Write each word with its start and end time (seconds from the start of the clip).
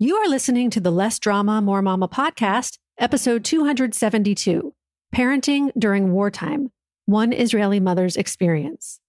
You 0.00 0.14
are 0.14 0.28
listening 0.28 0.70
to 0.70 0.80
the 0.80 0.92
Less 0.92 1.18
Drama, 1.18 1.60
More 1.60 1.82
Mama 1.82 2.06
podcast, 2.06 2.78
episode 2.98 3.44
272 3.44 4.72
Parenting 5.12 5.72
During 5.76 6.12
Wartime 6.12 6.70
One 7.06 7.32
Israeli 7.32 7.80
Mother's 7.80 8.14
Experience. 8.14 9.00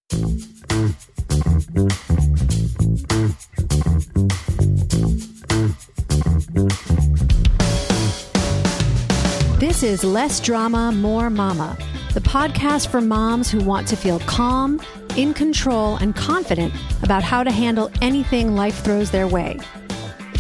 This 9.60 9.84
is 9.84 10.04
Less 10.04 10.40
Drama, 10.40 10.92
More 10.92 11.30
Mama, 11.30 11.78
the 12.16 12.22
podcast 12.22 12.88
for 12.88 13.00
moms 13.00 13.52
who 13.52 13.64
want 13.64 13.88
to 13.90 13.96
feel 13.96 14.18
calm, 14.22 14.82
in 15.16 15.36
control, 15.36 15.98
and 15.98 16.16
confident 16.16 16.74
about 17.04 17.22
how 17.22 17.44
to 17.44 17.52
handle 17.52 17.92
anything 18.02 18.56
life 18.56 18.84
throws 18.84 19.12
their 19.12 19.28
way. 19.28 19.60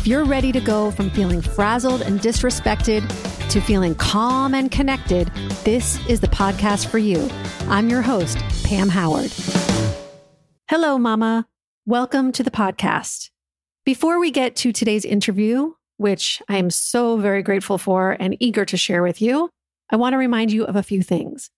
You're 0.10 0.26
ready 0.26 0.52
to 0.54 0.60
go 0.60 0.89
from 0.89 1.12
feeling 1.12 1.39
frazzled 1.39 2.02
and 2.02 2.20
disrespected 2.20 3.08
to 3.52 3.62
feeling 3.62 3.94
calm 3.94 4.55
and 4.55 4.72
connected, 4.72 5.27
this 5.63 6.04
is 6.08 6.20
the 6.20 6.27
podcast 6.27 6.88
for 6.88 6.98
you. 6.98 7.30
I'm 7.68 7.90
your 7.90 8.02
host, 8.02 8.40
Pam 8.63 8.90
Howard. 8.90 9.32
Hello, 10.68 10.98
Mama. 10.98 11.48
Welcome 11.85 12.32
to 12.32 12.41
the 12.41 12.49
podcast. 12.49 13.30
Before 13.85 14.20
we 14.20 14.32
get 14.32 14.55
to 14.55 14.72
today's 14.72 15.05
interview, 15.05 15.73
which 15.98 16.41
I 16.49 16.57
am 16.57 16.71
so 16.71 17.18
very 17.18 17.44
grateful 17.44 17.77
for 17.77 18.18
and 18.20 18.35
eager 18.40 18.66
to 18.66 18.77
share 18.77 19.04
with 19.04 19.21
you, 19.21 19.52
I 19.91 19.98
want 19.98 20.13
to 20.13 20.18
remind 20.18 20.52
you 20.52 20.63
of 20.63 20.76
a 20.76 20.82
few 20.82 21.04
things. 21.04 21.52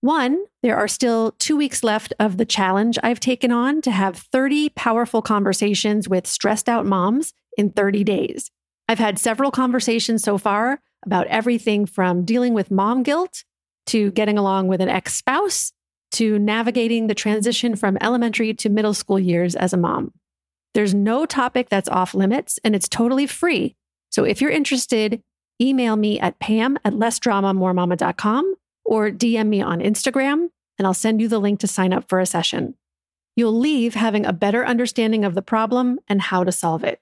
One, 0.00 0.46
there 0.62 0.78
are 0.78 0.88
still 0.88 1.32
two 1.32 1.58
weeks 1.58 1.84
left 1.84 2.14
of 2.18 2.38
the 2.38 2.46
challenge 2.46 2.98
I've 3.02 3.20
taken 3.20 3.52
on 3.52 3.82
to 3.82 3.90
have 3.90 4.16
30 4.16 4.70
powerful 4.70 5.20
conversations 5.20 6.08
with 6.08 6.26
stressed 6.26 6.70
out 6.70 6.86
moms 6.86 7.34
in 7.58 7.70
30 7.70 8.04
days. 8.04 8.50
I've 8.88 8.98
had 8.98 9.18
several 9.18 9.50
conversations 9.50 10.22
so 10.22 10.38
far 10.38 10.80
about 11.04 11.26
everything 11.26 11.84
from 11.84 12.24
dealing 12.24 12.54
with 12.54 12.70
mom 12.70 13.02
guilt 13.02 13.44
to 13.86 14.10
getting 14.12 14.38
along 14.38 14.68
with 14.68 14.80
an 14.80 14.88
ex 14.88 15.14
spouse 15.14 15.72
to 16.12 16.38
navigating 16.38 17.06
the 17.06 17.14
transition 17.14 17.76
from 17.76 17.98
elementary 18.00 18.54
to 18.54 18.70
middle 18.70 18.94
school 18.94 19.18
years 19.18 19.54
as 19.54 19.74
a 19.74 19.76
mom. 19.76 20.12
There's 20.74 20.94
no 20.94 21.26
topic 21.26 21.68
that's 21.68 21.88
off 21.88 22.14
limits 22.14 22.58
and 22.64 22.74
it's 22.74 22.88
totally 22.88 23.26
free. 23.26 23.76
So 24.10 24.24
if 24.24 24.40
you're 24.40 24.50
interested, 24.50 25.22
email 25.60 25.96
me 25.96 26.18
at 26.18 26.38
pam 26.38 26.78
at 26.84 26.94
lessdramamoremama.com 26.94 28.54
or 28.84 29.10
DM 29.10 29.48
me 29.48 29.60
on 29.60 29.80
Instagram 29.80 30.48
and 30.78 30.86
I'll 30.86 30.94
send 30.94 31.20
you 31.20 31.28
the 31.28 31.38
link 31.40 31.60
to 31.60 31.66
sign 31.66 31.92
up 31.92 32.08
for 32.08 32.20
a 32.20 32.26
session. 32.26 32.74
You'll 33.36 33.58
leave 33.58 33.94
having 33.94 34.24
a 34.24 34.32
better 34.32 34.64
understanding 34.64 35.24
of 35.24 35.34
the 35.34 35.42
problem 35.42 35.98
and 36.08 36.20
how 36.20 36.44
to 36.44 36.52
solve 36.52 36.84
it. 36.84 37.00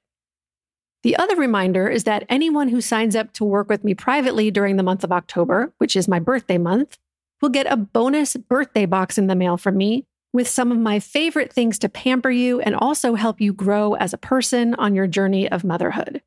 The 1.06 1.14
other 1.14 1.36
reminder 1.36 1.86
is 1.86 2.02
that 2.02 2.24
anyone 2.28 2.66
who 2.66 2.80
signs 2.80 3.14
up 3.14 3.32
to 3.34 3.44
work 3.44 3.68
with 3.68 3.84
me 3.84 3.94
privately 3.94 4.50
during 4.50 4.74
the 4.74 4.82
month 4.82 5.04
of 5.04 5.12
October, 5.12 5.72
which 5.78 5.94
is 5.94 6.08
my 6.08 6.18
birthday 6.18 6.58
month, 6.58 6.98
will 7.40 7.48
get 7.48 7.70
a 7.70 7.76
bonus 7.76 8.34
birthday 8.34 8.86
box 8.86 9.16
in 9.16 9.28
the 9.28 9.36
mail 9.36 9.56
from 9.56 9.76
me 9.76 10.04
with 10.32 10.48
some 10.48 10.72
of 10.72 10.78
my 10.78 10.98
favorite 10.98 11.52
things 11.52 11.78
to 11.78 11.88
pamper 11.88 12.32
you 12.32 12.60
and 12.60 12.74
also 12.74 13.14
help 13.14 13.40
you 13.40 13.52
grow 13.52 13.94
as 13.94 14.12
a 14.12 14.18
person 14.18 14.74
on 14.74 14.96
your 14.96 15.06
journey 15.06 15.48
of 15.48 15.62
motherhood. 15.62 16.22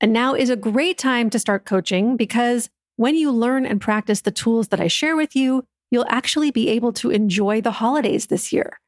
And 0.00 0.12
now 0.12 0.34
is 0.34 0.50
a 0.50 0.56
great 0.56 0.98
time 0.98 1.30
to 1.30 1.38
start 1.38 1.64
coaching 1.64 2.16
because 2.16 2.68
when 2.96 3.14
you 3.14 3.30
learn 3.30 3.64
and 3.64 3.80
practice 3.80 4.22
the 4.22 4.32
tools 4.32 4.66
that 4.70 4.80
I 4.80 4.88
share 4.88 5.14
with 5.14 5.36
you, 5.36 5.64
you'll 5.92 6.06
actually 6.08 6.50
be 6.50 6.70
able 6.70 6.92
to 6.94 7.10
enjoy 7.10 7.60
the 7.60 7.70
holidays 7.70 8.26
this 8.26 8.52
year. 8.52 8.80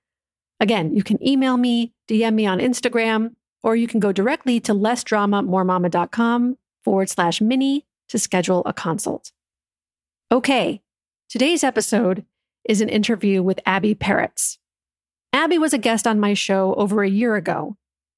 Again, 0.58 0.92
you 0.92 1.04
can 1.04 1.24
email 1.24 1.56
me, 1.56 1.92
DM 2.08 2.34
me 2.34 2.46
on 2.46 2.58
Instagram, 2.58 3.36
or 3.62 3.76
you 3.76 3.86
can 3.86 4.00
go 4.00 4.12
directly 4.12 4.60
to 4.60 4.72
lessdramamoremama.com 4.72 6.56
forward 6.84 7.08
slash 7.08 7.40
mini 7.40 7.84
to 8.08 8.18
schedule 8.18 8.62
a 8.64 8.72
consult. 8.72 9.32
Okay, 10.30 10.82
today's 11.28 11.64
episode 11.64 12.24
is 12.68 12.80
an 12.80 12.88
interview 12.88 13.42
with 13.42 13.60
Abbi 13.66 13.94
Perets. 13.94 14.58
Abbi 15.32 15.58
was 15.58 15.72
a 15.72 15.78
guest 15.78 16.06
on 16.06 16.20
my 16.20 16.34
show 16.34 16.74
over 16.74 17.02
a 17.02 17.08
year 17.08 17.36
ago, 17.36 17.76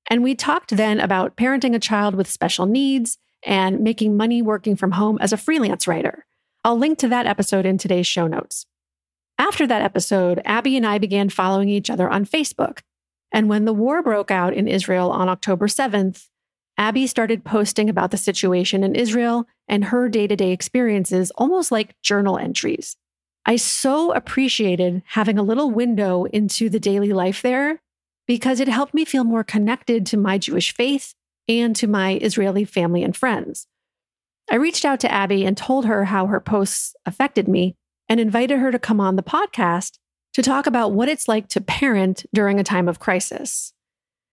and 0.08 0.22
we 0.22 0.34
talked 0.34 0.76
then 0.76 1.00
about 1.00 1.36
parenting 1.36 1.74
a 1.74 1.80
child 1.80 2.14
with 2.14 2.30
special 2.30 2.66
needs 2.66 3.18
and 3.42 3.80
making 3.80 4.16
money 4.16 4.42
working 4.42 4.76
from 4.76 4.92
home 4.92 5.18
as 5.20 5.32
a 5.32 5.36
freelance 5.36 5.86
writer. 5.86 6.26
I'll 6.64 6.78
link 6.78 6.98
to 6.98 7.08
that 7.08 7.26
episode 7.26 7.66
in 7.66 7.78
today's 7.78 8.06
show 8.06 8.26
notes. 8.26 8.66
After 9.38 9.66
that 9.66 9.82
episode, 9.82 10.42
Abbi 10.44 10.76
and 10.76 10.86
I 10.86 10.98
began 10.98 11.28
following 11.28 11.68
each 11.68 11.90
other 11.90 12.10
on 12.10 12.26
Facebook 12.26 12.80
and 13.32 13.48
when 13.48 13.64
the 13.64 13.72
war 13.72 14.02
broke 14.02 14.30
out 14.30 14.54
in 14.54 14.68
Israel 14.68 15.10
on 15.10 15.28
October 15.28 15.66
7th, 15.66 16.26
Abbi 16.78 17.06
started 17.06 17.44
posting 17.44 17.90
about 17.90 18.10
the 18.12 18.16
situation 18.16 18.84
in 18.84 18.94
Israel 18.94 19.46
and 19.66 19.86
her 19.86 20.08
day 20.08 20.26
to 20.26 20.36
day 20.36 20.52
experiences, 20.52 21.32
almost 21.32 21.72
like 21.72 22.00
journal 22.02 22.38
entries. 22.38 22.96
I 23.44 23.56
so 23.56 24.12
appreciated 24.12 25.02
having 25.06 25.38
a 25.38 25.42
little 25.42 25.70
window 25.70 26.24
into 26.24 26.68
the 26.68 26.80
daily 26.80 27.12
life 27.12 27.42
there 27.42 27.80
because 28.26 28.60
it 28.60 28.68
helped 28.68 28.94
me 28.94 29.04
feel 29.04 29.24
more 29.24 29.42
connected 29.42 30.06
to 30.06 30.16
my 30.16 30.38
Jewish 30.38 30.72
faith 30.74 31.14
and 31.48 31.74
to 31.76 31.86
my 31.86 32.18
Israeli 32.22 32.64
family 32.64 33.02
and 33.02 33.16
friends. 33.16 33.66
I 34.50 34.56
reached 34.56 34.84
out 34.84 35.00
to 35.00 35.10
Abbi 35.10 35.44
and 35.44 35.56
told 35.56 35.86
her 35.86 36.04
how 36.04 36.26
her 36.26 36.40
posts 36.40 36.94
affected 37.04 37.48
me 37.48 37.74
and 38.08 38.20
invited 38.20 38.58
her 38.60 38.70
to 38.70 38.78
come 38.78 39.00
on 39.00 39.16
the 39.16 39.22
podcast 39.22 39.98
to 40.38 40.42
talk 40.42 40.68
about 40.68 40.92
what 40.92 41.08
it's 41.08 41.26
like 41.26 41.48
to 41.48 41.60
parent 41.60 42.24
during 42.32 42.60
a 42.60 42.64
time 42.64 42.86
of 42.88 43.00
crisis. 43.00 43.72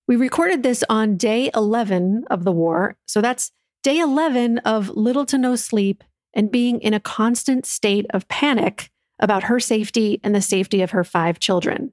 We 0.07 0.15
recorded 0.15 0.61
this 0.61 0.83
on 0.87 1.17
day 1.17 1.49
11 1.55 2.25
of 2.29 2.43
the 2.43 2.51
war. 2.51 2.95
So 3.07 3.21
that's 3.21 3.51
day 3.81 3.97
11 3.97 4.59
of 4.59 4.89
little 4.89 5.25
to 5.25 5.35
no 5.39 5.55
sleep 5.55 6.03
and 6.35 6.51
being 6.51 6.79
in 6.81 6.93
a 6.93 6.99
constant 6.99 7.65
state 7.65 8.05
of 8.11 8.27
panic 8.27 8.91
about 9.17 9.45
her 9.45 9.59
safety 9.59 10.19
and 10.23 10.35
the 10.35 10.43
safety 10.43 10.83
of 10.83 10.91
her 10.91 11.03
five 11.03 11.39
children. 11.39 11.91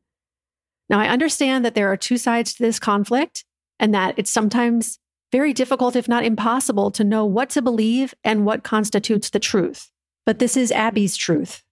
Now, 0.91 1.01
I 1.01 1.09
understand 1.09 1.65
that 1.65 1.75
there 1.75 1.91
are 1.91 1.97
two 1.97 2.19
sides 2.19 2.53
to 2.53 2.63
this 2.63 2.79
conflict 2.79 3.47
and 3.81 3.95
that 3.95 4.13
it's 4.19 4.31
sometimes 4.31 4.99
very 5.31 5.55
difficult, 5.55 5.97
if 5.97 6.07
not 6.07 6.23
impossible, 6.23 6.91
to 6.91 7.03
know 7.03 7.25
what 7.25 7.49
to 7.49 7.63
believe 7.63 8.13
and 8.23 8.45
what 8.45 8.63
constitutes 8.63 9.31
the 9.31 9.41
truth. 9.41 9.91
But 10.27 10.39
this 10.39 10.55
is 10.55 10.71
Abbi's 10.71 11.17
truth. 11.17 11.65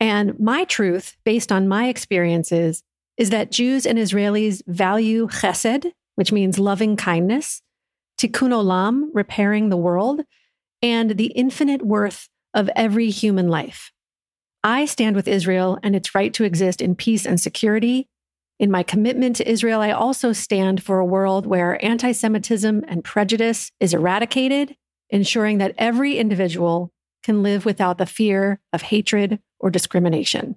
And 0.00 0.38
my 0.38 0.64
truth, 0.64 1.16
based 1.24 1.50
on 1.50 1.68
my 1.68 1.88
experiences, 1.88 2.82
is 3.16 3.30
that 3.30 3.50
Jews 3.50 3.84
and 3.84 3.98
Israelis 3.98 4.62
value 4.66 5.26
chesed, 5.28 5.92
which 6.14 6.32
means 6.32 6.58
loving 6.58 6.96
kindness, 6.96 7.62
tikkun 8.18 8.50
olam, 8.50 9.08
repairing 9.12 9.68
the 9.68 9.76
world, 9.76 10.22
and 10.80 11.10
the 11.10 11.26
infinite 11.26 11.82
worth 11.82 12.28
of 12.54 12.70
every 12.76 13.10
human 13.10 13.48
life. 13.48 13.92
I 14.62 14.84
stand 14.84 15.16
with 15.16 15.28
Israel 15.28 15.78
and 15.82 15.94
its 15.96 16.14
right 16.14 16.32
to 16.34 16.44
exist 16.44 16.80
in 16.80 16.94
peace 16.94 17.26
and 17.26 17.40
security. 17.40 18.08
In 18.58 18.70
my 18.70 18.82
commitment 18.82 19.36
to 19.36 19.48
Israel, 19.48 19.80
I 19.80 19.92
also 19.92 20.32
stand 20.32 20.82
for 20.82 20.98
a 20.98 21.06
world 21.06 21.46
where 21.46 21.84
anti 21.84 22.12
Semitism 22.12 22.84
and 22.88 23.04
prejudice 23.04 23.70
is 23.80 23.94
eradicated, 23.94 24.76
ensuring 25.10 25.58
that 25.58 25.74
every 25.78 26.18
individual 26.18 26.92
can 27.22 27.42
live 27.42 27.64
without 27.64 27.98
the 27.98 28.06
fear 28.06 28.60
of 28.72 28.82
hatred 28.82 29.40
or 29.58 29.70
discrimination. 29.70 30.56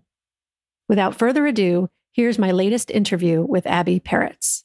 Without 0.87 1.15
further 1.15 1.45
ado, 1.47 1.89
here's 2.11 2.37
my 2.37 2.51
latest 2.51 2.91
interview 2.91 3.43
with 3.43 3.65
Abbi 3.65 3.99
Perets. 3.99 4.63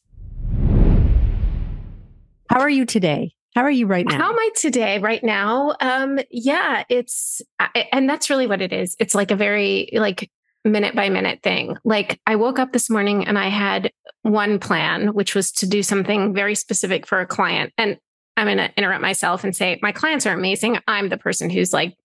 How 2.48 2.60
are 2.60 2.69
you 2.69 2.84
today? 2.84 3.34
How 3.54 3.62
are 3.62 3.70
you 3.70 3.86
right 3.86 4.06
now? 4.06 4.19
How 4.19 4.30
am 4.30 4.38
I 4.38 4.50
today, 4.54 4.98
right 4.98 5.24
now? 5.24 5.74
Um, 5.80 6.19
yeah, 6.30 6.84
it's, 6.91 7.41
and 7.91 8.08
that's 8.08 8.28
really 8.28 8.47
what 8.47 8.60
it 8.60 8.72
is. 8.72 8.97
It's 8.98 9.14
like 9.14 9.30
a 9.30 9.36
very, 9.36 9.88
like, 9.92 10.30
minute 10.64 10.94
by 10.94 11.08
minute 11.08 11.42
thing. 11.42 11.76
Like, 11.84 12.20
I 12.26 12.36
woke 12.36 12.58
up 12.58 12.72
this 12.72 12.91
morning 12.91 13.26
and 13.26 13.38
I 13.38 13.48
had 13.48 13.92
one 14.22 14.58
plan, 14.58 15.14
which 15.14 15.34
was 15.34 15.53
to 15.53 15.66
do 15.66 15.82
something 15.82 16.34
very 16.34 16.54
specific 16.54 17.06
for 17.06 17.20
a 17.20 17.26
client. 17.26 17.72
And 17.78 17.98
I'm 18.36 18.47
going 18.47 18.58
to 18.58 18.70
interrupt 18.76 19.00
myself 19.00 19.44
and 19.44 19.56
say, 19.56 19.78
my 19.80 19.92
clients 19.92 20.27
are 20.27 20.34
amazing. 20.34 20.78
I'm 20.86 21.09
the 21.09 21.16
person 21.16 21.48
who's 21.48 21.72
like 21.72 21.97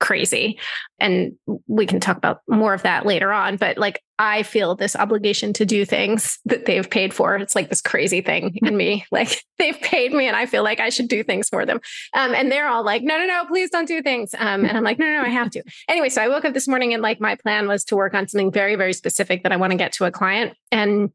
crazy. 0.00 0.58
And 0.98 1.32
we 1.68 1.86
can 1.86 2.00
talk 2.00 2.16
about 2.16 2.40
more 2.48 2.74
of 2.74 2.82
that 2.82 3.06
later 3.06 3.32
on. 3.32 3.56
But 3.56 3.78
like, 3.78 4.02
I 4.18 4.42
feel 4.42 4.74
this 4.74 4.96
obligation 4.96 5.52
to 5.54 5.64
do 5.64 5.84
things 5.84 6.38
that 6.46 6.66
they've 6.66 6.88
paid 6.88 7.14
for. 7.14 7.36
It's 7.36 7.54
like 7.54 7.68
this 7.68 7.80
crazy 7.80 8.20
thing 8.22 8.58
in 8.62 8.76
me. 8.76 9.04
Like, 9.12 9.42
they've 9.58 9.78
paid 9.80 10.12
me 10.12 10.26
and 10.26 10.36
I 10.36 10.46
feel 10.46 10.62
like 10.62 10.80
I 10.80 10.88
should 10.88 11.08
do 11.08 11.22
things 11.22 11.48
for 11.48 11.66
them. 11.66 11.80
Um, 12.14 12.34
and 12.34 12.50
they're 12.50 12.68
all 12.68 12.84
like, 12.84 13.02
no, 13.02 13.18
no, 13.18 13.26
no, 13.26 13.44
please 13.46 13.68
don't 13.70 13.88
do 13.88 14.02
things. 14.02 14.34
Um, 14.38 14.64
and 14.64 14.76
I'm 14.76 14.84
like, 14.84 14.98
no, 14.98 15.04
no, 15.04 15.20
no, 15.20 15.22
I 15.22 15.28
have 15.28 15.50
to. 15.50 15.62
Anyway, 15.88 16.08
so 16.08 16.22
I 16.22 16.28
woke 16.28 16.44
up 16.44 16.54
this 16.54 16.68
morning 16.68 16.94
and 16.94 17.02
like 17.02 17.20
my 17.20 17.34
plan 17.34 17.68
was 17.68 17.84
to 17.86 17.96
work 17.96 18.14
on 18.14 18.26
something 18.28 18.50
very, 18.50 18.76
very 18.76 18.94
specific 18.94 19.42
that 19.42 19.52
I 19.52 19.56
want 19.56 19.72
to 19.72 19.76
get 19.76 19.92
to 19.94 20.06
a 20.06 20.10
client. 20.10 20.56
And 20.72 21.10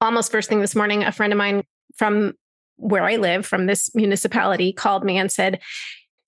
almost 0.00 0.32
first 0.32 0.48
thing 0.48 0.60
this 0.60 0.74
morning, 0.74 1.02
a 1.02 1.12
friend 1.12 1.32
of 1.32 1.36
mine 1.36 1.64
from 1.96 2.32
where 2.76 3.04
I 3.04 3.16
live, 3.16 3.44
from 3.44 3.66
this 3.66 3.94
municipality, 3.94 4.72
called 4.72 5.04
me 5.04 5.18
and 5.18 5.30
said, 5.30 5.60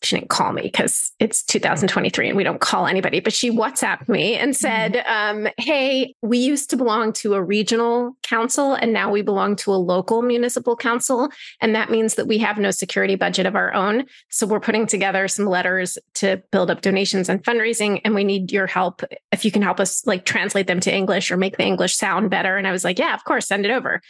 she 0.06 0.17
didn't 0.17 0.31
call 0.31 0.53
me 0.53 0.62
because 0.62 1.12
it's 1.19 1.43
2023 1.44 2.29
and 2.29 2.37
we 2.37 2.44
don't 2.44 2.61
call 2.61 2.87
anybody, 2.87 3.20
but 3.20 3.32
she 3.32 3.50
WhatsApped 3.50 4.08
me 4.08 4.35
and 4.35 4.53
mm-hmm. 4.53 4.61
said, 4.61 4.93
mm-hmm. 4.94 5.47
um, 5.47 5.53
Hey, 5.58 6.14
we 6.23 6.38
used 6.38 6.70
to 6.70 6.76
belong 6.76 7.12
to 7.14 7.35
a 7.35 7.43
regional 7.43 8.17
council 8.23 8.75
and 8.75 8.93
now 8.93 9.11
we 9.11 9.23
belong 9.23 9.56
to 9.56 9.73
a 9.73 9.76
local 9.76 10.23
municipal 10.23 10.76
council. 10.76 11.29
And 11.61 11.75
that 11.75 11.91
means 11.91 12.14
that 12.14 12.26
we 12.26 12.38
have 12.38 12.58
no 12.58 12.70
security 12.70 13.17
budget 13.17 13.47
of 13.47 13.56
our 13.56 13.75
own. 13.75 14.05
So 14.31 14.47
we're 14.47 14.61
putting 14.61 14.87
together 14.87 15.29
some 15.29 15.47
letters 15.47 15.99
to 16.14 16.43
build 16.53 16.70
up 16.70 16.81
donations 16.81 17.29
and 17.29 17.43
fundraising. 17.43 18.00
And 18.05 18.14
we 18.14 18.25
need 18.25 18.53
your 18.53 18.67
help 18.67 19.03
if 19.32 19.44
you 19.44 19.50
can 19.50 19.62
help 19.62 19.81
us 19.81 20.06
like 20.06 20.25
translate 20.25 20.67
them 20.67 20.81
to 20.81 20.94
English 20.94 21.31
or 21.31 21.37
make 21.37 21.56
the 21.56 21.64
English 21.64 21.97
sound 21.97 22.31
better. 22.31 22.56
And 22.56 22.67
I 22.67 22.73
was 22.73 22.85
like, 22.85 22.99
Yeah, 22.99 23.14
of 23.14 23.25
course, 23.25 23.49
send 23.49 23.64
it 23.64 23.70
over. 23.70 24.00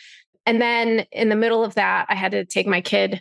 And 0.46 0.62
then 0.62 1.06
in 1.10 1.28
the 1.28 1.36
middle 1.36 1.64
of 1.64 1.74
that, 1.74 2.06
I 2.08 2.14
had 2.14 2.32
to 2.32 2.44
take 2.44 2.66
my 2.66 2.80
kid 2.80 3.20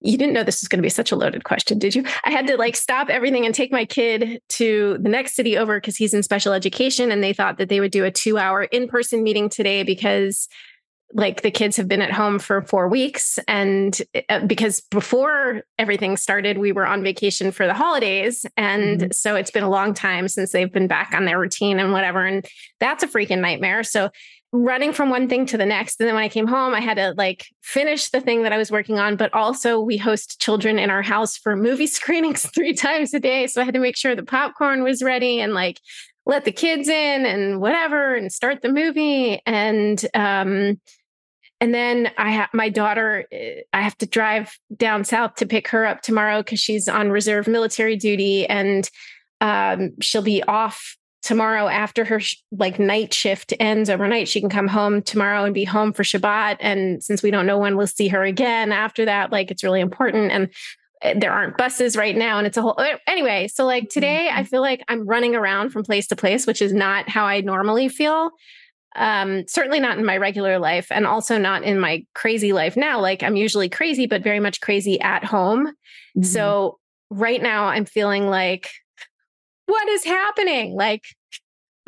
you 0.00 0.16
didn't 0.16 0.32
know 0.32 0.42
this 0.42 0.62
was 0.62 0.68
going 0.68 0.78
to 0.78 0.82
be 0.82 0.88
such 0.88 1.12
a 1.12 1.16
loaded 1.16 1.44
question, 1.44 1.78
did 1.78 1.94
you? 1.94 2.04
I 2.24 2.30
had 2.30 2.46
to 2.46 2.56
like 2.56 2.76
stop 2.76 3.08
everything 3.08 3.44
and 3.44 3.54
take 3.54 3.70
my 3.70 3.84
kid 3.84 4.40
to 4.50 4.98
the 5.00 5.08
next 5.08 5.34
city 5.34 5.58
over 5.58 5.78
because 5.78 5.96
he's 5.96 6.14
in 6.14 6.22
special 6.22 6.52
education. 6.52 7.12
And 7.12 7.22
they 7.22 7.32
thought 7.32 7.58
that 7.58 7.68
they 7.68 7.80
would 7.80 7.92
do 7.92 8.04
a 8.04 8.10
two 8.10 8.38
hour 8.38 8.64
in 8.64 8.88
person 8.88 9.22
meeting 9.22 9.48
today 9.48 9.82
because 9.82 10.48
like 11.12 11.42
the 11.42 11.50
kids 11.50 11.76
have 11.76 11.88
been 11.88 12.02
at 12.02 12.12
home 12.12 12.38
for 12.38 12.62
four 12.62 12.88
weeks. 12.88 13.38
And 13.48 14.00
uh, 14.28 14.46
because 14.46 14.80
before 14.80 15.62
everything 15.78 16.16
started, 16.16 16.58
we 16.58 16.72
were 16.72 16.86
on 16.86 17.02
vacation 17.02 17.50
for 17.50 17.66
the 17.66 17.74
holidays. 17.74 18.46
And 18.56 19.00
mm-hmm. 19.00 19.10
so 19.10 19.34
it's 19.34 19.50
been 19.50 19.64
a 19.64 19.70
long 19.70 19.92
time 19.92 20.28
since 20.28 20.52
they've 20.52 20.72
been 20.72 20.86
back 20.86 21.12
on 21.12 21.24
their 21.24 21.38
routine 21.38 21.80
and 21.80 21.92
whatever. 21.92 22.24
And 22.24 22.46
that's 22.78 23.02
a 23.02 23.08
freaking 23.08 23.40
nightmare. 23.40 23.82
So 23.82 24.10
running 24.52 24.92
from 24.92 25.10
one 25.10 25.28
thing 25.28 25.46
to 25.46 25.56
the 25.56 25.66
next. 25.66 26.00
And 26.00 26.08
then 26.08 26.14
when 26.14 26.24
I 26.24 26.28
came 26.28 26.46
home, 26.46 26.74
I 26.74 26.80
had 26.80 26.96
to 26.96 27.14
like 27.16 27.46
finish 27.62 28.10
the 28.10 28.20
thing 28.20 28.42
that 28.42 28.52
I 28.52 28.58
was 28.58 28.70
working 28.70 28.98
on, 28.98 29.16
but 29.16 29.32
also 29.32 29.80
we 29.80 29.96
host 29.96 30.40
children 30.40 30.78
in 30.78 30.90
our 30.90 31.02
house 31.02 31.36
for 31.36 31.54
movie 31.54 31.86
screenings 31.86 32.46
three 32.46 32.74
times 32.74 33.14
a 33.14 33.20
day. 33.20 33.46
So 33.46 33.60
I 33.60 33.64
had 33.64 33.74
to 33.74 33.80
make 33.80 33.96
sure 33.96 34.16
the 34.16 34.22
popcorn 34.22 34.82
was 34.82 35.02
ready 35.02 35.40
and 35.40 35.54
like 35.54 35.80
let 36.26 36.44
the 36.44 36.52
kids 36.52 36.88
in 36.88 37.26
and 37.26 37.60
whatever 37.60 38.14
and 38.14 38.32
start 38.32 38.62
the 38.62 38.72
movie. 38.72 39.40
And, 39.46 40.04
um, 40.14 40.80
and 41.60 41.74
then 41.74 42.10
I 42.18 42.30
have 42.30 42.48
my 42.52 42.70
daughter, 42.70 43.26
eh, 43.30 43.60
I 43.72 43.82
have 43.82 43.96
to 43.98 44.06
drive 44.06 44.52
down 44.76 45.04
south 45.04 45.36
to 45.36 45.46
pick 45.46 45.68
her 45.68 45.86
up 45.86 46.02
tomorrow 46.02 46.42
because 46.42 46.58
she's 46.58 46.88
on 46.88 47.10
reserve 47.10 47.46
military 47.46 47.96
duty 47.96 48.46
and 48.46 48.88
um, 49.40 49.92
she'll 50.00 50.22
be 50.22 50.42
off 50.42 50.96
tomorrow 51.22 51.68
after 51.68 52.04
her 52.04 52.20
sh- 52.20 52.36
like 52.50 52.78
night 52.78 53.12
shift 53.12 53.52
ends 53.60 53.90
overnight 53.90 54.28
she 54.28 54.40
can 54.40 54.48
come 54.48 54.68
home 54.68 55.02
tomorrow 55.02 55.44
and 55.44 55.54
be 55.54 55.64
home 55.64 55.92
for 55.92 56.02
shabbat. 56.02 56.56
And 56.60 57.02
since 57.02 57.22
we 57.22 57.30
don't 57.30 57.46
know 57.46 57.58
when 57.58 57.76
we'll 57.76 57.86
see 57.86 58.08
her 58.08 58.22
again 58.22 58.72
after 58.72 59.04
that 59.04 59.30
like 59.30 59.50
it's 59.50 59.62
really 59.62 59.80
important. 59.80 60.32
And 60.32 60.48
eh, 61.02 61.14
there 61.18 61.32
aren't 61.32 61.58
buses 61.58 61.96
right 61.96 62.16
now 62.16 62.38
and 62.38 62.46
it's 62.46 62.56
a 62.56 62.62
whole 62.62 62.78
eh, 62.80 62.96
anyway 63.06 63.48
so 63.48 63.64
like 63.64 63.88
today 63.88 64.28
i 64.28 64.32
mm-hmm. 64.32 64.44
feel 64.44 64.60
like 64.60 64.82
i'm 64.88 65.06
running 65.06 65.34
around 65.34 65.70
from 65.70 65.82
place 65.82 66.06
to 66.08 66.16
place 66.16 66.46
which 66.46 66.60
is 66.60 66.72
not 66.72 67.08
how 67.08 67.24
i 67.24 67.40
normally 67.40 67.88
feel. 67.88 68.30
Um 68.96 69.44
certainly 69.46 69.78
not 69.78 69.98
in 69.98 70.04
my 70.04 70.16
regular 70.16 70.58
life 70.58 70.88
and 70.90 71.06
also 71.06 71.38
not 71.38 71.62
in 71.62 71.78
my 71.78 72.04
crazy 72.14 72.52
life 72.52 72.76
now. 72.76 73.00
Like 73.00 73.22
i'm 73.22 73.36
usually 73.36 73.68
crazy 73.68 74.06
but 74.06 74.22
very 74.22 74.40
much 74.40 74.60
crazy 74.60 75.00
at 75.00 75.24
home. 75.24 75.66
Mm-hmm. 76.16 76.22
so 76.22 76.78
right 77.10 77.40
now 77.40 77.66
i'm 77.66 77.84
feeling 77.84 78.28
like 78.28 78.68
what 79.70 79.88
is 79.88 80.04
happening? 80.04 80.74
Like, 80.74 81.04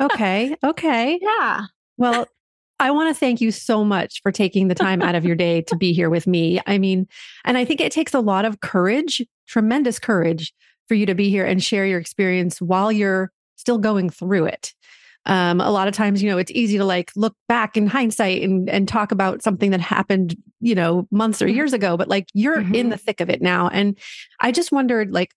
okay, 0.01 0.55
okay. 0.63 1.19
Yeah. 1.21 1.65
Well, 1.97 2.27
I 2.79 2.91
want 2.91 3.13
to 3.13 3.19
thank 3.19 3.39
you 3.39 3.51
so 3.51 3.85
much 3.85 4.21
for 4.23 4.31
taking 4.31 4.67
the 4.67 4.75
time 4.75 5.01
out 5.01 5.15
of 5.15 5.25
your 5.25 5.35
day 5.35 5.61
to 5.63 5.75
be 5.75 5.93
here 5.93 6.09
with 6.09 6.25
me. 6.25 6.59
I 6.65 6.77
mean, 6.77 7.07
and 7.45 7.57
I 7.57 7.65
think 7.65 7.81
it 7.81 7.91
takes 7.91 8.13
a 8.13 8.19
lot 8.19 8.45
of 8.45 8.61
courage, 8.61 9.21
tremendous 9.47 9.99
courage 9.99 10.53
for 10.87 10.95
you 10.95 11.05
to 11.05 11.15
be 11.15 11.29
here 11.29 11.45
and 11.45 11.63
share 11.63 11.85
your 11.85 11.99
experience 11.99 12.59
while 12.59 12.91
you're 12.91 13.31
still 13.55 13.77
going 13.77 14.09
through 14.09 14.45
it. 14.45 14.73
Um, 15.25 15.61
a 15.61 15.71
lot 15.71 15.87
of 15.87 15.93
times, 15.93 16.21
you 16.21 16.29
know, 16.29 16.37
it's 16.37 16.51
easy 16.51 16.77
to 16.77 16.83
like 16.83 17.11
look 17.15 17.35
back 17.47 17.77
in 17.77 17.87
hindsight 17.87 18.41
and, 18.41 18.69
and 18.69 18.87
talk 18.87 19.13
about 19.13 19.41
something 19.41 19.71
that 19.71 19.79
happened, 19.79 20.35
you 20.59 20.75
know, 20.75 21.07
months 21.11 21.41
or 21.41 21.45
mm-hmm. 21.45 21.55
years 21.55 21.71
ago, 21.71 21.95
but 21.95 22.09
like 22.09 22.27
you're 22.33 22.57
mm-hmm. 22.57 22.75
in 22.75 22.89
the 22.89 22.97
thick 22.97 23.21
of 23.21 23.29
it 23.29 23.41
now. 23.41 23.69
And 23.69 23.97
I 24.41 24.51
just 24.51 24.73
wondered, 24.73 25.11
like, 25.13 25.31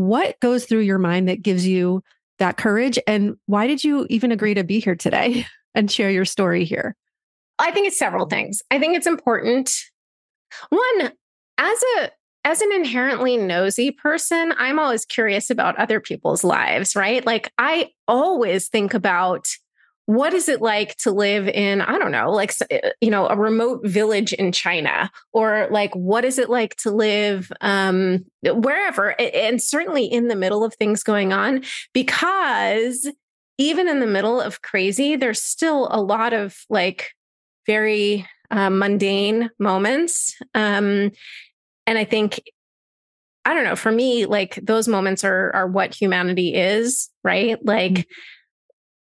what 0.00 0.40
goes 0.40 0.64
through 0.64 0.80
your 0.80 0.98
mind 0.98 1.28
that 1.28 1.42
gives 1.42 1.66
you 1.66 2.02
that 2.38 2.56
courage? 2.56 2.98
And 3.06 3.36
why 3.46 3.66
did 3.66 3.84
you 3.84 4.06
even 4.08 4.32
agree 4.32 4.54
to 4.54 4.64
be 4.64 4.80
here 4.80 4.96
today 4.96 5.46
and 5.74 5.90
share 5.90 6.10
your 6.10 6.24
story 6.24 6.64
here? 6.64 6.96
I 7.58 7.70
think 7.70 7.86
it's 7.86 7.98
several 7.98 8.26
things. 8.26 8.62
I 8.70 8.78
think 8.78 8.96
it's 8.96 9.06
important. 9.06 9.70
One, 10.70 11.12
as 11.58 11.78
a 11.98 12.10
as 12.42 12.62
an 12.62 12.72
inherently 12.72 13.36
nosy 13.36 13.90
person, 13.90 14.54
I'm 14.56 14.78
always 14.78 15.04
curious 15.04 15.50
about 15.50 15.78
other 15.78 16.00
people's 16.00 16.42
lives, 16.42 16.96
right? 16.96 17.24
Like 17.26 17.52
I 17.58 17.90
always 18.08 18.68
think 18.68 18.94
about 18.94 19.46
what 20.06 20.34
is 20.34 20.48
it 20.48 20.60
like 20.60 20.96
to 20.96 21.12
live 21.12 21.46
in 21.46 21.80
i 21.80 21.96
don't 21.98 22.10
know 22.10 22.30
like 22.32 22.52
eh, 22.70 22.90
you 23.00 23.10
know 23.10 23.28
a 23.28 23.36
remote 23.36 23.86
village 23.86 24.32
in 24.32 24.52
china? 24.52 25.10
Or 25.32 25.68
like 25.70 25.94
what 25.94 26.24
is 26.24 26.38
it 26.38 26.50
like 26.50 26.74
to 26.76 26.90
live 26.90 27.52
um 27.60 28.24
wherever 28.42 29.18
and 29.20 29.62
certainly 29.62 30.04
in 30.04 30.28
the 30.28 30.36
middle 30.36 30.64
of 30.64 30.74
things 30.74 31.02
going 31.02 31.32
on 31.32 31.62
because 31.92 33.08
even 33.58 33.88
in 33.88 34.00
the 34.00 34.06
middle 34.06 34.40
of 34.40 34.62
crazy 34.62 35.16
there's 35.16 35.42
still 35.42 35.88
a 35.90 36.00
lot 36.00 36.32
of 36.32 36.56
like 36.68 37.12
very 37.66 38.26
uh, 38.50 38.70
mundane 38.70 39.50
moments. 39.58 40.34
Um 40.54 41.12
and 41.86 41.98
i 41.98 42.04
think 42.04 42.42
i 43.44 43.54
don't 43.54 43.64
know 43.64 43.76
for 43.76 43.92
me 43.92 44.26
like 44.26 44.56
those 44.62 44.88
moments 44.88 45.24
are 45.24 45.54
are 45.54 45.66
what 45.66 45.94
humanity 45.94 46.54
is 46.54 47.10
right? 47.22 47.64
Like 47.64 47.92
mm-hmm 47.92 48.10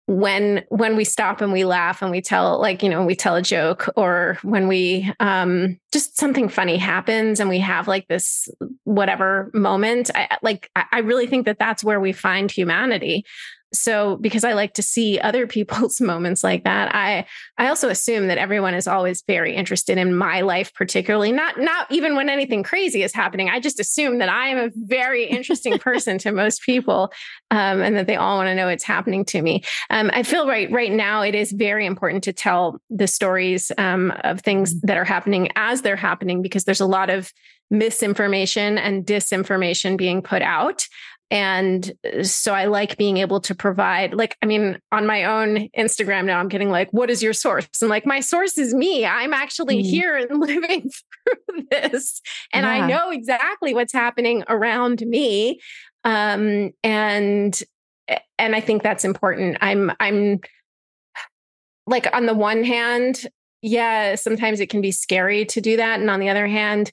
when 0.06 0.64
when 0.68 0.96
we 0.96 1.04
stop 1.04 1.40
and 1.40 1.52
we 1.52 1.64
laugh 1.64 2.02
and 2.02 2.10
we 2.10 2.20
tell 2.20 2.60
like 2.60 2.82
you 2.82 2.88
know 2.88 3.04
we 3.04 3.14
tell 3.14 3.36
a 3.36 3.42
joke 3.42 3.88
or 3.96 4.36
when 4.42 4.66
we 4.66 5.10
um 5.20 5.78
just 5.92 6.18
something 6.18 6.48
funny 6.48 6.76
happens 6.76 7.38
and 7.38 7.48
we 7.48 7.60
have 7.60 7.86
like 7.86 8.08
this 8.08 8.48
whatever 8.82 9.48
moment 9.54 10.10
i 10.14 10.36
like 10.42 10.68
i 10.74 10.98
really 10.98 11.28
think 11.28 11.46
that 11.46 11.58
that's 11.58 11.84
where 11.84 12.00
we 12.00 12.12
find 12.12 12.50
humanity 12.50 13.24
so 13.72 14.16
because 14.16 14.44
i 14.44 14.52
like 14.52 14.74
to 14.74 14.82
see 14.82 15.18
other 15.20 15.46
people's 15.52 16.00
moments 16.00 16.44
like 16.44 16.64
that 16.64 16.94
i 16.94 17.24
i 17.58 17.68
also 17.68 17.88
assume 17.88 18.28
that 18.28 18.38
everyone 18.38 18.74
is 18.74 18.86
always 18.86 19.22
very 19.26 19.54
interested 19.54 19.98
in 19.98 20.14
my 20.14 20.40
life 20.40 20.72
particularly 20.74 21.32
not 21.32 21.58
not 21.58 21.90
even 21.90 22.16
when 22.16 22.28
anything 22.28 22.62
crazy 22.62 23.02
is 23.02 23.14
happening. 23.14 23.48
I 23.48 23.60
just 23.60 23.80
assume 23.80 24.18
that 24.18 24.28
i 24.28 24.48
am 24.48 24.58
a 24.58 24.70
very 24.74 25.24
interesting 25.24 25.78
person 25.78 26.18
to 26.18 26.32
most 26.32 26.62
people 26.62 27.12
um, 27.50 27.80
and 27.80 27.96
that 27.96 28.06
they 28.06 28.16
all 28.16 28.36
want 28.36 28.48
to 28.48 28.54
know 28.54 28.66
what's 28.66 28.84
happening 28.84 29.24
to 29.26 29.42
me. 29.42 29.62
Um, 29.90 30.10
i 30.12 30.22
feel 30.22 30.46
right 30.46 30.70
right 30.70 30.92
now 30.92 31.22
it 31.22 31.34
is 31.34 31.52
very 31.52 31.86
important 31.86 32.24
to 32.24 32.32
tell 32.32 32.80
the 32.90 33.06
stories 33.06 33.72
um, 33.78 34.12
of 34.24 34.40
things 34.40 34.80
that 34.82 34.96
are 34.96 35.04
happening 35.04 35.48
as 35.56 35.82
they're 35.82 35.96
happening 35.96 36.42
because 36.42 36.64
there's 36.64 36.80
a 36.80 36.86
lot 36.86 37.10
of 37.10 37.32
misinformation 37.70 38.76
and 38.76 39.06
disinformation 39.06 39.96
being 39.96 40.20
put 40.20 40.42
out 40.42 40.86
and 41.32 41.90
so 42.24 42.52
I 42.52 42.66
like 42.66 42.98
being 42.98 43.16
able 43.16 43.40
to 43.40 43.54
provide, 43.54 44.12
like, 44.12 44.36
I 44.42 44.46
mean, 44.46 44.78
on 44.92 45.06
my 45.06 45.24
own 45.24 45.70
Instagram 45.70 46.26
now, 46.26 46.38
I'm 46.38 46.48
getting 46.48 46.68
like, 46.68 46.90
what 46.90 47.08
is 47.08 47.22
your 47.22 47.32
source? 47.32 47.66
And 47.80 47.88
like, 47.88 48.04
my 48.04 48.20
source 48.20 48.58
is 48.58 48.74
me. 48.74 49.06
I'm 49.06 49.32
actually 49.32 49.78
mm. 49.78 49.86
here 49.86 50.14
and 50.14 50.38
living 50.40 50.90
through 50.90 51.62
this. 51.70 52.20
And 52.52 52.66
yeah. 52.66 52.72
I 52.72 52.86
know 52.86 53.10
exactly 53.10 53.72
what's 53.72 53.94
happening 53.94 54.44
around 54.46 55.00
me. 55.06 55.58
Um, 56.04 56.72
and, 56.84 57.58
and 58.38 58.54
I 58.54 58.60
think 58.60 58.82
that's 58.82 59.06
important. 59.06 59.56
I'm, 59.62 59.90
I'm 60.00 60.40
like, 61.86 62.14
on 62.14 62.26
the 62.26 62.34
one 62.34 62.62
hand, 62.62 63.26
yeah, 63.62 64.16
sometimes 64.16 64.60
it 64.60 64.68
can 64.68 64.82
be 64.82 64.92
scary 64.92 65.46
to 65.46 65.62
do 65.62 65.78
that. 65.78 65.98
And 65.98 66.10
on 66.10 66.20
the 66.20 66.28
other 66.28 66.46
hand, 66.46 66.92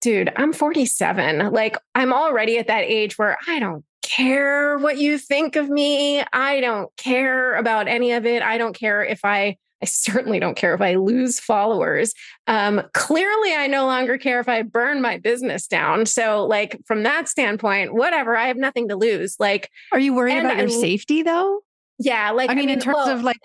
dude, 0.00 0.32
I'm 0.36 0.52
47. 0.52 1.50
Like, 1.52 1.76
I'm 1.94 2.12
already 2.12 2.58
at 2.58 2.68
that 2.68 2.84
age 2.84 3.18
where 3.18 3.36
I 3.46 3.58
don't 3.58 3.84
care 4.02 4.78
what 4.78 4.98
you 4.98 5.18
think 5.18 5.56
of 5.56 5.68
me. 5.68 6.22
I 6.32 6.60
don't 6.60 6.90
care 6.96 7.54
about 7.54 7.88
any 7.88 8.12
of 8.12 8.26
it. 8.26 8.42
I 8.42 8.58
don't 8.58 8.74
care 8.74 9.04
if 9.04 9.24
I, 9.24 9.56
I 9.82 9.86
certainly 9.86 10.40
don't 10.40 10.56
care 10.56 10.74
if 10.74 10.80
I 10.80 10.94
lose 10.94 11.38
followers. 11.38 12.14
Um, 12.46 12.82
clearly, 12.94 13.54
I 13.54 13.66
no 13.66 13.86
longer 13.86 14.18
care 14.18 14.40
if 14.40 14.48
I 14.48 14.62
burn 14.62 15.02
my 15.02 15.18
business 15.18 15.66
down. 15.66 16.06
So, 16.06 16.46
like, 16.46 16.78
from 16.86 17.02
that 17.02 17.28
standpoint, 17.28 17.94
whatever, 17.94 18.36
I 18.36 18.48
have 18.48 18.56
nothing 18.56 18.88
to 18.88 18.96
lose. 18.96 19.36
Like, 19.38 19.70
are 19.92 20.00
you 20.00 20.14
worried 20.14 20.38
about 20.38 20.56
your 20.56 20.68
safety 20.68 21.22
though? 21.22 21.60
Yeah. 21.98 22.30
Like, 22.30 22.50
I 22.50 22.54
mean, 22.54 22.64
I 22.64 22.66
mean 22.66 22.78
in 22.78 22.80
terms 22.80 22.96
well, 22.96 23.16
of 23.16 23.24
like, 23.24 23.38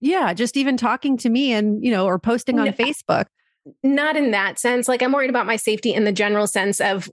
yeah, 0.00 0.32
just 0.32 0.56
even 0.56 0.76
talking 0.76 1.18
to 1.18 1.28
me 1.28 1.52
and, 1.52 1.84
you 1.84 1.90
know, 1.90 2.06
or 2.06 2.18
posting 2.18 2.58
on 2.58 2.66
no, 2.66 2.72
Facebook 2.72 3.26
not 3.82 4.16
in 4.16 4.30
that 4.30 4.58
sense. 4.58 4.88
Like 4.88 5.02
I'm 5.02 5.12
worried 5.12 5.30
about 5.30 5.46
my 5.46 5.56
safety 5.56 5.92
in 5.92 6.04
the 6.04 6.12
general 6.12 6.46
sense 6.46 6.80
of 6.80 7.08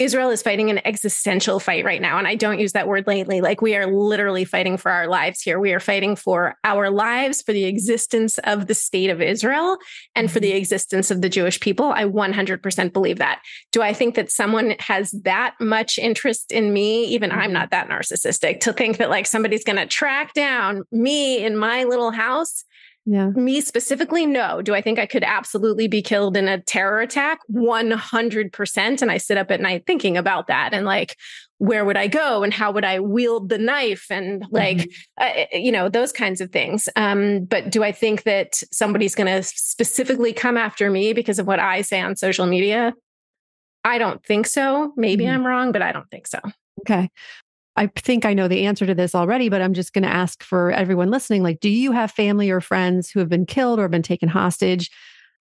Israel 0.00 0.30
is 0.30 0.40
fighting 0.40 0.70
an 0.70 0.80
existential 0.86 1.60
fight 1.60 1.84
right 1.84 2.00
now. 2.00 2.16
And 2.16 2.26
I 2.26 2.34
don't 2.34 2.58
use 2.58 2.72
that 2.72 2.88
word 2.88 3.06
lately. 3.06 3.42
Like 3.42 3.60
we 3.60 3.76
are 3.76 3.86
literally 3.86 4.46
fighting 4.46 4.78
for 4.78 4.90
our 4.90 5.06
lives 5.06 5.42
here. 5.42 5.60
We 5.60 5.74
are 5.74 5.78
fighting 5.78 6.16
for 6.16 6.56
our 6.64 6.88
lives, 6.88 7.42
for 7.42 7.52
the 7.52 7.66
existence 7.66 8.38
of 8.44 8.66
the 8.66 8.74
state 8.74 9.10
of 9.10 9.20
Israel, 9.20 9.76
and 10.16 10.30
for 10.30 10.40
the 10.40 10.48
mm-hmm. 10.48 10.56
existence 10.56 11.10
of 11.10 11.20
the 11.20 11.28
Jewish 11.28 11.60
people. 11.60 11.92
I 11.92 12.04
100% 12.04 12.92
believe 12.94 13.18
that. 13.18 13.42
Do 13.72 13.82
I 13.82 13.92
think 13.92 14.14
that 14.14 14.32
someone 14.32 14.74
has 14.78 15.10
that 15.10 15.54
much 15.60 15.98
interest 15.98 16.50
in 16.50 16.72
me? 16.72 17.04
Even 17.04 17.30
I'm 17.30 17.38
mm-hmm. 17.38 17.52
not 17.52 17.70
that 17.70 17.90
narcissistic 17.90 18.60
to 18.60 18.72
think 18.72 18.96
that 18.96 19.10
like 19.10 19.26
somebody's 19.26 19.64
going 19.64 19.76
to 19.76 19.86
track 19.86 20.32
down 20.32 20.84
me 20.90 21.44
in 21.44 21.58
my 21.58 21.84
little 21.84 22.10
house 22.10 22.64
yeah. 23.10 23.30
Me 23.30 23.60
specifically, 23.60 24.24
no. 24.24 24.62
Do 24.62 24.72
I 24.72 24.80
think 24.80 25.00
I 25.00 25.04
could 25.04 25.24
absolutely 25.24 25.88
be 25.88 26.00
killed 26.00 26.36
in 26.36 26.46
a 26.46 26.60
terror 26.60 27.00
attack? 27.00 27.40
100%. 27.52 29.02
And 29.02 29.10
I 29.10 29.16
sit 29.16 29.36
up 29.36 29.50
at 29.50 29.60
night 29.60 29.82
thinking 29.84 30.16
about 30.16 30.46
that 30.46 30.72
and 30.72 30.86
like, 30.86 31.16
where 31.58 31.84
would 31.84 31.96
I 31.96 32.06
go 32.06 32.44
and 32.44 32.54
how 32.54 32.70
would 32.70 32.84
I 32.84 33.00
wield 33.00 33.48
the 33.48 33.58
knife 33.58 34.06
and 34.10 34.44
like, 34.52 34.76
mm-hmm. 34.76 35.22
uh, 35.24 35.42
uh 35.42 35.58
you 35.58 35.72
know, 35.72 35.88
those 35.88 36.12
kinds 36.12 36.40
of 36.40 36.52
things. 36.52 36.88
Um, 36.94 37.46
but 37.46 37.68
do 37.68 37.82
I 37.82 37.90
think 37.90 38.22
that 38.22 38.62
somebody's 38.70 39.16
going 39.16 39.26
to 39.26 39.42
specifically 39.42 40.32
come 40.32 40.56
after 40.56 40.88
me 40.88 41.12
because 41.12 41.40
of 41.40 41.48
what 41.48 41.58
I 41.58 41.80
say 41.80 42.00
on 42.00 42.14
social 42.14 42.46
media? 42.46 42.94
I 43.82 43.98
don't 43.98 44.24
think 44.24 44.46
so. 44.46 44.92
Maybe 44.96 45.24
mm-hmm. 45.24 45.34
I'm 45.34 45.44
wrong, 45.44 45.72
but 45.72 45.82
I 45.82 45.90
don't 45.90 46.08
think 46.12 46.28
so. 46.28 46.38
Okay. 46.82 47.10
I 47.80 47.90
think 47.96 48.26
I 48.26 48.34
know 48.34 48.46
the 48.46 48.66
answer 48.66 48.84
to 48.84 48.94
this 48.94 49.14
already, 49.14 49.48
but 49.48 49.62
I'm 49.62 49.72
just 49.72 49.94
going 49.94 50.02
to 50.02 50.10
ask 50.10 50.42
for 50.42 50.70
everyone 50.70 51.10
listening 51.10 51.42
like, 51.42 51.60
do 51.60 51.70
you 51.70 51.92
have 51.92 52.10
family 52.10 52.50
or 52.50 52.60
friends 52.60 53.10
who 53.10 53.20
have 53.20 53.30
been 53.30 53.46
killed 53.46 53.80
or 53.80 53.88
been 53.88 54.02
taken 54.02 54.28
hostage 54.28 54.90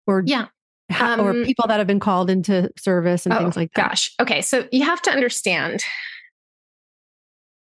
or, 0.08 0.24
yeah. 0.26 0.46
Um, 1.02 1.20
or 1.20 1.34
people 1.44 1.68
that 1.68 1.80
have 1.80 1.86
been 1.86 2.00
called 2.00 2.30
into 2.30 2.72
service 2.78 3.26
and 3.26 3.36
oh, 3.36 3.40
things 3.40 3.58
like 3.58 3.74
that? 3.74 3.90
Gosh. 3.90 4.16
Okay. 4.22 4.42
So 4.42 4.70
you 4.72 4.86
have 4.86 5.02
to 5.02 5.12
understand 5.12 5.84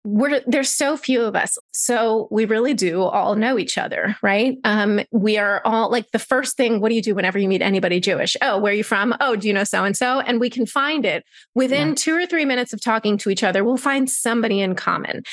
we're 0.05 0.41
there's 0.45 0.69
so 0.69 0.97
few 0.97 1.21
of 1.23 1.35
us. 1.35 1.57
So 1.71 2.27
we 2.29 2.45
really 2.45 2.73
do 2.73 3.03
all 3.03 3.35
know 3.35 3.57
each 3.57 3.77
other 3.77 4.17
right? 4.21 4.57
Um 4.63 5.01
we 5.11 5.37
are 5.37 5.61
all 5.65 5.89
like 5.89 6.11
the 6.11 6.19
first 6.19 6.57
thing 6.57 6.79
what 6.79 6.89
do 6.89 6.95
you 6.95 7.01
do 7.01 7.15
whenever 7.15 7.39
you 7.39 7.47
meet 7.47 7.61
anybody 7.61 7.99
jewish? 7.99 8.35
Oh 8.41 8.57
where 8.57 8.73
are 8.73 8.75
you 8.75 8.83
from? 8.83 9.15
Oh 9.19 9.35
do 9.35 9.47
you 9.47 9.53
know 9.53 9.63
so 9.63 9.83
and 9.83 9.95
so 9.95 10.19
and 10.19 10.39
we 10.39 10.49
can 10.49 10.65
find 10.65 11.05
it. 11.05 11.23
Within 11.55 11.89
yeah. 11.89 11.95
2 11.95 12.15
or 12.15 12.25
3 12.25 12.45
minutes 12.45 12.73
of 12.73 12.81
talking 12.81 13.17
to 13.19 13.29
each 13.29 13.43
other 13.43 13.63
we'll 13.63 13.77
find 13.77 14.09
somebody 14.09 14.59
in 14.61 14.75
common. 14.75 15.23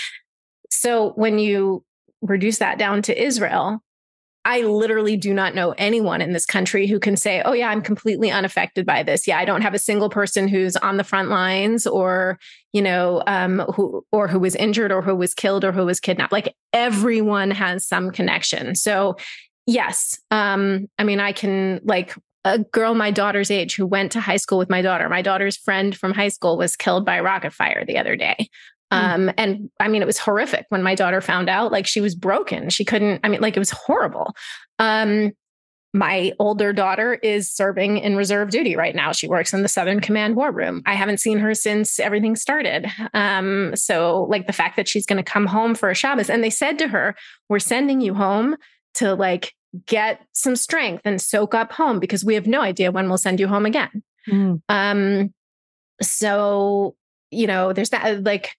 So 0.71 1.11
when 1.17 1.39
you 1.39 1.85
reduce 2.23 2.59
that 2.59 2.79
down 2.79 3.03
to 3.03 3.21
israel 3.21 3.83
I 4.45 4.63
literally 4.63 5.17
do 5.17 5.35
not 5.35 5.55
know 5.55 5.75
anyone 5.77 6.23
in 6.23 6.33
this 6.33 6.47
country 6.47 6.87
who 6.87 6.99
can 6.99 7.17
say, 7.17 7.43
oh, 7.43 7.53
yeah, 7.53 7.69
I'm 7.69 7.83
completely 7.83 8.31
unaffected 8.31 8.87
by 8.87 9.03
this. 9.03 9.27
Yeah, 9.27 9.39
I 9.39 9.45
don't 9.45 9.61
have 9.61 9.75
a 9.75 9.79
single 9.79 10.09
person 10.09 10.49
who's 10.49 10.77
on 10.77 10.97
the 10.97 11.05
front 11.05 11.29
lines 11.29 11.87
or, 11.87 12.39
you 12.73 12.81
know, 12.81 13.23
um, 13.27 13.59
who, 13.75 14.05
or 14.13 14.29
who 14.29 14.39
was 14.39 14.57
injured 14.57 14.93
or 14.93 15.03
who 15.03 15.15
was 15.15 15.35
killed 15.35 15.65
or 15.65 15.73
who 15.73 15.85
was 15.85 16.01
kidnapped. 16.01 16.33
Like 16.33 16.55
everyone 16.73 17.51
has 17.51 17.87
some 17.87 18.11
connection. 18.11 18.75
So, 18.75 19.17
yes, 19.67 20.19
um, 20.31 20.89
I 20.99 21.05
mean, 21.05 21.21
I 21.21 21.33
can 21.33 21.81
like 21.85 22.17
a 22.45 22.59
girl 22.59 22.95
my 22.95 23.11
daughter's 23.11 23.51
age 23.51 23.77
who 23.77 23.87
went 23.87 24.13
to 24.13 24.21
high 24.21 24.39
school 24.39 24.57
with 24.57 24.71
my 24.71 24.81
daughter. 24.81 25.09
My 25.11 25.21
daughter's 25.21 25.59
friend 25.59 25.95
from 25.95 26.15
high 26.15 26.29
school 26.29 26.57
was 26.57 26.77
killed 26.77 27.05
by 27.05 27.21
rocket 27.21 27.53
fire 27.53 27.85
the 27.85 27.99
other 27.99 28.17
day. 28.17 28.49
Mm. 28.93 29.15
Um, 29.15 29.33
and 29.37 29.71
I 29.79 29.89
mean, 29.89 30.03
it 30.03 30.07
was 30.07 30.19
horrific 30.19 30.67
when 30.69 30.83
my 30.83 30.95
daughter 30.95 31.21
found 31.21 31.49
out, 31.49 31.73
like 31.73 31.87
she 31.87 32.01
was 32.01 32.15
broken. 32.15 32.71
She 32.71 32.85
couldn't, 32.85 33.21
I 33.23 33.29
mean, 33.29 33.41
like 33.41 33.57
it 33.57 33.61
was 33.61 33.71
horrible. 33.71 34.35
Um, 34.79 35.33
my 35.93 36.33
older 36.39 36.73
daughter 36.73 37.15
is 37.15 37.51
serving 37.51 37.99
in 37.99 38.17
reserve 38.17 38.51
duty 38.51 38.77
right 38.77 38.95
now. 38.95 39.11
She 39.11 39.27
works 39.27 39.53
in 39.53 39.63
the 39.63 39.69
Southern 39.69 40.01
Command 40.01 40.37
War 40.37 40.53
Room. 40.53 40.83
I 40.87 40.95
haven't 40.95 41.19
seen 41.19 41.39
her 41.39 41.53
since 41.53 41.99
everything 41.99 42.37
started. 42.37 42.87
Um, 43.13 43.75
so, 43.75 44.27
like 44.31 44.47
the 44.47 44.53
fact 44.53 44.77
that 44.77 44.87
she's 44.87 45.07
going 45.07 45.23
to 45.23 45.29
come 45.29 45.47
home 45.47 45.75
for 45.75 45.91
a 45.91 45.95
Shabbos, 45.95 46.31
and 46.31 46.45
they 46.45 46.51
said 46.51 46.79
to 46.79 46.89
her, 46.89 47.17
"We're 47.49 47.59
sending 47.59 48.01
you 48.01 48.15
home 48.15 48.57
to 48.95 49.15
like 49.15 49.53
get 49.87 50.21
some 50.33 50.55
strength 50.55 51.03
and 51.05 51.21
soak 51.21 51.55
up 51.55 51.73
home 51.73 51.99
because 51.99 52.25
we 52.25 52.35
have 52.35 52.47
no 52.47 52.61
idea 52.61 52.93
when 52.93 53.09
we'll 53.09 53.19
send 53.19 53.41
you 53.41 53.49
home 53.49 53.67
again." 53.67 54.05
Mm. 54.29 54.63
Um, 54.69 55.35
so 56.01 56.95
you 57.33 57.47
know, 57.49 57.73
there's 57.73 57.91
that 57.91 58.23
like 58.25 58.57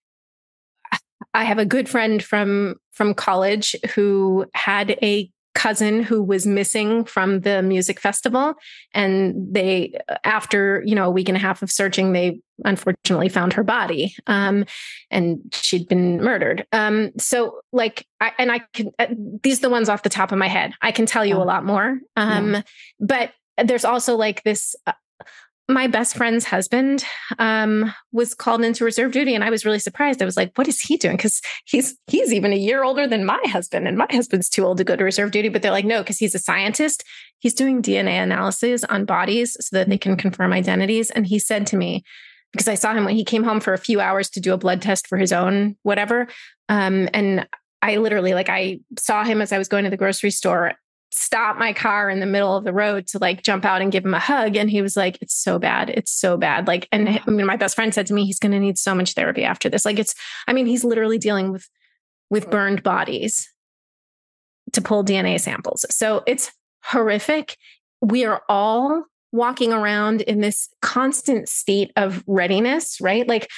I 1.33 1.43
have 1.43 1.57
a 1.57 1.65
good 1.65 1.89
friend 1.89 2.23
from 2.23 2.75
from 2.91 3.13
college 3.13 3.75
who 3.95 4.45
had 4.53 4.91
a 5.01 5.31
cousin 5.53 6.01
who 6.01 6.23
was 6.23 6.45
missing 6.47 7.03
from 7.03 7.41
the 7.41 7.61
music 7.61 7.99
festival 7.99 8.53
and 8.93 9.35
they 9.53 9.93
after 10.23 10.81
you 10.85 10.95
know 10.95 11.05
a 11.05 11.11
week 11.11 11.27
and 11.27 11.35
a 11.35 11.41
half 11.41 11.61
of 11.61 11.69
searching 11.69 12.13
they 12.13 12.39
unfortunately 12.63 13.27
found 13.27 13.51
her 13.51 13.63
body 13.63 14.15
um, 14.27 14.63
and 15.09 15.39
she'd 15.51 15.87
been 15.89 16.21
murdered 16.23 16.65
um, 16.71 17.11
so 17.17 17.59
like 17.73 18.05
I, 18.21 18.31
and 18.37 18.49
i 18.49 18.61
can 18.73 18.91
uh, 18.97 19.07
these 19.43 19.59
are 19.59 19.63
the 19.63 19.69
ones 19.69 19.89
off 19.89 20.03
the 20.03 20.09
top 20.09 20.31
of 20.31 20.37
my 20.37 20.47
head 20.47 20.71
i 20.81 20.91
can 20.91 21.05
tell 21.05 21.25
you 21.25 21.35
yeah. 21.35 21.43
a 21.43 21.45
lot 21.45 21.65
more 21.65 21.99
um, 22.15 22.53
yeah. 22.53 22.61
but 22.99 23.31
there's 23.61 23.85
also 23.85 24.15
like 24.15 24.43
this 24.43 24.73
uh, 24.87 24.93
my 25.71 25.87
best 25.87 26.15
friend's 26.15 26.45
husband 26.45 27.03
um, 27.39 27.93
was 28.11 28.33
called 28.33 28.63
into 28.63 28.83
reserve 28.83 29.11
duty 29.11 29.33
and 29.33 29.43
i 29.43 29.49
was 29.49 29.65
really 29.65 29.79
surprised. 29.79 30.21
I 30.21 30.25
was 30.25 30.37
like 30.37 30.51
what 30.57 30.67
is 30.67 30.79
he 30.79 30.97
doing? 30.97 31.17
Because 31.17 31.41
he's 31.65 31.97
he's 32.07 32.33
even 32.33 32.53
a 32.53 32.57
year 32.57 32.83
older 32.83 33.07
than 33.07 33.25
my 33.25 33.41
husband 33.45 33.87
and 33.87 33.97
my 33.97 34.07
husband's 34.09 34.49
too 34.49 34.63
old 34.63 34.77
to 34.77 34.83
go 34.83 34.95
to 34.95 35.03
reserve 35.03 35.31
duty 35.31 35.49
but 35.49 35.61
they're 35.61 35.71
like 35.71 35.85
no 35.85 36.01
because 36.01 36.17
he's 36.17 36.35
a 36.35 36.39
scientist. 36.39 37.03
He's 37.39 37.53
doing 37.53 37.81
dna 37.81 38.23
analysis 38.23 38.83
on 38.85 39.05
bodies 39.05 39.57
so 39.59 39.75
that 39.77 39.89
they 39.89 39.97
can 39.97 40.15
confirm 40.15 40.53
identities. 40.53 41.09
And 41.09 41.25
he 41.25 41.39
said 41.39 41.65
to 41.67 41.77
me 41.77 42.03
because 42.51 42.67
i 42.67 42.75
saw 42.75 42.93
him 42.93 43.05
when 43.05 43.15
he 43.15 43.23
came 43.23 43.43
home 43.43 43.59
for 43.59 43.73
a 43.73 43.77
few 43.77 43.99
hours 43.99 44.29
to 44.31 44.39
do 44.39 44.53
a 44.53 44.57
blood 44.57 44.81
test 44.81 45.07
for 45.07 45.17
his 45.17 45.31
own 45.31 45.75
whatever 45.83 46.27
um, 46.69 47.09
and 47.13 47.47
I 47.81 47.97
literally 47.97 48.33
like 48.33 48.49
I 48.49 48.79
saw 48.97 49.23
him 49.23 49.41
as 49.41 49.51
I 49.51 49.57
was 49.57 49.67
going 49.67 49.83
to 49.85 49.89
the 49.89 49.97
grocery 49.97 50.31
store 50.31 50.73
stop 51.13 51.57
my 51.57 51.73
car 51.73 52.09
in 52.09 52.21
the 52.21 52.25
middle 52.25 52.55
of 52.55 52.63
the 52.63 52.73
road 52.73 53.05
to 53.05 53.19
like 53.19 53.43
jump 53.43 53.65
out 53.65 53.81
and 53.81 53.91
give 53.91 54.05
him 54.05 54.13
a 54.13 54.19
hug. 54.19 54.55
And 54.55 54.69
he 54.69 54.81
was 54.81 54.95
like, 54.95 55.17
it's 55.21 55.35
so 55.35 55.59
bad. 55.59 55.89
It's 55.89 56.11
so 56.11 56.37
bad. 56.37 56.67
Like, 56.67 56.87
and 56.91 57.09
I 57.09 57.29
mean, 57.29 57.45
my 57.45 57.57
best 57.57 57.75
friend 57.75 57.93
said 57.93 58.07
to 58.07 58.13
me, 58.13 58.25
he's 58.25 58.39
going 58.39 58.53
to 58.53 58.59
need 58.59 58.77
so 58.77 58.95
much 58.95 59.13
therapy 59.13 59.43
after 59.43 59.69
this. 59.69 59.85
Like, 59.85 59.99
it's, 59.99 60.15
I 60.47 60.53
mean, 60.53 60.65
he's 60.65 60.85
literally 60.85 61.17
dealing 61.17 61.51
with, 61.51 61.67
with 62.29 62.49
burned 62.49 62.81
bodies 62.81 63.51
to 64.71 64.81
pull 64.81 65.03
DNA 65.03 65.39
samples. 65.39 65.85
So 65.89 66.23
it's 66.25 66.51
horrific. 66.83 67.57
We 67.99 68.23
are 68.23 68.41
all 68.47 69.03
walking 69.33 69.73
around 69.73 70.21
in 70.21 70.39
this 70.39 70.69
constant 70.81 71.49
state 71.49 71.91
of 71.97 72.23
readiness, 72.25 72.99
right? 73.01 73.27
Like, 73.27 73.49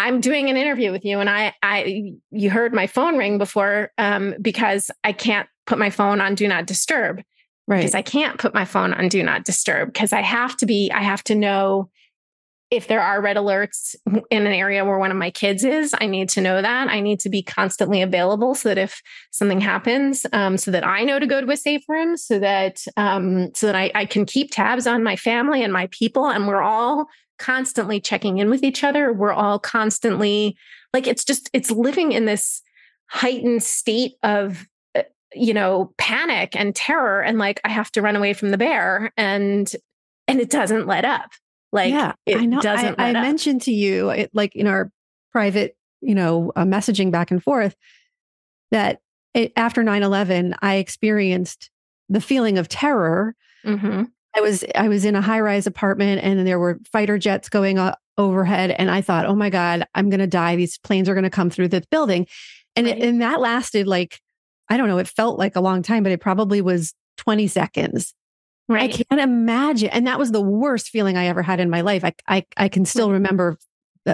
I'm 0.00 0.20
doing 0.20 0.48
an 0.48 0.56
interview 0.56 0.92
with 0.92 1.04
you 1.04 1.20
and 1.20 1.28
I 1.28 1.54
I 1.62 2.14
you 2.30 2.50
heard 2.50 2.72
my 2.72 2.86
phone 2.86 3.16
ring 3.16 3.38
before 3.38 3.92
um, 3.98 4.34
because 4.40 4.90
I 5.04 5.12
can't 5.12 5.48
put 5.66 5.78
my 5.78 5.90
phone 5.90 6.20
on 6.20 6.34
do 6.34 6.48
not 6.48 6.66
disturb. 6.66 7.22
Right. 7.68 7.78
Because 7.78 7.94
I 7.94 8.02
can't 8.02 8.38
put 8.38 8.54
my 8.54 8.64
phone 8.64 8.92
on 8.92 9.08
do 9.08 9.22
not 9.22 9.44
disturb 9.44 9.92
because 9.92 10.12
I 10.12 10.22
have 10.22 10.56
to 10.56 10.66
be, 10.66 10.90
I 10.90 11.02
have 11.02 11.22
to 11.24 11.34
know 11.36 11.90
if 12.70 12.86
there 12.86 13.00
are 13.00 13.20
red 13.20 13.36
alerts 13.36 13.96
in 14.30 14.46
an 14.46 14.52
area 14.52 14.84
where 14.84 14.98
one 14.98 15.10
of 15.10 15.16
my 15.16 15.30
kids 15.30 15.64
is, 15.64 15.94
I 15.98 16.06
need 16.06 16.28
to 16.30 16.40
know 16.40 16.62
that. 16.62 16.88
I 16.88 17.00
need 17.00 17.20
to 17.20 17.28
be 17.28 17.42
constantly 17.42 18.00
available 18.00 18.54
so 18.54 18.68
that 18.68 18.78
if 18.78 19.02
something 19.30 19.60
happens, 19.60 20.24
um, 20.32 20.56
so 20.56 20.70
that 20.70 20.86
I 20.86 21.02
know 21.02 21.18
to 21.18 21.26
go 21.26 21.40
to 21.40 21.50
a 21.50 21.56
safe 21.56 21.82
room, 21.88 22.16
so 22.16 22.38
that 22.38 22.84
um, 22.96 23.52
so 23.54 23.66
that 23.66 23.74
I, 23.74 23.90
I 23.94 24.04
can 24.04 24.24
keep 24.24 24.52
tabs 24.52 24.86
on 24.86 25.02
my 25.02 25.16
family 25.16 25.62
and 25.62 25.72
my 25.72 25.88
people, 25.90 26.28
and 26.28 26.46
we're 26.46 26.62
all 26.62 27.06
constantly 27.38 28.00
checking 28.00 28.38
in 28.38 28.50
with 28.50 28.62
each 28.62 28.84
other. 28.84 29.12
We're 29.12 29.32
all 29.32 29.58
constantly 29.58 30.56
like 30.94 31.06
it's 31.06 31.24
just 31.24 31.50
it's 31.52 31.70
living 31.70 32.12
in 32.12 32.24
this 32.24 32.62
heightened 33.06 33.62
state 33.62 34.12
of 34.22 34.66
you 35.34 35.54
know, 35.54 35.92
panic 35.96 36.56
and 36.56 36.74
terror 36.74 37.20
and 37.22 37.38
like 37.38 37.60
I 37.64 37.68
have 37.68 37.90
to 37.92 38.02
run 38.02 38.16
away 38.16 38.32
from 38.32 38.50
the 38.50 38.58
bear 38.58 39.12
and 39.16 39.70
and 40.26 40.40
it 40.40 40.50
doesn't 40.50 40.86
let 40.86 41.04
up. 41.04 41.30
Like 41.72 41.92
yeah, 41.92 42.12
I 42.28 42.46
know. 42.46 42.60
I, 42.64 42.94
I 42.98 43.12
mentioned 43.12 43.62
to 43.62 43.72
you, 43.72 44.10
it, 44.10 44.30
like 44.34 44.56
in 44.56 44.66
our 44.66 44.90
private, 45.32 45.76
you 46.00 46.14
know, 46.14 46.52
uh, 46.56 46.64
messaging 46.64 47.10
back 47.10 47.30
and 47.30 47.42
forth, 47.42 47.76
that 48.70 49.00
it, 49.34 49.52
after 49.56 49.82
9-11, 49.82 50.54
I 50.60 50.76
experienced 50.76 51.70
the 52.08 52.20
feeling 52.20 52.58
of 52.58 52.68
terror. 52.68 53.36
Mm-hmm. 53.64 54.04
I 54.34 54.40
was 54.40 54.64
I 54.74 54.88
was 54.88 55.04
in 55.04 55.16
a 55.16 55.20
high 55.20 55.40
rise 55.40 55.66
apartment, 55.66 56.22
and 56.22 56.46
there 56.46 56.58
were 56.58 56.78
fighter 56.92 57.18
jets 57.18 57.48
going 57.48 57.78
overhead, 58.16 58.70
and 58.70 58.90
I 58.90 59.00
thought, 59.00 59.26
oh 59.26 59.34
my 59.34 59.50
god, 59.50 59.86
I'm 59.94 60.08
going 60.08 60.20
to 60.20 60.26
die. 60.26 60.56
These 60.56 60.78
planes 60.78 61.08
are 61.08 61.14
going 61.14 61.24
to 61.24 61.30
come 61.30 61.50
through 61.50 61.68
this 61.68 61.86
building, 61.86 62.26
and 62.76 62.86
right. 62.86 62.96
it, 62.96 63.04
and 63.04 63.22
that 63.22 63.40
lasted 63.40 63.86
like 63.86 64.20
I 64.68 64.76
don't 64.76 64.88
know, 64.88 64.98
it 64.98 65.08
felt 65.08 65.38
like 65.38 65.56
a 65.56 65.60
long 65.60 65.82
time, 65.82 66.04
but 66.04 66.12
it 66.12 66.20
probably 66.20 66.60
was 66.60 66.94
20 67.16 67.48
seconds. 67.48 68.14
Right. 68.70 68.88
I 68.94 69.02
can't 69.02 69.20
imagine. 69.20 69.88
And 69.88 70.06
that 70.06 70.18
was 70.18 70.30
the 70.30 70.40
worst 70.40 70.90
feeling 70.90 71.16
I 71.16 71.26
ever 71.26 71.42
had 71.42 71.58
in 71.58 71.70
my 71.70 71.80
life. 71.80 72.04
I, 72.04 72.14
I, 72.28 72.46
I 72.56 72.68
can 72.68 72.84
still 72.84 73.10
remember 73.10 73.58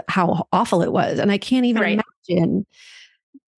how 0.09 0.49
awful 0.51 0.81
it 0.81 0.91
was. 0.91 1.19
And 1.19 1.31
I 1.31 1.37
can't 1.37 1.67
even 1.67 1.83
right. 1.83 2.03
imagine 2.29 2.67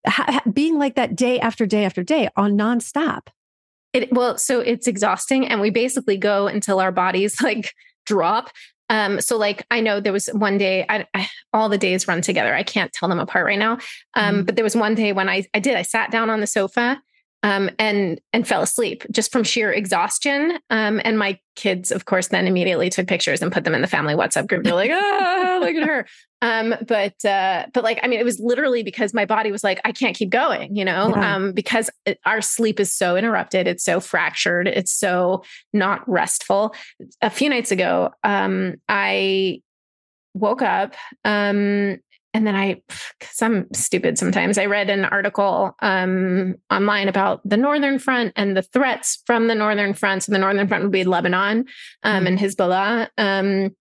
ha- 0.04 0.42
being 0.52 0.76
like 0.76 0.96
that 0.96 1.14
day 1.14 1.38
after 1.38 1.66
day 1.66 1.84
after 1.84 2.02
day 2.02 2.28
on 2.36 2.58
nonstop. 2.58 3.28
It, 3.92 4.12
well, 4.12 4.36
so 4.38 4.58
it's 4.58 4.88
exhausting. 4.88 5.46
And 5.46 5.60
we 5.60 5.70
basically 5.70 6.16
go 6.16 6.48
until 6.48 6.80
our 6.80 6.90
bodies 6.90 7.40
like 7.42 7.72
drop 8.04 8.50
Um, 8.90 9.20
so 9.20 9.36
like 9.36 9.64
I 9.70 9.80
know 9.80 10.00
there 10.00 10.12
was 10.12 10.26
one 10.32 10.58
day, 10.58 10.84
I, 10.88 11.06
I, 11.14 11.28
all 11.52 11.68
the 11.68 11.78
days 11.78 12.08
run 12.08 12.22
together. 12.22 12.54
I 12.54 12.64
can't 12.64 12.92
tell 12.92 13.08
them 13.08 13.20
apart 13.20 13.46
right 13.46 13.58
now. 13.58 13.74
Um, 14.14 14.34
mm-hmm. 14.34 14.42
But 14.42 14.56
there 14.56 14.64
was 14.64 14.74
one 14.74 14.96
day 14.96 15.12
when 15.12 15.28
I 15.28 15.44
I 15.54 15.60
did. 15.60 15.76
I 15.76 15.82
sat 15.82 16.10
down 16.10 16.28
on 16.28 16.40
the 16.40 16.46
sofa 16.48 17.00
um, 17.42 17.70
and 17.78 18.20
and 18.32 18.46
fell 18.46 18.62
asleep 18.62 19.04
just 19.10 19.30
from 19.30 19.44
sheer 19.44 19.72
exhaustion. 19.72 20.58
Um, 20.70 21.00
and 21.04 21.18
my 21.18 21.38
kids, 21.56 21.92
of 21.92 22.04
course, 22.04 22.28
then 22.28 22.46
immediately 22.46 22.90
took 22.90 23.06
pictures 23.06 23.42
and 23.42 23.52
put 23.52 23.64
them 23.64 23.74
in 23.74 23.82
the 23.82 23.88
family 23.88 24.14
WhatsApp 24.14 24.48
group. 24.48 24.64
They're 24.64 24.74
like, 24.74 24.90
"Ah, 24.92 25.58
look 25.60 25.74
at 25.74 25.86
her!" 25.86 26.06
Um, 26.40 26.76
but 26.86 27.24
uh, 27.24 27.66
but 27.74 27.82
like, 27.82 27.98
I 28.00 28.06
mean, 28.06 28.20
it 28.20 28.24
was 28.24 28.38
literally 28.38 28.84
because 28.84 29.12
my 29.12 29.24
body 29.24 29.50
was 29.50 29.64
like, 29.64 29.80
I 29.84 29.90
can't 29.90 30.16
keep 30.16 30.30
going, 30.30 30.76
you 30.76 30.84
know, 30.84 31.08
yeah. 31.08 31.34
um, 31.34 31.50
because 31.50 31.90
it, 32.06 32.20
our 32.24 32.40
sleep 32.40 32.78
is 32.78 32.94
so 32.94 33.16
interrupted, 33.16 33.66
it's 33.66 33.82
so 33.82 33.98
fractured, 33.98 34.68
it's 34.68 34.92
so 34.92 35.42
not 35.72 36.08
restful. 36.08 36.76
A 37.22 37.28
few 37.28 37.50
nights 37.50 37.72
ago, 37.72 38.10
um, 38.22 38.76
I 38.88 39.62
woke 40.34 40.62
up 40.62 40.94
um 41.24 41.98
and 42.34 42.46
then 42.46 42.54
I, 42.54 42.82
because 43.18 43.42
I'm 43.42 43.66
stupid 43.72 44.18
sometimes, 44.18 44.58
I 44.58 44.66
read 44.66 44.90
an 44.90 45.04
article 45.06 45.74
um, 45.80 46.56
online 46.70 47.08
about 47.08 47.40
the 47.48 47.56
Northern 47.56 47.98
Front 47.98 48.34
and 48.36 48.56
the 48.56 48.62
threats 48.62 49.22
from 49.26 49.48
the 49.48 49.54
Northern 49.54 49.94
Front. 49.94 50.24
So 50.24 50.32
the 50.32 50.38
Northern 50.38 50.68
Front 50.68 50.84
would 50.84 50.92
be 50.92 51.04
Lebanon 51.04 51.64
um, 52.02 52.24
mm-hmm. 52.24 52.26
and 52.26 52.38
Hezbollah. 52.38 53.08
Um, 53.16 53.76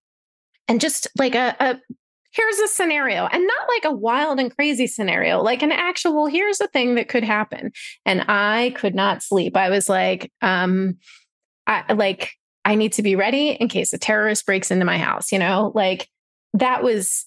and 0.68 0.82
just 0.82 1.08
like 1.18 1.36
a, 1.36 1.56
a, 1.60 1.80
here's 2.32 2.60
a 2.60 2.68
scenario, 2.68 3.28
and 3.28 3.46
not 3.46 3.68
like 3.68 3.86
a 3.86 3.96
wild 3.96 4.40
and 4.40 4.56
crazy 4.56 4.88
scenario, 4.88 5.42
like 5.42 5.62
an 5.62 5.72
actual, 5.72 6.26
here's 6.26 6.62
a 6.62 6.68
thing 6.68 6.96
that 6.96 7.10
could 7.10 7.24
happen. 7.24 7.72
And 8.06 8.26
I 8.28 8.74
could 8.76 8.96
not 8.96 9.24
sleep. 9.24 9.56
I 9.56 9.70
was 9.70 9.88
like, 9.88 10.32
um, 10.42 10.98
I 11.68 11.94
like, 11.94 12.32
I 12.66 12.76
need 12.76 12.94
to 12.94 13.04
be 13.04 13.16
ready 13.16 13.50
in 13.50 13.68
case 13.68 13.94
a 13.94 13.98
terrorist 13.98 14.46
breaks 14.46 14.72
into 14.72 14.86
my 14.86 14.98
house, 14.98 15.32
you 15.32 15.40
know, 15.40 15.72
like 15.76 16.10
that 16.54 16.82
was 16.82 17.27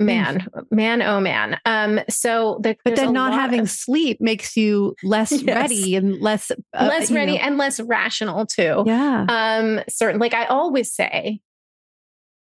Man 0.00 0.46
man 0.70 1.02
oh 1.02 1.20
man 1.20 1.58
um 1.64 2.00
so 2.08 2.60
the, 2.62 2.76
but 2.84 2.96
then 2.96 3.12
not 3.12 3.32
having 3.32 3.60
of, 3.60 3.70
sleep 3.70 4.18
makes 4.20 4.56
you 4.56 4.94
less 5.02 5.32
yes. 5.42 5.54
ready 5.54 5.96
and 5.96 6.20
less 6.20 6.50
uh, 6.50 6.54
less 6.74 7.10
ready 7.10 7.32
know. 7.32 7.42
and 7.42 7.58
less 7.58 7.80
rational 7.80 8.46
too 8.46 8.84
yeah 8.86 9.26
um 9.28 9.80
certain 9.88 10.20
like 10.20 10.34
i 10.34 10.44
always 10.46 10.94
say 10.94 11.40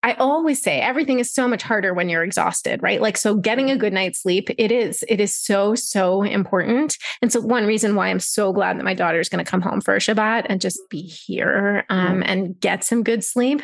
I 0.06 0.14
always 0.16 0.62
say 0.62 0.82
everything 0.82 1.20
is 1.20 1.34
so 1.34 1.48
much 1.48 1.64
harder 1.64 1.94
when 1.94 2.10
you're 2.10 2.26
exhausted, 2.26 2.84
right? 2.84 3.02
Like, 3.02 3.16
so 3.16 3.36
getting 3.36 3.72
a 3.72 3.78
good 3.78 3.94
night's 3.94 4.22
sleep, 4.22 4.50
it 4.58 4.70
is, 4.70 5.04
it 5.08 5.22
is 5.22 5.34
so, 5.34 5.76
so 5.76 6.24
important. 6.24 6.98
And 7.22 7.32
so, 7.32 7.40
one 7.40 7.66
reason 7.66 7.96
why 7.96 8.10
I'm 8.10 8.20
so 8.20 8.52
glad 8.52 8.78
that 8.78 8.84
my 8.84 8.94
daughter 8.94 9.22
is 9.22 9.30
going 9.30 9.44
to 9.44 9.50
come 9.50 9.62
home 9.62 9.80
for 9.80 9.96
a 9.96 10.00
Shabbat 10.00 10.48
and 10.50 10.60
just 10.60 10.78
be 10.90 11.02
here 11.04 11.86
um, 11.90 12.20
mm. 12.20 12.24
and 12.26 12.60
get 12.60 12.84
some 12.84 13.02
good 13.02 13.24
sleep 13.24 13.62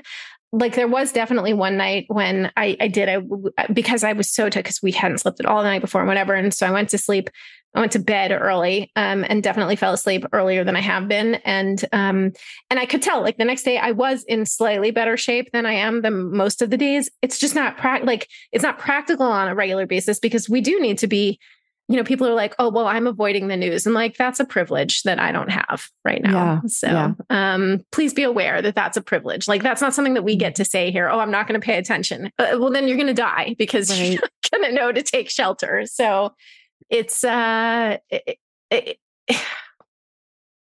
like 0.51 0.75
there 0.75 0.88
was 0.88 1.12
definitely 1.12 1.53
one 1.53 1.77
night 1.77 2.06
when 2.08 2.51
I, 2.58 2.75
I 2.79 2.88
did 2.88 3.08
I 3.08 3.22
because 3.72 4.03
I 4.03 4.13
was 4.13 4.29
so 4.29 4.50
tired 4.50 4.63
because 4.63 4.82
we 4.82 4.91
hadn't 4.91 5.20
slept 5.20 5.39
at 5.39 5.46
all 5.46 5.62
the 5.62 5.70
night 5.70 5.82
before 5.82 6.01
and 6.01 6.08
whatever, 6.08 6.34
and 6.34 6.53
so 6.53 6.65
I 6.65 6.72
went 6.72 6.89
to 6.89 6.98
sleep. 6.98 7.29
I 7.75 7.82
went 7.82 7.91
to 7.91 8.00
bed 8.00 8.32
early, 8.32 8.91
um, 8.96 9.24
and 9.29 9.44
definitely 9.44 9.75
fell 9.75 9.94
asleep 9.94 10.25
earlier 10.34 10.63
than 10.63 10.75
I 10.75 10.82
have 10.82 11.08
been, 11.08 11.36
and 11.46 11.84
um, 11.91 12.32
and 12.72 12.79
I 12.79 12.88
could 12.88 13.03
tell 13.03 13.22
like 13.22 13.38
the 13.38 13.46
next 13.46 13.62
day 13.63 13.77
I 13.77 13.91
was 13.91 14.24
in 14.24 14.48
slightly 14.48 14.89
better 14.89 15.18
shape 15.18 15.51
than 15.53 15.68
I 15.68 15.74
am 15.74 16.01
the 16.01 16.10
most 16.10 16.63
of 16.63 16.72
the 16.72 16.77
days. 16.77 17.12
It's 17.22 17.38
just 17.38 17.53
not 17.53 17.77
pra- 17.77 18.03
like 18.03 18.27
it's 18.51 18.63
not 18.63 18.79
practical 18.79 19.27
on 19.27 19.50
a 19.50 19.56
regular 19.56 19.86
basis 19.86 20.20
because 20.20 20.50
we 20.50 20.62
do 20.62 20.79
need 20.79 20.98
to 21.00 21.08
be 21.08 21.39
you 21.89 21.96
know, 21.96 22.03
people 22.03 22.27
are 22.27 22.36
like, 22.36 22.53
oh, 22.60 22.69
well, 22.69 22.86
I'm 22.86 23.08
avoiding 23.08 23.48
the 23.48 23.58
news. 23.58 23.88
And 23.88 23.96
like, 23.96 24.15
that's 24.15 24.39
a 24.39 24.46
privilege 24.46 25.01
that 25.03 25.19
I 25.19 25.31
don't 25.31 25.50
have 25.50 25.89
right 26.05 26.22
now. 26.22 26.31
Yeah, 26.31 26.62
so 26.67 26.88
yeah. 26.88 27.13
Um, 27.31 27.79
please 27.91 28.13
be 28.13 28.22
aware 28.22 28.62
that 28.62 28.75
that's 28.75 28.96
a 28.96 29.01
privilege. 29.01 29.48
Like, 29.48 29.63
that's 29.63 29.81
not 29.81 29.96
something 29.96 30.13
that 30.13 30.24
we 30.24 30.36
get 30.36 30.53
to 30.55 30.65
say 30.65 30.91
here. 30.91 31.10
Oh, 31.10 31.17
I'm 31.17 31.31
not 31.31 31.48
going 31.48 31.60
to 31.60 31.65
pay 31.65 31.79
attention. 31.79 32.31
Uh, 32.38 32.58
well, 32.60 32.69
then 32.69 32.88
you're 32.88 32.96
going 32.96 33.08
to 33.08 33.13
die 33.15 33.55
because 33.58 33.89
right. 34.00 34.12
you're 34.12 34.22
going 34.51 34.69
to 34.69 34.72
know 34.72 34.91
to 34.91 35.01
take 35.01 35.31
shelter. 35.31 35.88
So 35.88 36.36
it's, 36.91 37.24
uh, 37.24 37.98
it, 38.12 38.38
it, 38.69 38.98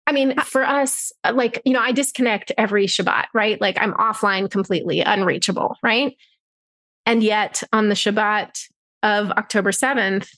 I 0.06 0.12
mean, 0.12 0.36
for 0.40 0.64
us, 0.64 1.12
uh, 1.22 1.32
like, 1.32 1.62
you 1.64 1.72
know, 1.72 1.80
I 1.80 1.92
disconnect 1.92 2.50
every 2.58 2.86
Shabbat, 2.86 3.26
right? 3.32 3.58
Like, 3.60 3.78
I'm 3.80 3.94
offline 3.94 4.50
completely, 4.50 5.00
unreachable, 5.00 5.76
right? 5.80 6.16
And 7.06 7.22
yet 7.22 7.62
on 7.72 7.88
the 7.88 7.94
Shabbat 7.94 8.68
of 9.04 9.30
October 9.30 9.70
7th, 9.70 10.28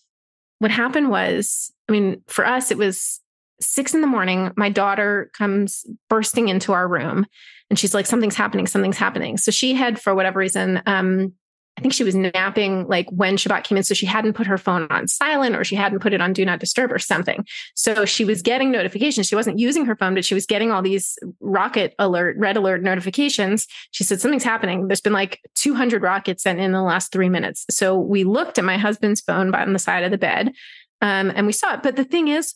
what 0.58 0.70
happened 0.70 1.10
was, 1.10 1.72
I 1.88 1.92
mean, 1.92 2.22
for 2.26 2.46
us, 2.46 2.70
it 2.70 2.78
was 2.78 3.20
six 3.60 3.94
in 3.94 4.00
the 4.00 4.06
morning. 4.06 4.52
My 4.56 4.68
daughter 4.68 5.30
comes 5.36 5.86
bursting 6.08 6.48
into 6.48 6.72
our 6.72 6.86
room 6.86 7.26
and 7.70 7.78
she's 7.78 7.94
like, 7.94 8.06
something's 8.06 8.36
happening, 8.36 8.66
something's 8.66 8.98
happening. 8.98 9.36
So 9.36 9.50
she 9.50 9.74
had, 9.74 10.00
for 10.00 10.14
whatever 10.14 10.38
reason, 10.38 10.82
um, 10.86 11.32
I 11.76 11.82
think 11.82 11.92
she 11.92 12.04
was 12.04 12.14
napping 12.14 12.86
like 12.88 13.06
when 13.10 13.36
Shabbat 13.36 13.64
came 13.64 13.76
in. 13.76 13.84
So 13.84 13.92
she 13.92 14.06
hadn't 14.06 14.32
put 14.32 14.46
her 14.46 14.56
phone 14.56 14.86
on 14.90 15.08
silent 15.08 15.56
or 15.56 15.62
she 15.62 15.74
hadn't 15.74 15.98
put 15.98 16.14
it 16.14 16.22
on 16.22 16.32
do 16.32 16.44
not 16.44 16.58
disturb 16.58 16.90
or 16.90 16.98
something. 16.98 17.44
So 17.74 18.06
she 18.06 18.24
was 18.24 18.40
getting 18.40 18.70
notifications. 18.70 19.26
She 19.26 19.34
wasn't 19.34 19.58
using 19.58 19.84
her 19.84 19.94
phone, 19.94 20.14
but 20.14 20.24
she 20.24 20.34
was 20.34 20.46
getting 20.46 20.70
all 20.70 20.80
these 20.80 21.18
rocket 21.40 21.94
alert, 21.98 22.36
red 22.38 22.56
alert 22.56 22.82
notifications. 22.82 23.66
She 23.90 24.04
said, 24.04 24.20
something's 24.20 24.44
happening. 24.44 24.88
There's 24.88 25.02
been 25.02 25.12
like 25.12 25.40
200 25.56 26.02
rockets 26.02 26.44
sent 26.44 26.60
in 26.60 26.72
the 26.72 26.82
last 26.82 27.12
three 27.12 27.28
minutes. 27.28 27.66
So 27.70 27.98
we 27.98 28.24
looked 28.24 28.58
at 28.58 28.64
my 28.64 28.78
husband's 28.78 29.20
phone 29.20 29.54
on 29.54 29.72
the 29.74 29.78
side 29.78 30.04
of 30.04 30.10
the 30.10 30.18
bed 30.18 30.52
um, 31.02 31.30
and 31.34 31.46
we 31.46 31.52
saw 31.52 31.74
it. 31.74 31.82
But 31.82 31.96
the 31.96 32.04
thing 32.04 32.28
is, 32.28 32.54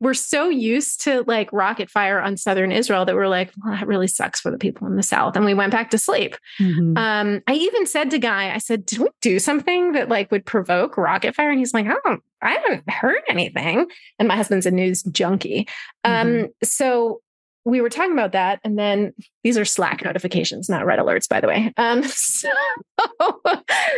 we're 0.00 0.14
so 0.14 0.48
used 0.48 1.02
to 1.02 1.24
like 1.26 1.52
rocket 1.52 1.90
fire 1.90 2.20
on 2.20 2.36
southern 2.36 2.70
Israel 2.70 3.04
that 3.04 3.14
we're 3.14 3.28
like, 3.28 3.52
well, 3.62 3.74
that 3.74 3.86
really 3.86 4.06
sucks 4.06 4.40
for 4.40 4.50
the 4.50 4.58
people 4.58 4.86
in 4.86 4.96
the 4.96 5.02
south. 5.02 5.34
And 5.34 5.44
we 5.44 5.54
went 5.54 5.72
back 5.72 5.90
to 5.90 5.98
sleep. 5.98 6.36
Mm-hmm. 6.60 6.96
Um, 6.96 7.42
I 7.46 7.54
even 7.54 7.86
said 7.86 8.10
to 8.10 8.18
Guy, 8.18 8.54
I 8.54 8.58
said, 8.58 8.86
did 8.86 9.00
we 9.00 9.08
do 9.20 9.38
something 9.38 9.92
that 9.92 10.08
like 10.08 10.30
would 10.30 10.46
provoke 10.46 10.96
rocket 10.96 11.34
fire? 11.34 11.50
And 11.50 11.58
he's 11.58 11.74
like, 11.74 11.86
oh, 11.88 12.18
I 12.40 12.50
haven't 12.50 12.88
heard 12.88 13.22
anything. 13.28 13.86
And 14.18 14.28
my 14.28 14.36
husband's 14.36 14.66
a 14.66 14.70
news 14.70 15.02
junkie. 15.02 15.68
Um, 16.04 16.26
mm-hmm. 16.26 16.44
Um, 16.44 16.50
so 16.62 17.20
we 17.64 17.80
were 17.80 17.90
talking 17.90 18.12
about 18.12 18.32
that. 18.32 18.60
And 18.64 18.78
then 18.78 19.12
these 19.42 19.58
are 19.58 19.64
Slack 19.64 20.04
notifications, 20.04 20.68
not 20.68 20.86
red 20.86 20.98
alerts, 20.98 21.28
by 21.28 21.40
the 21.40 21.48
way. 21.48 21.72
Um, 21.76 22.02
so, 22.04 22.50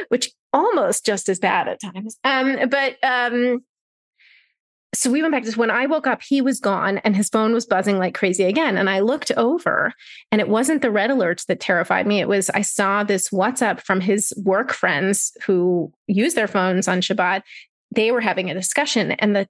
which 0.09 0.33
almost 0.53 1.07
just 1.07 1.29
as 1.29 1.39
bad 1.39 1.69
at 1.69 1.81
times. 1.81 2.17
Um, 2.25 2.69
but 2.69 2.97
um, 3.03 3.65
so 4.93 5.11
we 5.11 5.23
went 5.23 5.33
back 5.33 5.45
to 5.45 5.59
when 5.59 5.71
I 5.71 5.87
woke 5.87 6.07
up, 6.07 6.21
he 6.21 6.41
was 6.41 6.59
gone 6.59 6.99
and 6.99 7.15
his 7.15 7.29
phone 7.29 7.53
was 7.53 7.65
buzzing 7.65 7.99
like 7.99 8.15
crazy 8.15 8.45
again. 8.45 8.77
And 8.77 8.91
I 8.91 9.01
looked 9.01 9.31
over 9.37 9.93
and 10.33 10.41
it 10.41 10.49
wasn't 10.49 10.83
the 10.83 10.91
red 10.91 11.11
alerts 11.11 11.47
that 11.47 11.61
terrified 11.61 12.07
me. 12.07 12.21
It 12.21 12.29
was 12.29 12.51
I 12.51 12.63
saw 12.63 13.05
this 13.05 13.31
WhatsApp 13.31 13.81
from 13.81 14.01
his 14.01 14.33
work 14.45 14.73
friends 14.73 15.33
who 15.47 15.93
use 16.09 16.35
their 16.35 16.49
phones 16.49 16.89
on 16.89 17.01
Shabbat. 17.01 17.43
They 17.95 18.11
were 18.11 18.21
having 18.21 18.51
a 18.51 18.55
discussion 18.55 19.13
and 19.13 19.37
the 19.37 19.47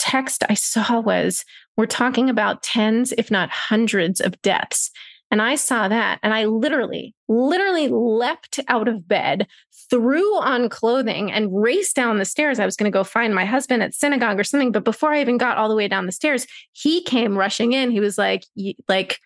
text 0.00 0.42
I 0.48 0.54
saw 0.54 1.00
was 1.00 1.44
we're 1.76 1.86
talking 1.86 2.28
about 2.28 2.62
tens, 2.62 3.12
if 3.16 3.30
not 3.30 3.50
hundreds 3.50 4.20
of 4.20 4.40
deaths. 4.42 4.90
And 5.30 5.40
I 5.40 5.54
saw 5.54 5.86
that 5.86 6.18
and 6.24 6.34
I 6.34 6.46
literally, 6.46 7.14
literally 7.28 7.86
leapt 7.88 8.58
out 8.66 8.88
of 8.88 9.06
bed, 9.06 9.46
threw 9.90 10.38
on 10.38 10.68
clothing 10.68 11.30
and 11.30 11.50
raced 11.52 11.96
down 11.96 12.18
the 12.18 12.24
stairs. 12.24 12.58
I 12.58 12.64
was 12.64 12.76
going 12.76 12.90
to 12.90 12.96
go 12.96 13.04
find 13.04 13.34
my 13.34 13.44
husband 13.44 13.82
at 13.82 13.94
synagogue 13.94 14.38
or 14.38 14.44
something. 14.44 14.72
But 14.72 14.84
before 14.84 15.12
I 15.12 15.20
even 15.20 15.36
got 15.36 15.58
all 15.58 15.68
the 15.68 15.76
way 15.76 15.88
down 15.88 16.06
the 16.06 16.12
stairs, 16.12 16.46
he 16.72 17.02
came 17.02 17.36
rushing 17.36 17.72
in. 17.72 17.90
He 17.90 18.00
was 18.00 18.16
like, 18.16 18.44
like, 18.88 19.18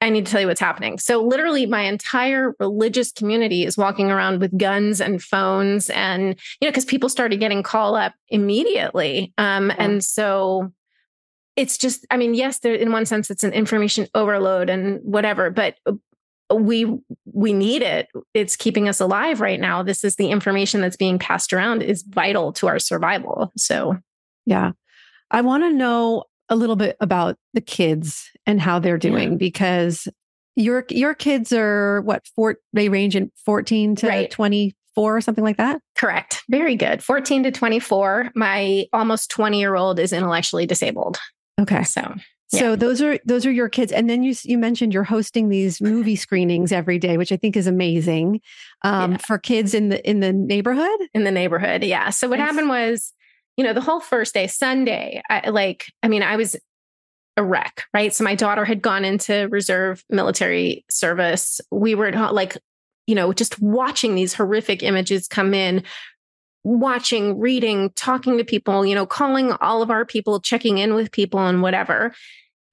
I 0.00 0.10
need 0.10 0.26
to 0.26 0.32
tell 0.32 0.40
you 0.40 0.46
what's 0.46 0.60
happening. 0.60 0.98
So, 0.98 1.22
literally, 1.22 1.66
my 1.66 1.82
entire 1.82 2.54
religious 2.60 3.10
community 3.10 3.64
is 3.64 3.76
walking 3.76 4.10
around 4.10 4.40
with 4.40 4.56
guns 4.56 5.00
and 5.00 5.20
phones, 5.20 5.90
and 5.90 6.38
you 6.60 6.66
know, 6.66 6.70
because 6.70 6.84
people 6.84 7.08
started 7.08 7.40
getting 7.40 7.64
call 7.64 7.96
up 7.96 8.14
immediately. 8.28 9.32
Um, 9.36 9.70
yeah. 9.70 9.76
And 9.78 10.04
so, 10.04 10.72
it's 11.56 11.76
just, 11.76 12.06
I 12.10 12.16
mean, 12.16 12.34
yes, 12.34 12.60
there 12.60 12.74
in 12.74 12.92
one 12.92 13.06
sense, 13.06 13.30
it's 13.30 13.44
an 13.44 13.52
information 13.52 14.06
overload 14.14 14.70
and 14.70 15.00
whatever, 15.02 15.50
but 15.50 15.76
we 16.52 16.98
we 17.24 17.52
need 17.52 17.82
it. 17.82 18.08
It's 18.34 18.56
keeping 18.56 18.88
us 18.88 19.00
alive 19.00 19.40
right 19.40 19.60
now. 19.60 19.82
This 19.82 20.04
is 20.04 20.16
the 20.16 20.30
information 20.30 20.80
that's 20.80 20.96
being 20.96 21.18
passed 21.18 21.52
around 21.52 21.82
is 21.82 22.02
vital 22.02 22.52
to 22.54 22.66
our 22.66 22.78
survival. 22.78 23.52
So 23.56 23.98
yeah. 24.46 24.72
I 25.30 25.40
want 25.40 25.64
to 25.64 25.72
know 25.72 26.24
a 26.48 26.56
little 26.56 26.76
bit 26.76 26.96
about 27.00 27.36
the 27.54 27.60
kids 27.60 28.30
and 28.46 28.60
how 28.60 28.78
they're 28.78 28.98
doing 28.98 29.32
yeah. 29.32 29.38
because 29.38 30.06
your 30.56 30.84
your 30.90 31.14
kids 31.14 31.52
are 31.52 32.02
what 32.02 32.26
four 32.36 32.58
they 32.72 32.88
range 32.88 33.16
in 33.16 33.32
14 33.44 33.96
to 33.96 34.06
right. 34.06 34.30
24 34.30 35.16
or 35.16 35.20
something 35.20 35.42
like 35.42 35.56
that? 35.56 35.80
Correct. 35.96 36.42
Very 36.48 36.76
good. 36.76 37.02
14 37.02 37.44
to 37.44 37.50
24 37.50 38.32
my 38.34 38.86
almost 38.92 39.30
20 39.30 39.58
year 39.58 39.74
old 39.74 39.98
is 39.98 40.12
intellectually 40.12 40.66
disabled. 40.66 41.18
Okay. 41.60 41.82
So 41.84 42.14
so 42.58 42.76
those 42.76 43.02
are 43.02 43.18
those 43.24 43.46
are 43.46 43.50
your 43.50 43.68
kids, 43.68 43.92
and 43.92 44.08
then 44.08 44.22
you 44.22 44.34
you 44.44 44.58
mentioned 44.58 44.94
you're 44.94 45.04
hosting 45.04 45.48
these 45.48 45.80
movie 45.80 46.16
screenings 46.16 46.72
every 46.72 46.98
day, 46.98 47.16
which 47.16 47.32
I 47.32 47.36
think 47.36 47.56
is 47.56 47.66
amazing 47.66 48.40
um, 48.82 49.12
yeah. 49.12 49.18
for 49.18 49.38
kids 49.38 49.74
in 49.74 49.88
the 49.88 50.08
in 50.08 50.20
the 50.20 50.32
neighborhood. 50.32 51.08
In 51.14 51.24
the 51.24 51.30
neighborhood, 51.30 51.84
yeah. 51.84 52.10
So 52.10 52.28
what 52.28 52.38
happened 52.38 52.68
was, 52.68 53.12
you 53.56 53.64
know, 53.64 53.72
the 53.72 53.80
whole 53.80 54.00
first 54.00 54.34
day, 54.34 54.46
Sunday, 54.46 55.22
I, 55.28 55.50
like, 55.50 55.86
I 56.02 56.08
mean, 56.08 56.22
I 56.22 56.36
was 56.36 56.56
a 57.36 57.44
wreck, 57.44 57.84
right? 57.92 58.14
So 58.14 58.24
my 58.24 58.34
daughter 58.34 58.64
had 58.64 58.82
gone 58.82 59.04
into 59.04 59.48
reserve 59.50 60.04
military 60.08 60.84
service. 60.90 61.60
We 61.70 61.94
were 61.94 62.12
like, 62.12 62.56
you 63.06 63.14
know, 63.14 63.32
just 63.32 63.60
watching 63.60 64.14
these 64.14 64.34
horrific 64.34 64.82
images 64.82 65.28
come 65.28 65.52
in, 65.52 65.82
watching, 66.62 67.38
reading, 67.38 67.90
talking 67.96 68.38
to 68.38 68.44
people, 68.44 68.86
you 68.86 68.94
know, 68.94 69.06
calling 69.06 69.52
all 69.52 69.82
of 69.82 69.90
our 69.90 70.04
people, 70.04 70.40
checking 70.40 70.78
in 70.78 70.94
with 70.94 71.12
people 71.12 71.40
and 71.40 71.60
whatever. 71.60 72.14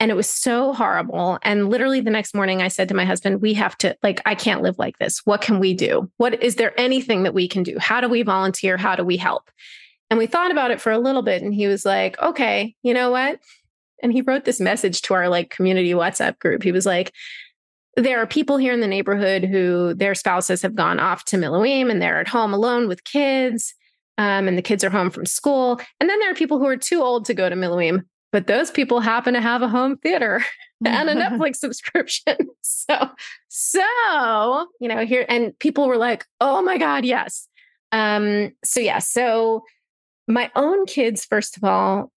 And 0.01 0.09
it 0.09 0.15
was 0.15 0.27
so 0.27 0.73
horrible. 0.73 1.37
And 1.43 1.69
literally 1.69 2.01
the 2.01 2.09
next 2.09 2.33
morning, 2.33 2.59
I 2.59 2.69
said 2.69 2.87
to 2.89 2.95
my 2.95 3.05
husband, 3.05 3.39
We 3.39 3.53
have 3.53 3.77
to, 3.77 3.95
like, 4.01 4.19
I 4.25 4.33
can't 4.33 4.63
live 4.63 4.79
like 4.79 4.97
this. 4.97 5.19
What 5.25 5.41
can 5.41 5.59
we 5.59 5.75
do? 5.75 6.11
What 6.17 6.41
is 6.41 6.55
there 6.55 6.73
anything 6.75 7.21
that 7.21 7.35
we 7.35 7.47
can 7.47 7.61
do? 7.61 7.77
How 7.77 8.01
do 8.01 8.09
we 8.09 8.23
volunteer? 8.23 8.77
How 8.77 8.95
do 8.95 9.03
we 9.03 9.15
help? 9.15 9.51
And 10.09 10.17
we 10.17 10.25
thought 10.25 10.49
about 10.49 10.71
it 10.71 10.81
for 10.81 10.91
a 10.91 10.97
little 10.97 11.21
bit. 11.21 11.43
And 11.43 11.53
he 11.53 11.67
was 11.67 11.85
like, 11.85 12.19
Okay, 12.19 12.75
you 12.81 12.95
know 12.95 13.11
what? 13.11 13.39
And 14.01 14.11
he 14.11 14.23
wrote 14.23 14.43
this 14.43 14.59
message 14.59 15.03
to 15.03 15.13
our 15.13 15.29
like 15.29 15.51
community 15.51 15.91
WhatsApp 15.91 16.39
group. 16.39 16.63
He 16.63 16.71
was 16.71 16.87
like, 16.87 17.13
there 17.95 18.19
are 18.19 18.25
people 18.25 18.57
here 18.57 18.73
in 18.73 18.79
the 18.79 18.87
neighborhood 18.87 19.43
who 19.43 19.93
their 19.93 20.15
spouses 20.15 20.63
have 20.63 20.73
gone 20.73 20.99
off 20.99 21.25
to 21.25 21.37
Miloim 21.37 21.91
and 21.91 22.01
they're 22.01 22.21
at 22.21 22.27
home 22.27 22.55
alone 22.55 22.87
with 22.87 23.03
kids. 23.03 23.75
Um, 24.17 24.47
and 24.47 24.57
the 24.57 24.63
kids 24.63 24.83
are 24.83 24.89
home 24.89 25.11
from 25.11 25.25
school. 25.25 25.79
And 25.99 26.09
then 26.09 26.19
there 26.19 26.31
are 26.31 26.35
people 26.35 26.57
who 26.57 26.65
are 26.65 26.77
too 26.77 27.01
old 27.03 27.25
to 27.25 27.33
go 27.33 27.49
to 27.49 27.55
Miloim 27.55 28.05
but 28.31 28.47
those 28.47 28.71
people 28.71 28.99
happen 28.99 29.33
to 29.33 29.41
have 29.41 29.61
a 29.61 29.67
home 29.67 29.97
theater 29.97 30.43
and 30.85 31.09
a 31.09 31.15
Netflix 31.15 31.57
subscription. 31.57 32.37
So, 32.63 33.09
so, 33.47 34.67
you 34.79 34.87
know, 34.87 35.05
here 35.05 35.25
and 35.29 35.57
people 35.59 35.87
were 35.87 35.97
like, 35.97 36.25
"Oh 36.39 36.61
my 36.61 36.77
god, 36.77 37.05
yes." 37.05 37.47
Um 37.91 38.53
so 38.63 38.79
yeah, 38.79 38.99
so 38.99 39.63
my 40.27 40.49
own 40.55 40.85
kids 40.85 41.25
first 41.25 41.57
of 41.57 41.63
all, 41.63 42.11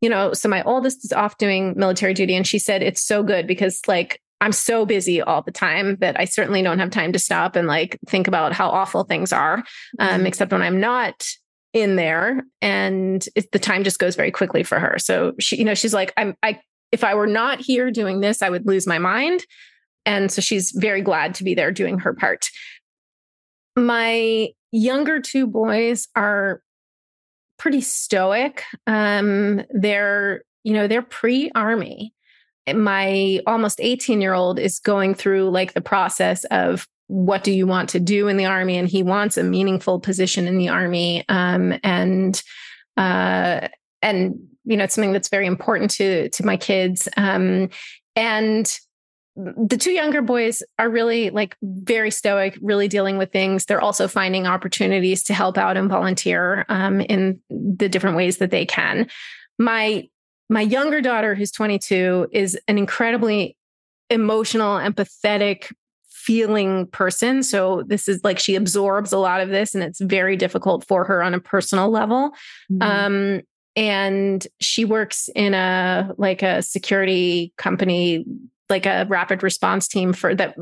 you 0.00 0.08
know, 0.08 0.32
so 0.32 0.48
my 0.48 0.62
oldest 0.64 1.04
is 1.04 1.12
off 1.12 1.38
doing 1.38 1.74
military 1.76 2.14
duty 2.14 2.34
and 2.34 2.46
she 2.46 2.58
said 2.58 2.82
it's 2.82 3.02
so 3.02 3.22
good 3.22 3.46
because 3.46 3.80
like 3.86 4.20
I'm 4.40 4.52
so 4.52 4.84
busy 4.84 5.22
all 5.22 5.42
the 5.42 5.52
time 5.52 5.96
that 6.00 6.18
I 6.18 6.24
certainly 6.24 6.62
don't 6.62 6.80
have 6.80 6.90
time 6.90 7.12
to 7.12 7.18
stop 7.18 7.54
and 7.54 7.68
like 7.68 7.96
think 8.08 8.26
about 8.26 8.52
how 8.52 8.70
awful 8.70 9.04
things 9.04 9.32
are. 9.32 9.62
Um, 10.00 10.08
mm-hmm. 10.08 10.26
except 10.26 10.50
when 10.50 10.62
I'm 10.62 10.80
not 10.80 11.24
in 11.72 11.96
there 11.96 12.42
and 12.60 13.26
it, 13.34 13.50
the 13.52 13.58
time 13.58 13.84
just 13.84 13.98
goes 13.98 14.14
very 14.14 14.30
quickly 14.30 14.62
for 14.62 14.78
her. 14.78 14.98
So 14.98 15.32
she 15.40 15.56
you 15.56 15.64
know 15.64 15.74
she's 15.74 15.94
like 15.94 16.12
i'm 16.16 16.34
i 16.42 16.60
if 16.90 17.02
i 17.04 17.14
were 17.14 17.26
not 17.26 17.60
here 17.60 17.90
doing 17.90 18.20
this 18.20 18.42
i 18.42 18.50
would 18.50 18.66
lose 18.66 18.86
my 18.86 18.98
mind. 18.98 19.44
And 20.04 20.30
so 20.30 20.42
she's 20.42 20.72
very 20.72 21.00
glad 21.00 21.34
to 21.36 21.44
be 21.44 21.54
there 21.54 21.70
doing 21.70 22.00
her 22.00 22.12
part. 22.12 22.48
My 23.76 24.48
younger 24.72 25.20
two 25.20 25.46
boys 25.46 26.08
are 26.16 26.60
pretty 27.58 27.80
stoic. 27.80 28.64
Um 28.86 29.62
they're 29.70 30.42
you 30.64 30.74
know 30.74 30.86
they're 30.86 31.02
pre-army. 31.02 32.12
My 32.72 33.40
almost 33.46 33.80
18 33.80 34.20
year 34.20 34.34
old 34.34 34.58
is 34.58 34.78
going 34.78 35.14
through 35.14 35.50
like 35.50 35.72
the 35.72 35.80
process 35.80 36.44
of 36.44 36.86
what 37.08 37.44
do 37.44 37.52
you 37.52 37.66
want 37.66 37.90
to 37.90 38.00
do 38.00 38.28
in 38.28 38.36
the 38.36 38.46
army? 38.46 38.76
And 38.76 38.88
he 38.88 39.02
wants 39.02 39.36
a 39.36 39.42
meaningful 39.42 40.00
position 40.00 40.46
in 40.46 40.58
the 40.58 40.68
army. 40.68 41.24
Um, 41.28 41.78
and 41.82 42.42
uh, 42.96 43.68
and 44.00 44.38
you 44.64 44.76
know 44.76 44.84
it's 44.84 44.94
something 44.94 45.12
that's 45.12 45.28
very 45.28 45.46
important 45.46 45.90
to 45.92 46.28
to 46.30 46.46
my 46.46 46.56
kids. 46.56 47.08
Um, 47.16 47.70
and 48.16 48.78
the 49.34 49.78
two 49.78 49.92
younger 49.92 50.20
boys 50.20 50.62
are 50.78 50.90
really 50.90 51.30
like 51.30 51.56
very 51.62 52.10
stoic 52.10 52.58
really 52.60 52.88
dealing 52.88 53.16
with 53.16 53.32
things. 53.32 53.64
They're 53.64 53.80
also 53.80 54.06
finding 54.06 54.46
opportunities 54.46 55.22
to 55.24 55.34
help 55.34 55.56
out 55.56 55.76
and 55.76 55.88
volunteer 55.88 56.66
um, 56.68 57.00
in 57.00 57.40
the 57.48 57.88
different 57.88 58.16
ways 58.16 58.38
that 58.38 58.50
they 58.50 58.66
can. 58.66 59.08
My 59.58 60.08
my 60.50 60.60
younger 60.60 61.00
daughter 61.00 61.34
who's 61.34 61.50
22 61.50 62.28
is 62.30 62.58
an 62.68 62.76
incredibly 62.76 63.56
emotional 64.10 64.78
empathetic 64.78 65.72
feeling 66.22 66.86
person. 66.88 67.42
So 67.42 67.82
this 67.86 68.06
is 68.08 68.22
like 68.22 68.38
she 68.38 68.54
absorbs 68.54 69.12
a 69.12 69.18
lot 69.18 69.40
of 69.40 69.48
this 69.48 69.74
and 69.74 69.82
it's 69.82 70.00
very 70.00 70.36
difficult 70.36 70.86
for 70.86 71.04
her 71.04 71.22
on 71.22 71.34
a 71.34 71.40
personal 71.40 71.90
level. 71.90 72.30
Mm-hmm. 72.70 72.82
Um, 72.82 73.40
and 73.74 74.46
she 74.60 74.84
works 74.84 75.28
in 75.34 75.54
a 75.54 76.12
like 76.18 76.42
a 76.42 76.62
security 76.62 77.52
company 77.56 78.24
like 78.68 78.86
a 78.86 79.06
rapid 79.08 79.42
response 79.42 79.88
team 79.88 80.12
for 80.12 80.34
that 80.34 80.56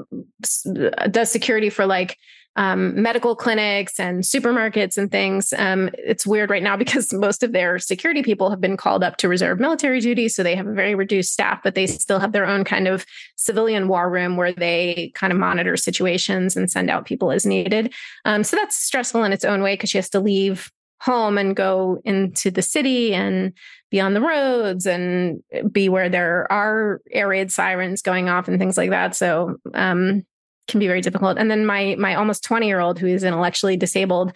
does 1.11 1.31
security 1.31 1.71
for 1.71 1.87
like 1.87 2.17
um, 2.57 3.01
medical 3.01 3.37
clinics 3.37 4.01
and 4.01 4.23
supermarkets 4.23 4.99
and 4.99 5.11
things. 5.11 5.53
Um, 5.57 5.91
it's 5.95 6.27
weird 6.27 6.51
right 6.51 6.63
now 6.63 6.77
because 6.85 7.13
most 7.13 7.43
of 7.43 7.53
their 7.53 7.79
security 7.79 8.23
people 8.23 8.51
have 8.51 8.61
been 8.61 8.77
called 8.77 9.05
up 9.05 9.17
to 9.19 9.29
reserve 9.29 9.61
military 9.61 10.01
duty. 10.01 10.29
So 10.29 10.43
they 10.43 10.57
have 10.57 10.67
a 10.67 10.73
very 10.73 10.95
reduced 10.95 11.33
staff, 11.33 11.61
but 11.63 11.75
they 11.75 11.87
still 11.87 12.19
have 12.19 12.33
their 12.33 12.47
own 12.47 12.65
kind 12.65 12.89
of 12.89 13.07
civilian 13.37 13.89
war 13.89 14.11
room 14.11 14.37
where 14.37 14.53
they 14.53 15.13
kind 15.15 15.33
of 15.33 15.39
monitor 15.39 15.77
situations 15.77 16.57
and 16.57 16.71
send 16.71 16.91
out 16.91 17.07
people 17.07 17.31
as 17.31 17.47
needed. 17.47 17.93
Um, 18.25 18.45
so 18.45 18.57
that's 18.57 18.77
stressful 18.77 19.25
in 19.25 19.33
its 19.33 19.45
own 19.45 19.63
way 19.63 19.75
because 19.75 19.91
she 19.91 19.99
has 19.99 20.11
to 20.11 20.21
leave 20.21 20.71
home 21.01 21.39
and 21.39 21.57
go 21.57 22.01
into 22.05 22.51
the 22.51 22.63
city 22.63 23.15
and 23.15 23.55
be 23.91 24.01
on 24.01 24.15
the 24.15 24.21
roads 24.21 24.87
and 24.87 25.43
be 25.73 25.89
where 25.89 26.09
there 26.09 26.51
are 26.53 27.01
air 27.11 27.29
raid 27.29 27.51
sirens 27.51 28.03
going 28.03 28.29
off 28.29 28.49
and 28.49 28.59
things 28.59 28.77
like 28.77 28.91
that. 28.91 29.17
So 29.17 29.57
um, 29.75 30.25
can 30.71 30.81
be 30.81 30.87
very 30.87 31.01
difficult. 31.01 31.39
And 31.39 31.51
then 31.51 31.67
my 31.67 31.97
my 31.99 32.15
almost 32.15 32.45
20 32.45 32.67
year 32.67 32.81
old 32.81 32.99
who 32.99 33.07
is 33.07 33.25
intellectually 33.25 33.77
disabled. 33.77 34.33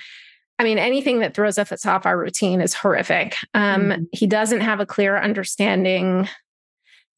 I 0.58 0.64
mean, 0.64 0.78
anything 0.78 1.18
that 1.20 1.34
throws 1.34 1.58
us 1.58 1.84
off 1.84 2.06
our 2.06 2.16
routine 2.16 2.60
is 2.60 2.74
horrific. 2.74 3.34
Um, 3.54 3.82
mm-hmm. 3.82 4.02
He 4.12 4.26
doesn't 4.26 4.60
have 4.60 4.80
a 4.80 4.86
clear 4.86 5.18
understanding. 5.18 6.28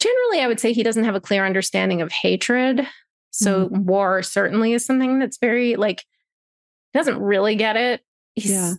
Generally, 0.01 0.41
I 0.41 0.47
would 0.47 0.61
say 0.61 0.73
he 0.73 0.83
doesn't 0.83 1.05
have 1.05 1.15
a 1.15 1.21
clear 1.21 1.45
understanding 1.45 2.01
of 2.01 2.11
hatred. 2.13 2.87
So 3.31 3.67
mm-hmm. 3.67 3.85
war 3.85 4.23
certainly 4.23 4.73
is 4.73 4.87
something 4.87 5.19
that's 5.19 5.39
very 5.39 5.77
like 5.77 6.05
doesn't 6.95 7.21
really 7.21 7.57
get 7.57 7.77
it. 7.77 8.01
He's, 8.35 8.51
yeah. 8.51 8.73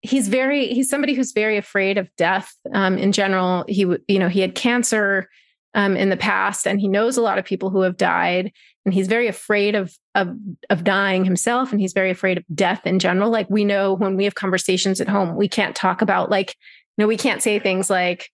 He's 0.00 0.28
very 0.28 0.68
he's 0.68 0.88
somebody 0.88 1.14
who's 1.14 1.32
very 1.32 1.56
afraid 1.56 1.98
of 1.98 2.08
death. 2.16 2.54
Um, 2.72 2.96
in 2.96 3.12
general, 3.12 3.64
he 3.68 3.80
you 4.06 4.18
know 4.18 4.28
he 4.28 4.40
had 4.40 4.54
cancer 4.54 5.28
um, 5.74 5.96
in 5.96 6.08
the 6.08 6.16
past, 6.16 6.66
and 6.66 6.80
he 6.80 6.88
knows 6.88 7.16
a 7.16 7.22
lot 7.22 7.38
of 7.38 7.44
people 7.44 7.70
who 7.70 7.82
have 7.82 7.96
died, 7.96 8.52
and 8.84 8.94
he's 8.94 9.06
very 9.06 9.26
afraid 9.26 9.74
of 9.74 9.94
of 10.14 10.36
of 10.70 10.84
dying 10.84 11.24
himself, 11.24 11.72
and 11.72 11.80
he's 11.80 11.92
very 11.92 12.10
afraid 12.10 12.38
of 12.38 12.44
death 12.54 12.86
in 12.86 12.98
general. 12.98 13.30
Like 13.30 13.48
we 13.50 13.64
know 13.64 13.94
when 13.94 14.16
we 14.16 14.24
have 14.24 14.34
conversations 14.34 15.00
at 15.00 15.08
home, 15.08 15.36
we 15.36 15.48
can't 15.48 15.76
talk 15.76 16.02
about 16.02 16.30
like, 16.30 16.56
you 16.96 17.02
know, 17.02 17.08
we 17.08 17.16
can't 17.16 17.42
say 17.42 17.58
things 17.58 17.90
like, 17.90 18.30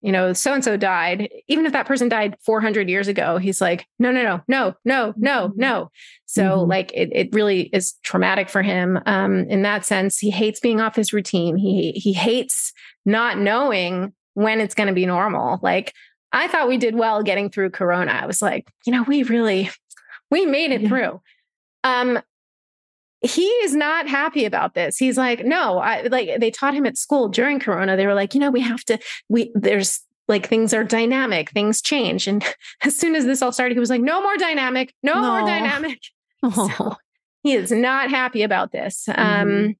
you 0.00 0.12
know, 0.12 0.32
so 0.32 0.54
and 0.54 0.62
so 0.62 0.76
died, 0.76 1.28
even 1.48 1.66
if 1.66 1.72
that 1.72 1.86
person 1.86 2.08
died 2.08 2.36
400 2.44 2.88
years 2.88 3.08
ago. 3.08 3.38
He's 3.38 3.60
like, 3.60 3.86
no, 3.98 4.12
no, 4.12 4.22
no, 4.22 4.42
no, 4.46 4.74
no, 4.84 5.14
no, 5.16 5.48
mm-hmm. 5.48 5.60
no. 5.60 5.90
So 6.26 6.42
mm-hmm. 6.42 6.70
like 6.70 6.92
it 6.94 7.10
it 7.12 7.34
really 7.34 7.62
is 7.72 7.94
traumatic 8.04 8.48
for 8.48 8.62
him. 8.62 9.00
Um, 9.06 9.46
in 9.48 9.62
that 9.62 9.84
sense, 9.84 10.18
he 10.18 10.30
hates 10.30 10.60
being 10.60 10.80
off 10.80 10.94
his 10.94 11.12
routine. 11.12 11.56
He 11.56 11.92
he 11.92 12.12
hates 12.12 12.72
not 13.04 13.38
knowing 13.38 14.12
when 14.34 14.60
it's 14.60 14.74
going 14.74 14.86
to 14.86 14.92
be 14.92 15.06
normal. 15.06 15.58
Like 15.62 15.92
I 16.32 16.48
thought 16.48 16.68
we 16.68 16.76
did 16.76 16.94
well 16.94 17.22
getting 17.22 17.50
through 17.50 17.70
Corona. 17.70 18.12
I 18.12 18.26
was 18.26 18.42
like, 18.42 18.70
you 18.84 18.92
know, 18.92 19.02
we 19.02 19.22
really, 19.22 19.70
we 20.30 20.46
made 20.46 20.72
it 20.72 20.82
yeah. 20.82 20.88
through. 20.88 21.20
Um, 21.84 22.20
he 23.20 23.46
is 23.46 23.74
not 23.74 24.08
happy 24.08 24.44
about 24.44 24.74
this. 24.74 24.96
He's 24.96 25.16
like, 25.16 25.44
no, 25.44 25.78
I 25.78 26.02
like 26.02 26.38
they 26.38 26.50
taught 26.50 26.74
him 26.74 26.86
at 26.86 26.96
school 26.96 27.28
during 27.28 27.58
Corona. 27.58 27.96
They 27.96 28.06
were 28.06 28.14
like, 28.14 28.34
you 28.34 28.40
know, 28.40 28.50
we 28.50 28.60
have 28.60 28.84
to, 28.84 28.98
we 29.28 29.50
there's 29.54 30.00
like 30.28 30.46
things 30.46 30.72
are 30.72 30.84
dynamic, 30.84 31.50
things 31.50 31.80
change. 31.80 32.28
And 32.28 32.44
as 32.84 32.96
soon 32.96 33.16
as 33.16 33.24
this 33.24 33.42
all 33.42 33.52
started, 33.52 33.74
he 33.74 33.80
was 33.80 33.90
like, 33.90 34.02
no 34.02 34.22
more 34.22 34.36
dynamic, 34.36 34.94
no, 35.02 35.14
more 35.14 35.40
dynamic. 35.40 35.98
So 36.54 36.94
he 37.42 37.54
is 37.54 37.72
not 37.72 38.10
happy 38.10 38.42
about 38.42 38.70
this. 38.70 39.06
Mm-hmm. 39.08 39.20
Um, 39.20 39.76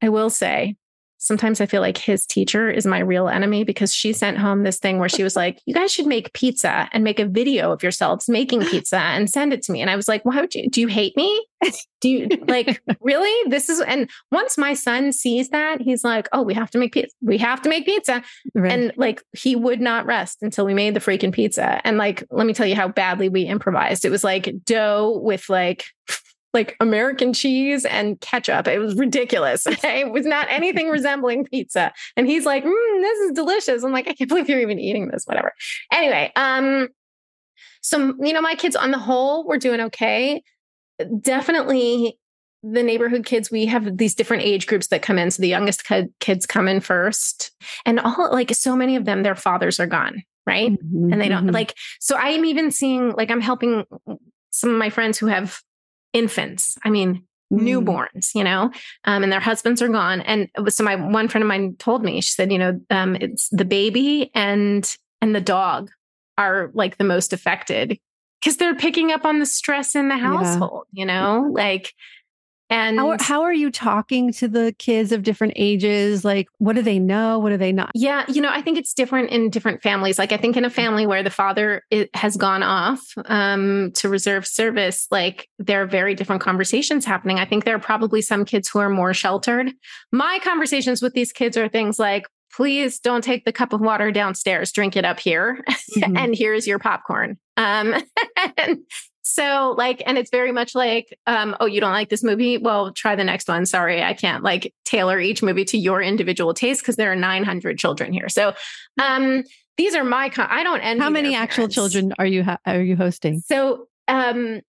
I 0.00 0.08
will 0.08 0.30
say 0.30 0.76
sometimes 1.20 1.60
I 1.60 1.66
feel 1.66 1.82
like 1.82 1.98
his 1.98 2.26
teacher 2.26 2.68
is 2.68 2.86
my 2.86 2.98
real 2.98 3.28
enemy 3.28 3.62
because 3.62 3.94
she 3.94 4.12
sent 4.12 4.38
home 4.38 4.64
this 4.64 4.78
thing 4.78 4.98
where 4.98 5.08
she 5.08 5.22
was 5.22 5.36
like, 5.36 5.60
You 5.66 5.74
guys 5.74 5.92
should 5.92 6.06
make 6.06 6.32
pizza 6.32 6.88
and 6.92 7.04
make 7.04 7.20
a 7.20 7.26
video 7.26 7.72
of 7.72 7.82
yourselves 7.82 8.28
making 8.28 8.62
pizza 8.64 8.98
and 8.98 9.30
send 9.30 9.52
it 9.52 9.62
to 9.62 9.72
me. 9.72 9.80
And 9.80 9.90
I 9.90 9.96
was 9.96 10.08
like, 10.08 10.24
Why 10.24 10.40
would 10.40 10.54
you? 10.54 10.68
Do 10.68 10.80
you 10.80 10.88
hate 10.88 11.16
me? 11.16 11.46
Do 12.00 12.08
you 12.08 12.28
like 12.48 12.82
really? 13.00 13.50
This 13.50 13.68
is, 13.68 13.80
and 13.82 14.10
once 14.32 14.56
my 14.56 14.72
son 14.72 15.12
sees 15.12 15.50
that, 15.50 15.80
he's 15.80 16.02
like, 16.02 16.28
Oh, 16.32 16.42
we 16.42 16.54
have 16.54 16.70
to 16.70 16.78
make 16.78 16.92
pizza. 16.92 17.14
We 17.20 17.38
have 17.38 17.62
to 17.62 17.68
make 17.68 17.84
pizza. 17.84 18.22
Right. 18.54 18.72
And 18.72 18.92
like, 18.96 19.22
he 19.32 19.54
would 19.54 19.80
not 19.80 20.06
rest 20.06 20.38
until 20.42 20.64
we 20.64 20.74
made 20.74 20.94
the 20.94 21.00
freaking 21.00 21.32
pizza. 21.32 21.86
And 21.86 21.98
like, 21.98 22.24
let 22.30 22.46
me 22.46 22.54
tell 22.54 22.66
you 22.66 22.74
how 22.74 22.88
badly 22.88 23.28
we 23.28 23.42
improvised. 23.42 24.04
It 24.04 24.10
was 24.10 24.24
like 24.24 24.52
dough 24.64 25.20
with 25.22 25.48
like, 25.50 25.84
like 26.52 26.76
American 26.80 27.32
cheese 27.32 27.84
and 27.84 28.20
ketchup. 28.20 28.66
It 28.66 28.78
was 28.78 28.94
ridiculous. 28.96 29.66
Okay? 29.80 30.00
It 30.00 30.10
was 30.10 30.26
not 30.26 30.46
anything 30.50 30.88
resembling 30.88 31.44
pizza. 31.44 31.92
And 32.16 32.26
he's 32.26 32.44
like, 32.44 32.64
mm, 32.64 33.00
this 33.00 33.18
is 33.20 33.32
delicious. 33.32 33.82
I'm 33.82 33.92
like, 33.92 34.08
I 34.08 34.14
can't 34.14 34.28
believe 34.28 34.48
you're 34.48 34.60
even 34.60 34.78
eating 34.78 35.08
this, 35.08 35.24
whatever. 35.24 35.52
Anyway, 35.92 36.32
um, 36.36 36.88
so 37.80 38.14
you 38.20 38.32
know, 38.32 38.42
my 38.42 38.54
kids 38.54 38.76
on 38.76 38.90
the 38.90 38.98
whole 38.98 39.46
were 39.46 39.58
doing 39.58 39.80
okay. 39.80 40.42
Definitely 41.20 42.18
the 42.62 42.82
neighborhood 42.82 43.24
kids, 43.24 43.50
we 43.50 43.64
have 43.66 43.96
these 43.96 44.14
different 44.14 44.42
age 44.42 44.66
groups 44.66 44.88
that 44.88 45.02
come 45.02 45.18
in. 45.18 45.30
So 45.30 45.40
the 45.40 45.48
youngest 45.48 45.84
kids 46.18 46.46
come 46.46 46.68
in 46.68 46.80
first. 46.80 47.52
And 47.86 48.00
all 48.00 48.30
like 48.32 48.54
so 48.54 48.76
many 48.76 48.96
of 48.96 49.06
them, 49.06 49.22
their 49.22 49.36
fathers 49.36 49.80
are 49.80 49.86
gone 49.86 50.22
right? 50.46 50.72
Mhm, 50.72 51.12
And 51.12 51.20
they 51.20 51.28
don't 51.28 51.46
mhm. 51.46 51.52
like, 51.52 51.74
so 52.00 52.16
I'm 52.16 52.44
even 52.44 52.70
seeing, 52.70 53.10
like, 53.12 53.30
I'm 53.30 53.40
helping 53.40 53.84
some 54.50 54.70
of 54.70 54.76
my 54.76 54.90
friends 54.90 55.18
who 55.18 55.26
have 55.26 55.60
infants. 56.12 56.76
I 56.84 56.90
mean, 56.90 57.24
Mm. 57.52 57.62
newborns, 57.62 58.32
you 58.32 58.44
know, 58.44 58.70
um, 59.06 59.24
and 59.24 59.32
their 59.32 59.40
husbands 59.40 59.82
are 59.82 59.88
gone. 59.88 60.20
And 60.20 60.48
so 60.68 60.84
my 60.84 60.94
one 60.94 61.26
friend 61.26 61.42
of 61.42 61.48
mine 61.48 61.74
told 61.80 62.04
me, 62.04 62.20
she 62.20 62.30
said, 62.30 62.52
you 62.52 62.58
know, 62.58 62.80
um, 62.90 63.16
it's 63.16 63.48
the 63.48 63.64
baby 63.64 64.30
and 64.36 64.88
and 65.20 65.34
the 65.34 65.40
dog 65.40 65.90
are 66.38 66.70
like 66.74 66.96
the 66.96 67.02
most 67.02 67.32
affected 67.32 67.98
because 68.40 68.56
they're 68.56 68.76
picking 68.76 69.10
up 69.10 69.24
on 69.24 69.40
the 69.40 69.46
stress 69.46 69.96
in 69.96 70.08
the 70.08 70.16
household, 70.16 70.84
you 70.92 71.04
know, 71.04 71.50
like 71.52 71.92
and 72.70 72.98
How, 72.98 73.10
are- 73.10 73.16
how 73.20 73.42
are 73.42 73.52
you 73.52 73.70
talking 73.70 74.32
to 74.34 74.48
the 74.48 74.74
kids 74.78 75.12
of 75.12 75.22
different 75.22 75.52
ages? 75.56 76.24
Like, 76.24 76.48
what 76.58 76.76
do 76.76 76.82
they 76.82 76.98
know? 76.98 77.38
What 77.38 77.50
do 77.50 77.56
they 77.56 77.72
not? 77.72 77.90
Yeah, 77.94 78.24
you 78.28 78.40
know, 78.40 78.50
I 78.50 78.62
think 78.62 78.78
it's 78.78 78.94
different 78.94 79.30
in 79.30 79.50
different 79.50 79.82
families. 79.82 80.18
Like, 80.18 80.32
I 80.32 80.36
think 80.36 80.56
in 80.56 80.64
a 80.64 80.70
family 80.70 81.06
where 81.06 81.22
the 81.22 81.30
father 81.30 81.82
has 82.14 82.36
gone 82.36 82.62
off 82.62 83.00
um, 83.26 83.90
to 83.96 84.08
reserve 84.08 84.46
service, 84.46 85.06
like 85.10 85.48
there 85.58 85.82
are 85.82 85.86
very 85.86 86.14
different 86.14 86.40
conversations 86.42 87.04
happening. 87.04 87.38
I 87.38 87.44
think 87.44 87.64
there 87.64 87.74
are 87.74 87.80
probably 87.80 88.22
some 88.22 88.44
kids 88.44 88.68
who 88.68 88.78
are 88.78 88.88
more 88.90 89.12
sheltered. 89.12 89.70
My 90.12 90.38
conversations 90.42 91.02
with 91.02 91.12
these 91.14 91.32
kids 91.32 91.56
are 91.56 91.68
things 91.68 91.98
like, 91.98 92.26
please 92.52 92.98
don't 92.98 93.22
take 93.22 93.44
the 93.44 93.52
cup 93.52 93.72
of 93.72 93.80
water 93.80 94.10
downstairs, 94.10 94.72
drink 94.72 94.96
it 94.96 95.04
up 95.04 95.20
here, 95.20 95.64
Mhm. 95.96 96.18
and 96.18 96.34
here's 96.36 96.66
your 96.66 96.78
popcorn. 96.80 97.38
Um, 97.56 97.94
and 98.56 98.78
so 99.30 99.74
like, 99.76 100.02
and 100.06 100.18
it's 100.18 100.30
very 100.30 100.52
much 100.52 100.74
like, 100.74 101.18
um, 101.26 101.56
oh, 101.60 101.66
you 101.66 101.80
don't 101.80 101.92
like 101.92 102.08
this 102.08 102.22
movie? 102.22 102.58
Well, 102.58 102.92
try 102.92 103.14
the 103.14 103.24
next 103.24 103.48
one. 103.48 103.66
Sorry, 103.66 104.02
I 104.02 104.14
can't 104.14 104.42
like 104.42 104.74
tailor 104.84 105.20
each 105.20 105.42
movie 105.42 105.64
to 105.66 105.78
your 105.78 106.02
individual 106.02 106.54
taste 106.54 106.82
because 106.82 106.96
there 106.96 107.12
are 107.12 107.16
900 107.16 107.78
children 107.78 108.12
here. 108.12 108.28
So, 108.28 108.54
um, 109.00 109.44
these 109.76 109.94
are 109.94 110.04
my, 110.04 110.28
con- 110.28 110.48
I 110.50 110.62
don't 110.62 110.80
envy 110.80 111.02
How 111.02 111.10
many 111.10 111.34
actual 111.34 111.68
children 111.68 112.12
are 112.18 112.26
you 112.26 112.44
ha- 112.44 112.58
are 112.66 112.82
you 112.82 112.96
hosting? 112.96 113.40
So, 113.40 113.86
um, 114.08 114.60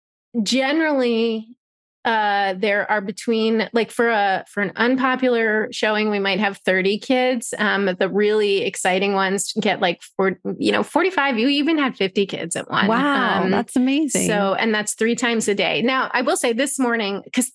generally, 0.43 1.57
uh, 2.05 2.55
there 2.55 2.91
are 2.91 3.01
between 3.01 3.69
like 3.73 3.91
for 3.91 4.09
a 4.09 4.45
for 4.49 4.63
an 4.63 4.73
unpopular 4.77 5.69
showing, 5.71 6.11
we 6.11 6.19
might 6.19 6.41
have 6.41 6.57
30 6.59 6.99
kids. 6.99 7.53
Um, 7.59 7.87
the 7.99 8.09
really 8.09 8.63
exciting 8.63 9.13
ones 9.13 9.53
get 9.61 9.81
like 9.81 10.03
four, 10.17 10.39
you 10.59 10.73
know, 10.73 10.83
45. 10.83 11.39
You 11.39 11.49
even 11.49 11.79
had 11.79 11.97
50 11.97 12.25
kids 12.27 12.57
at 12.57 12.71
one. 12.71 12.87
Wow, 12.87 13.43
Um, 13.43 13.51
that's 13.51 13.77
amazing. 13.77 14.27
so, 14.29 14.55
and 14.55 14.75
that's 14.75 14.95
three 14.95 15.15
times 15.15 15.47
a 15.49 15.55
day. 15.55 15.83
Now, 15.83 16.11
I 16.15 16.23
will 16.23 16.37
say 16.37 16.53
this 16.55 16.79
morning, 16.79 17.21
because 17.25 17.53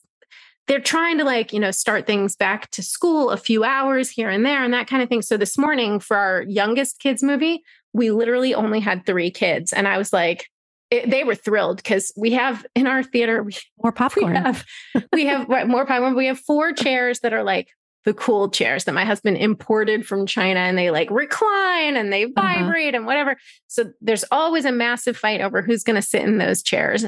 they're 0.68 0.80
trying 0.80 1.18
to 1.20 1.24
like, 1.24 1.54
you 1.54 1.60
know, 1.60 1.72
start 1.72 2.08
things 2.08 2.36
back 2.36 2.70
to 2.72 2.82
school 2.84 3.30
a 3.30 3.38
few 3.38 3.64
hours 3.64 4.10
here 4.10 4.30
and 4.30 4.46
there 4.46 4.64
and 4.64 4.74
that 4.74 4.88
kind 4.88 5.02
of 5.04 5.10
thing. 5.10 5.22
So 5.22 5.38
this 5.38 5.58
morning 5.58 6.00
for 6.00 6.18
our 6.18 6.44
youngest 6.44 7.00
kids 7.00 7.22
movie, 7.22 7.64
we 7.94 8.12
literally 8.12 8.54
only 8.56 8.80
had 8.80 9.06
three 9.06 9.32
kids. 9.32 9.74
And 9.74 9.88
I 9.88 9.98
was 9.98 10.12
like, 10.12 10.50
it, 10.96 11.10
they 11.10 11.24
were 11.24 11.36
thrilled 11.36 11.78
because 11.78 12.12
we 12.18 12.32
have 12.34 12.66
in 12.76 12.88
our 12.88 13.04
theater, 13.04 13.44
we, 13.44 13.54
more 13.84 13.92
we 14.18 14.24
have, 14.36 14.66
we 15.14 15.26
have 15.26 15.48
more 15.68 15.86
popcorn. 15.86 16.16
We 16.16 16.28
have 16.28 16.40
four 16.40 16.74
chairs 16.74 17.20
that 17.22 17.34
are 17.34 17.44
like 17.44 17.70
the 18.06 18.14
cool 18.14 18.50
chairs 18.50 18.84
that 18.84 18.94
my 18.94 19.04
husband 19.04 19.38
imported 19.38 20.06
from 20.06 20.28
China 20.28 20.60
and 20.60 20.78
they 20.78 20.92
like 20.92 21.10
recline 21.10 21.98
and 21.98 22.14
they 22.14 22.26
Uh-huh. 22.26 22.34
vibrate 22.36 22.94
and 22.96 23.06
whatever. 23.06 23.36
So 23.68 23.92
there's 24.00 24.24
always 24.32 24.66
a 24.66 24.72
massive 24.72 25.18
fight 25.18 25.42
over 25.42 25.62
who's 25.64 25.84
going 25.84 25.96
to 25.96 26.02
sit 26.04 26.22
in 26.22 26.38
those 26.38 26.62
chairs. 26.62 27.06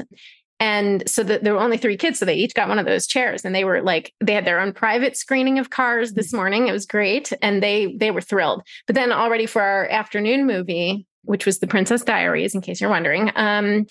And 0.60 1.08
so 1.08 1.22
the, 1.22 1.38
there 1.38 1.54
were 1.54 1.60
only 1.60 1.76
three 1.76 1.96
kids. 1.96 2.18
So 2.18 2.24
they 2.24 2.34
each 2.34 2.52
got 2.52 2.68
one 2.68 2.80
of 2.80 2.86
those 2.86 3.06
chairs 3.06 3.44
and 3.44 3.54
they 3.54 3.62
were 3.62 3.80
like, 3.80 4.12
they 4.20 4.32
had 4.34 4.44
their 4.44 4.58
own 4.58 4.72
private 4.72 5.16
screening 5.16 5.60
of 5.60 5.70
cars 5.70 6.14
this 6.14 6.32
morning. 6.32 6.66
It 6.66 6.72
was 6.72 6.84
great. 6.84 7.32
And 7.42 7.62
they, 7.62 7.94
they 7.96 8.10
were 8.10 8.20
thrilled. 8.20 8.62
But 8.88 8.96
then 8.96 9.12
already 9.12 9.46
for 9.46 9.62
our 9.62 9.86
afternoon 9.86 10.48
movie, 10.48 11.06
which 11.28 11.44
was 11.44 11.58
the 11.58 11.66
Princess 11.66 12.02
Diaries, 12.02 12.54
in 12.54 12.62
case 12.62 12.80
you're 12.80 12.88
wondering, 12.88 13.30
um, 13.36 13.86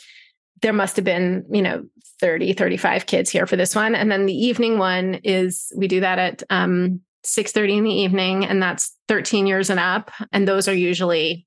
there 0.64 0.74
must 0.74 0.96
have 0.96 1.06
been, 1.06 1.46
you 1.52 1.62
know, 1.62 1.86
30, 2.20 2.54
35 2.54 3.06
kids 3.06 3.30
here 3.30 3.46
for 3.46 3.56
this 3.56 3.76
one. 3.76 3.94
And 3.94 4.12
then 4.12 4.26
the 4.26 4.34
evening 4.34 4.80
one 4.80 5.20
is 5.24 5.72
we 5.78 5.88
do 5.88 6.00
that 6.00 6.18
at 6.18 6.44
um 6.50 7.02
6 7.24 7.52
30 7.52 7.78
in 7.78 7.84
the 7.84 7.94
evening, 7.94 8.46
and 8.46 8.62
that's 8.62 8.98
13 9.08 9.46
years 9.46 9.70
and 9.70 9.80
up. 9.80 10.12
And 10.32 10.48
those 10.48 10.68
are 10.68 10.74
usually 10.74 11.46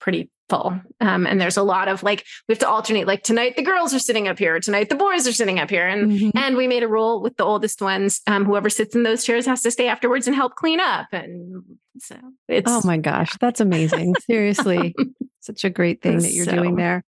pretty 0.00 0.30
full. 0.52 0.78
Um, 1.00 1.26
and 1.26 1.40
there's 1.40 1.56
a 1.56 1.62
lot 1.62 1.88
of 1.88 2.02
like 2.02 2.24
we 2.46 2.52
have 2.52 2.58
to 2.58 2.68
alternate, 2.68 3.06
like 3.06 3.22
tonight 3.22 3.56
the 3.56 3.62
girls 3.62 3.94
are 3.94 3.98
sitting 3.98 4.28
up 4.28 4.38
here, 4.38 4.60
tonight 4.60 4.90
the 4.90 4.94
boys 4.96 5.26
are 5.26 5.32
sitting 5.32 5.58
up 5.58 5.70
here. 5.70 5.88
And 5.88 6.12
Mhm. 6.12 6.30
and 6.34 6.56
we 6.56 6.66
made 6.68 6.82
a 6.82 6.88
rule 6.88 7.22
with 7.22 7.36
the 7.38 7.44
oldest 7.44 7.80
ones. 7.80 8.20
Um, 8.26 8.44
whoever 8.44 8.68
sits 8.68 8.94
in 8.94 9.02
those 9.02 9.24
chairs 9.24 9.46
has 9.46 9.62
to 9.62 9.70
stay 9.70 9.88
afterwards 9.88 10.26
and 10.26 10.36
help 10.36 10.54
clean 10.56 10.78
up. 10.78 11.06
And 11.12 11.62
so 11.98 12.16
it's 12.48 12.70
Oh 12.70 12.82
my 12.84 12.98
gosh, 12.98 13.32
that's 13.40 13.60
amazing. 13.60 14.14
Seriously, 14.30 14.94
such 15.40 15.64
a 15.64 15.70
great 15.70 16.02
thing 16.02 16.18
that 16.18 16.32
you're 16.32 16.44
doing 16.46 16.76
there. 16.76 17.02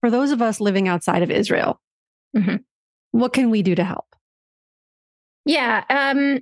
For 0.00 0.10
those 0.10 0.30
of 0.30 0.40
us 0.40 0.58
living 0.60 0.88
outside 0.88 1.22
of 1.22 1.30
Israel, 1.30 1.78
Mhm. 2.34 2.64
what 3.10 3.34
can 3.34 3.50
we 3.50 3.62
do 3.62 3.74
to 3.74 3.84
help? 3.84 4.06
Yeah. 5.44 5.84
Um, 5.90 6.40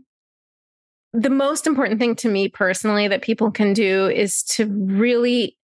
the 1.12 1.30
most 1.30 1.66
important 1.66 1.98
thing 1.98 2.14
to 2.16 2.28
me 2.28 2.48
personally 2.48 3.08
that 3.08 3.22
people 3.22 3.50
can 3.50 3.72
do 3.72 4.06
is 4.08 4.42
to 4.44 4.66
really 4.66 5.57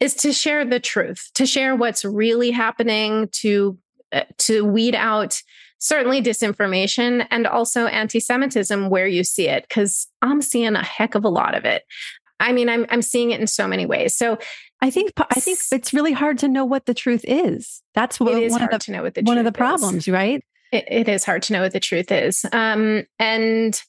is 0.00 0.14
to 0.14 0.32
share 0.32 0.64
the 0.64 0.80
truth, 0.80 1.30
to 1.34 1.46
share 1.46 1.74
what's 1.74 2.04
really 2.04 2.50
happening, 2.50 3.28
to 3.32 3.78
uh, 4.12 4.22
to 4.38 4.64
weed 4.64 4.94
out 4.94 5.40
certainly 5.78 6.22
disinformation 6.22 7.26
and 7.30 7.46
also 7.46 7.86
anti-Semitism 7.86 8.88
where 8.88 9.06
you 9.06 9.22
see 9.22 9.48
it, 9.48 9.66
because 9.68 10.06
I'm 10.22 10.40
seeing 10.40 10.74
a 10.74 10.82
heck 10.82 11.14
of 11.14 11.24
a 11.24 11.28
lot 11.28 11.54
of 11.54 11.64
it. 11.64 11.82
I 12.40 12.52
mean, 12.52 12.68
I'm 12.68 12.86
I'm 12.90 13.02
seeing 13.02 13.30
it 13.30 13.40
in 13.40 13.46
so 13.46 13.66
many 13.66 13.86
ways. 13.86 14.16
So 14.16 14.38
I 14.80 14.90
think 14.90 15.12
I 15.18 15.40
think 15.40 15.58
it's 15.72 15.94
really 15.94 16.12
hard 16.12 16.38
to 16.38 16.48
know 16.48 16.64
what 16.64 16.86
the 16.86 16.94
truth 16.94 17.24
is. 17.26 17.82
That's 17.94 18.20
what 18.20 18.34
it 18.34 18.42
is 18.42 18.52
one 18.52 18.60
hard 18.60 18.74
of 18.74 18.80
the 18.80 18.84
to 18.84 18.92
know 18.92 19.02
what 19.02 19.14
the 19.14 19.22
one 19.22 19.38
of 19.38 19.44
the 19.44 19.50
truth 19.50 19.54
is. 19.54 19.80
problems, 19.80 20.08
right? 20.08 20.42
it, 20.72 20.84
it 20.88 21.08
is 21.08 21.24
hard 21.24 21.42
to 21.44 21.52
know 21.52 21.62
what 21.62 21.72
the 21.72 21.80
truth 21.80 22.10
is. 22.12 22.44
Um, 22.52 23.04
and 23.18 23.80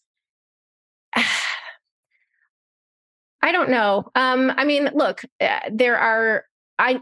I 3.42 3.52
don't 3.52 3.70
know. 3.70 4.10
Um, 4.16 4.52
I 4.56 4.66
mean, 4.66 4.90
look, 4.94 5.24
uh, 5.40 5.60
there 5.72 5.98
are, 5.98 6.46
I, 6.80 7.02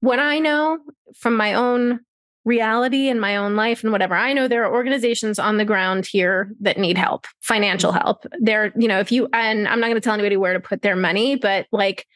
what 0.00 0.18
I 0.18 0.38
know 0.38 0.78
from 1.16 1.36
my 1.36 1.54
own 1.54 2.00
reality 2.44 3.08
and 3.08 3.20
my 3.20 3.36
own 3.36 3.56
life 3.56 3.82
and 3.82 3.92
whatever, 3.92 4.14
I 4.14 4.32
know 4.32 4.48
there 4.48 4.64
are 4.64 4.72
organizations 4.72 5.38
on 5.38 5.56
the 5.56 5.64
ground 5.64 6.06
here 6.06 6.52
that 6.60 6.78
need 6.78 6.96
help, 6.96 7.26
financial 7.40 7.92
help. 7.92 8.24
There, 8.40 8.72
you 8.76 8.88
know, 8.88 9.00
if 9.00 9.10
you, 9.10 9.28
and 9.32 9.66
I'm 9.66 9.80
not 9.80 9.86
going 9.86 9.96
to 9.96 10.00
tell 10.00 10.14
anybody 10.14 10.36
where 10.36 10.52
to 10.52 10.60
put 10.60 10.82
their 10.82 10.96
money, 10.96 11.36
but 11.36 11.66
like, 11.72 12.06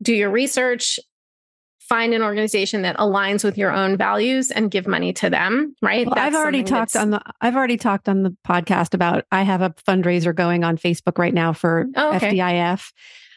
do 0.00 0.14
your 0.14 0.30
research, 0.30 0.98
find 1.90 2.14
an 2.14 2.22
organization 2.22 2.82
that 2.82 2.96
aligns 2.96 3.44
with 3.44 3.58
your 3.58 3.70
own 3.72 3.96
values 3.98 4.50
and 4.50 4.70
give 4.70 4.86
money 4.86 5.12
to 5.12 5.28
them 5.28 5.74
right 5.82 6.06
Well, 6.06 6.14
I've 6.16 6.34
already 6.36 6.62
talked 6.62 6.96
on 6.96 7.10
the 7.10 7.20
I've 7.42 7.56
already 7.56 7.76
talked 7.76 8.08
on 8.08 8.22
the 8.22 8.34
podcast 8.46 8.94
about 8.94 9.24
I 9.30 9.42
have 9.42 9.60
a 9.60 9.70
fundraiser 9.86 10.34
going 10.34 10.64
on 10.64 10.78
Facebook 10.78 11.18
right 11.18 11.34
now 11.34 11.52
for 11.52 11.86
Oh, 11.96 12.14
okay. 12.14 12.32
FDIF. 12.32 12.92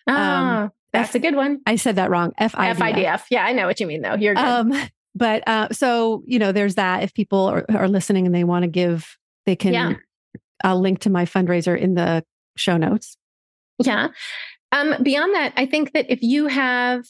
Ah, 0.08 0.64
um, 0.66 0.72
that's 0.94 1.10
F- 1.10 1.16
a 1.16 1.20
good 1.20 1.36
one 1.36 1.60
I 1.66 1.76
said 1.78 1.96
that 1.98 2.10
wrong. 2.12 2.32
FIDF. 2.40 2.76
fidf 2.78 3.24
yeah 3.32 3.44
i 3.44 3.52
know 3.54 3.66
what 3.68 3.80
you 3.80 3.88
mean 3.88 4.02
though 4.04 4.16
you're 4.16 4.36
good 4.36 4.44
Um, 4.46 4.72
but 5.16 5.48
uh, 5.48 5.68
so 5.72 6.24
you 6.26 6.40
know, 6.40 6.52
there's 6.52 6.76
that. 6.76 7.04
If 7.04 7.14
people 7.14 7.46
are, 7.46 7.66
are 7.70 7.88
listening 7.88 8.26
and 8.26 8.34
they 8.34 8.44
want 8.44 8.64
to 8.64 8.68
give, 8.68 9.18
they 9.46 9.56
can. 9.56 9.74
Yeah. 9.74 9.94
I'll 10.64 10.80
link 10.80 11.00
to 11.02 11.10
my 11.12 11.26
fundraiser 11.26 11.78
in 11.78 11.94
the 11.94 12.24
show 12.56 12.78
notes. 12.78 13.16
Yeah. 13.84 14.08
Um, 14.72 14.96
beyond 15.04 15.36
that, 15.36 15.54
I 15.56 15.66
think 15.68 15.92
that 15.94 16.08
if 16.10 16.24
you 16.24 16.48
have, 16.48 17.06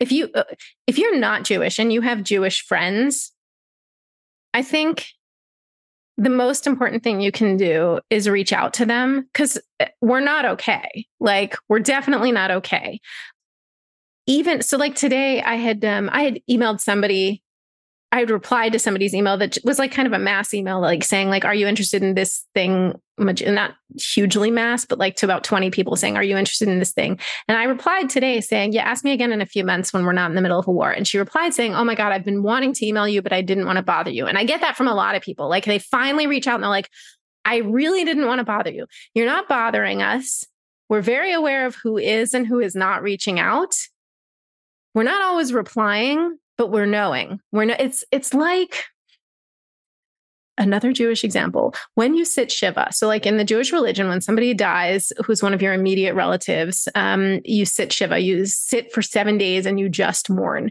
if 0.00 0.12
you, 0.12 0.30
uh, 0.34 0.44
if 0.86 0.98
you're 0.98 1.18
not 1.18 1.44
Jewish 1.44 1.78
and 1.78 1.92
you 1.92 2.00
have 2.00 2.22
Jewish 2.22 2.62
friends, 2.62 3.32
I 4.52 4.62
think 4.62 5.06
the 6.16 6.30
most 6.30 6.66
important 6.66 7.02
thing 7.02 7.20
you 7.20 7.32
can 7.32 7.56
do 7.56 8.00
is 8.10 8.28
reach 8.28 8.52
out 8.52 8.72
to 8.74 8.86
them 8.86 9.28
because 9.32 9.58
we're 10.00 10.20
not 10.20 10.44
okay. 10.44 11.06
Like 11.18 11.56
we're 11.68 11.80
definitely 11.80 12.32
not 12.32 12.50
okay. 12.50 13.00
Even 14.26 14.62
so, 14.62 14.78
like 14.78 14.94
today, 14.94 15.42
I 15.42 15.56
had 15.56 15.84
um, 15.84 16.08
I 16.12 16.22
had 16.22 16.40
emailed 16.48 16.80
somebody. 16.80 17.42
I 18.14 18.20
had 18.20 18.30
replied 18.30 18.70
to 18.74 18.78
somebody's 18.78 19.12
email 19.12 19.36
that 19.38 19.58
was 19.64 19.80
like 19.80 19.90
kind 19.90 20.06
of 20.06 20.12
a 20.12 20.20
mass 20.20 20.54
email, 20.54 20.80
like 20.80 21.02
saying 21.02 21.30
like, 21.30 21.44
"Are 21.44 21.54
you 21.54 21.66
interested 21.66 22.00
in 22.00 22.14
this 22.14 22.46
thing?" 22.54 22.94
Not 23.18 23.74
hugely 23.98 24.52
mass, 24.52 24.84
but 24.84 25.00
like 25.00 25.16
to 25.16 25.26
about 25.26 25.42
twenty 25.42 25.68
people 25.68 25.96
saying, 25.96 26.16
"Are 26.16 26.22
you 26.22 26.36
interested 26.36 26.68
in 26.68 26.78
this 26.78 26.92
thing?" 26.92 27.18
And 27.48 27.58
I 27.58 27.64
replied 27.64 28.08
today 28.08 28.40
saying, 28.40 28.72
"Yeah, 28.72 28.84
ask 28.84 29.02
me 29.02 29.10
again 29.10 29.32
in 29.32 29.40
a 29.40 29.46
few 29.46 29.64
months 29.64 29.92
when 29.92 30.04
we're 30.04 30.12
not 30.12 30.30
in 30.30 30.36
the 30.36 30.42
middle 30.42 30.60
of 30.60 30.68
a 30.68 30.70
war." 30.70 30.92
And 30.92 31.08
she 31.08 31.18
replied 31.18 31.54
saying, 31.54 31.74
"Oh 31.74 31.82
my 31.82 31.96
god, 31.96 32.12
I've 32.12 32.24
been 32.24 32.44
wanting 32.44 32.72
to 32.74 32.86
email 32.86 33.08
you, 33.08 33.20
but 33.20 33.32
I 33.32 33.42
didn't 33.42 33.66
want 33.66 33.78
to 33.78 33.82
bother 33.82 34.12
you." 34.12 34.26
And 34.26 34.38
I 34.38 34.44
get 34.44 34.60
that 34.60 34.76
from 34.76 34.86
a 34.86 34.94
lot 34.94 35.16
of 35.16 35.22
people. 35.22 35.48
Like 35.48 35.64
they 35.64 35.80
finally 35.80 36.28
reach 36.28 36.46
out 36.46 36.54
and 36.54 36.62
they're 36.62 36.70
like, 36.70 36.90
"I 37.44 37.56
really 37.56 38.04
didn't 38.04 38.26
want 38.26 38.38
to 38.38 38.44
bother 38.44 38.70
you. 38.70 38.86
You're 39.16 39.26
not 39.26 39.48
bothering 39.48 40.02
us. 40.02 40.46
We're 40.88 41.00
very 41.00 41.32
aware 41.32 41.66
of 41.66 41.74
who 41.74 41.98
is 41.98 42.32
and 42.32 42.46
who 42.46 42.60
is 42.60 42.76
not 42.76 43.02
reaching 43.02 43.40
out." 43.40 43.74
we're 44.94 45.02
not 45.02 45.22
always 45.22 45.52
replying 45.52 46.38
but 46.56 46.70
we're 46.70 46.86
knowing 46.86 47.40
we're 47.52 47.64
no, 47.64 47.76
it's 47.78 48.04
it's 48.10 48.34
like 48.34 48.84
another 50.58 50.92
Jewish 50.92 51.24
example. 51.24 51.74
When 51.94 52.14
you 52.14 52.24
sit 52.24 52.50
Shiva, 52.50 52.88
so 52.92 53.06
like 53.06 53.26
in 53.26 53.36
the 53.36 53.44
Jewish 53.44 53.72
religion, 53.72 54.08
when 54.08 54.20
somebody 54.20 54.54
dies 54.54 55.12
who's 55.24 55.42
one 55.42 55.54
of 55.54 55.62
your 55.62 55.72
immediate 55.72 56.14
relatives, 56.14 56.88
um, 56.94 57.40
you 57.44 57.64
sit 57.64 57.92
Shiva, 57.92 58.18
you 58.18 58.46
sit 58.46 58.92
for 58.92 59.02
seven 59.02 59.38
days 59.38 59.66
and 59.66 59.80
you 59.80 59.88
just 59.88 60.30
mourn. 60.30 60.70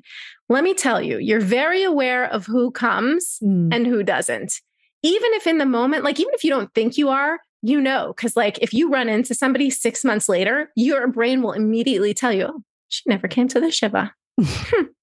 Let 0.50 0.64
me 0.64 0.74
tell 0.74 1.02
you, 1.02 1.18
you're 1.20 1.40
very 1.40 1.84
aware 1.84 2.26
of 2.26 2.46
who 2.46 2.72
comes 2.72 3.40
mm. 3.44 3.74
and 3.74 3.88
who 3.88 4.04
doesn't. 4.04 4.62
Even 5.02 5.34
if 5.34 5.48
in 5.48 5.58
the 5.58 5.66
moment, 5.66 6.04
like 6.04 6.20
even 6.20 6.34
if 6.34 6.44
you 6.44 6.50
don't 6.50 6.74
think 6.74 6.98
you 6.98 7.10
are, 7.10 7.40
you 7.62 7.80
know, 7.80 8.14
because 8.16 8.36
like 8.36 8.60
if 8.60 8.74
you 8.74 8.90
run 8.90 9.10
into 9.10 9.34
somebody 9.34 9.70
six 9.70 10.04
months 10.04 10.30
later, 10.30 10.72
your 10.76 11.08
brain 11.08 11.42
will 11.42 11.54
immediately 11.54 12.14
tell 12.14 12.32
you, 12.32 12.46
oh, 12.46 12.64
she 12.90 13.04
never 13.08 13.28
came 13.28 13.48
to 13.50 13.60
the 13.60 13.72
Shiva. 13.72 14.14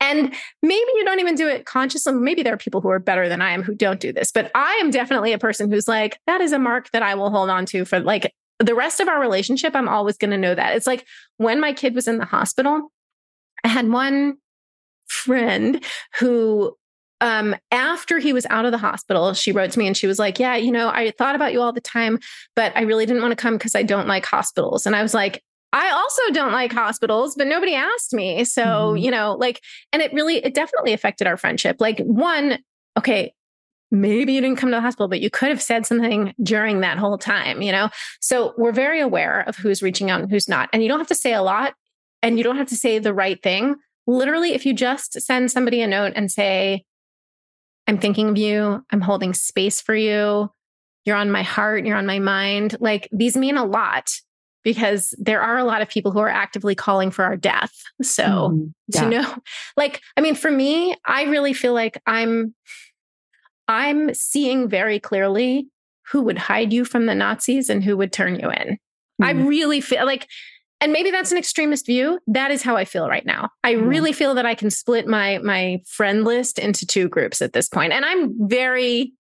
and 0.00 0.34
maybe 0.62 0.90
you 0.94 1.04
don't 1.04 1.20
even 1.20 1.34
do 1.34 1.48
it 1.48 1.66
consciously. 1.66 2.12
Maybe 2.12 2.42
there 2.42 2.54
are 2.54 2.58
people 2.58 2.80
who 2.80 2.88
are 2.88 2.98
better 2.98 3.28
than 3.28 3.42
I 3.42 3.50
am 3.50 3.62
who 3.62 3.74
don't 3.74 4.00
do 4.00 4.12
this, 4.12 4.32
but 4.32 4.50
I 4.54 4.74
am 4.74 4.90
definitely 4.90 5.32
a 5.32 5.38
person 5.38 5.70
who's 5.70 5.88
like, 5.88 6.18
that 6.26 6.40
is 6.40 6.52
a 6.52 6.58
mark 6.58 6.90
that 6.92 7.02
I 7.02 7.14
will 7.14 7.30
hold 7.30 7.50
on 7.50 7.66
to 7.66 7.84
for 7.84 8.00
like 8.00 8.32
the 8.58 8.74
rest 8.74 9.00
of 9.00 9.08
our 9.08 9.20
relationship. 9.20 9.74
I'm 9.74 9.88
always 9.88 10.16
going 10.16 10.30
to 10.30 10.38
know 10.38 10.54
that. 10.54 10.76
It's 10.76 10.86
like 10.86 11.06
when 11.38 11.60
my 11.60 11.72
kid 11.72 11.94
was 11.94 12.08
in 12.08 12.18
the 12.18 12.24
hospital, 12.24 12.92
I 13.62 13.68
had 13.68 13.88
one 13.88 14.36
friend 15.06 15.82
who 16.18 16.76
um, 17.20 17.56
after 17.70 18.18
he 18.18 18.32
was 18.32 18.46
out 18.50 18.66
of 18.66 18.72
the 18.72 18.78
hospital, 18.78 19.32
she 19.32 19.52
wrote 19.52 19.70
to 19.72 19.78
me 19.78 19.86
and 19.86 19.96
she 19.96 20.06
was 20.06 20.18
like, 20.18 20.38
Yeah, 20.38 20.56
you 20.56 20.70
know, 20.70 20.88
I 20.88 21.12
thought 21.16 21.34
about 21.34 21.52
you 21.52 21.62
all 21.62 21.72
the 21.72 21.80
time, 21.80 22.18
but 22.54 22.76
I 22.76 22.82
really 22.82 23.06
didn't 23.06 23.22
want 23.22 23.32
to 23.32 23.36
come 23.36 23.54
because 23.54 23.74
I 23.74 23.82
don't 23.82 24.08
like 24.08 24.26
hospitals. 24.26 24.84
And 24.84 24.94
I 24.94 25.02
was 25.02 25.14
like, 25.14 25.42
I 25.74 25.90
also 25.90 26.22
don't 26.32 26.52
like 26.52 26.72
hospitals, 26.72 27.34
but 27.34 27.48
nobody 27.48 27.74
asked 27.74 28.14
me. 28.14 28.44
So, 28.44 28.62
mm-hmm. 28.62 28.96
you 28.98 29.10
know, 29.10 29.32
like, 29.32 29.60
and 29.92 30.00
it 30.00 30.12
really, 30.12 30.36
it 30.36 30.54
definitely 30.54 30.92
affected 30.92 31.26
our 31.26 31.36
friendship. 31.36 31.78
Like, 31.80 31.98
one, 31.98 32.60
okay, 32.96 33.34
maybe 33.90 34.34
you 34.34 34.40
didn't 34.40 34.56
come 34.56 34.70
to 34.70 34.76
the 34.76 34.80
hospital, 34.80 35.08
but 35.08 35.20
you 35.20 35.30
could 35.30 35.48
have 35.48 35.60
said 35.60 35.84
something 35.84 36.32
during 36.40 36.80
that 36.80 36.96
whole 36.96 37.18
time, 37.18 37.60
you 37.60 37.72
know? 37.72 37.90
So 38.20 38.54
we're 38.56 38.70
very 38.70 39.00
aware 39.00 39.40
of 39.48 39.56
who's 39.56 39.82
reaching 39.82 40.10
out 40.10 40.20
and 40.20 40.30
who's 40.30 40.48
not. 40.48 40.68
And 40.72 40.80
you 40.80 40.88
don't 40.88 41.00
have 41.00 41.08
to 41.08 41.14
say 41.14 41.34
a 41.34 41.42
lot 41.42 41.74
and 42.22 42.38
you 42.38 42.44
don't 42.44 42.56
have 42.56 42.68
to 42.68 42.76
say 42.76 43.00
the 43.00 43.12
right 43.12 43.42
thing. 43.42 43.74
Literally, 44.06 44.52
if 44.52 44.64
you 44.64 44.74
just 44.74 45.20
send 45.20 45.50
somebody 45.50 45.82
a 45.82 45.88
note 45.88 46.12
and 46.14 46.30
say, 46.30 46.84
I'm 47.88 47.98
thinking 47.98 48.28
of 48.28 48.38
you. 48.38 48.84
I'm 48.92 49.00
holding 49.00 49.34
space 49.34 49.80
for 49.80 49.94
you. 49.96 50.52
You're 51.04 51.16
on 51.16 51.32
my 51.32 51.42
heart. 51.42 51.84
You're 51.84 51.96
on 51.96 52.06
my 52.06 52.20
mind. 52.20 52.76
Like 52.78 53.08
these 53.10 53.36
mean 53.36 53.56
a 53.56 53.64
lot 53.64 54.08
because 54.64 55.14
there 55.18 55.42
are 55.42 55.58
a 55.58 55.64
lot 55.64 55.82
of 55.82 55.88
people 55.88 56.10
who 56.10 56.18
are 56.18 56.28
actively 56.28 56.74
calling 56.74 57.10
for 57.10 57.24
our 57.24 57.36
death. 57.36 57.72
So 58.02 58.24
mm, 58.24 58.72
yeah. 58.88 59.00
to 59.02 59.08
know, 59.08 59.36
like, 59.76 60.00
I 60.16 60.20
mean, 60.20 60.34
for 60.34 60.50
me, 60.50 60.96
I 61.06 61.24
really 61.24 61.52
feel 61.52 61.74
like 61.74 62.00
I'm, 62.06 62.54
I'm 63.68 64.12
seeing 64.14 64.68
very 64.68 64.98
clearly 64.98 65.68
who 66.10 66.22
would 66.22 66.38
hide 66.38 66.72
you 66.72 66.84
from 66.84 67.06
the 67.06 67.14
Nazis 67.14 67.70
and 67.70 67.84
who 67.84 67.96
would 67.96 68.12
turn 68.12 68.38
you 68.40 68.50
in. 68.50 68.78
Mm. 69.22 69.26
I 69.26 69.30
really 69.30 69.80
feel 69.80 70.04
like 70.06 70.28
and 70.80 70.92
maybe 70.92 71.10
that's 71.10 71.32
an 71.32 71.38
extremist 71.38 71.86
view 71.86 72.18
that 72.26 72.50
is 72.50 72.62
how 72.62 72.76
i 72.76 72.84
feel 72.84 73.08
right 73.08 73.24
now 73.24 73.48
i 73.62 73.70
yeah. 73.70 73.80
really 73.80 74.12
feel 74.12 74.34
that 74.34 74.44
i 74.44 74.54
can 74.54 74.70
split 74.70 75.06
my 75.06 75.38
my 75.38 75.80
friend 75.86 76.24
list 76.24 76.58
into 76.58 76.84
two 76.84 77.08
groups 77.08 77.40
at 77.40 77.52
this 77.52 77.68
point 77.68 77.92
and 77.92 78.04
i'm 78.04 78.48
very 78.48 79.12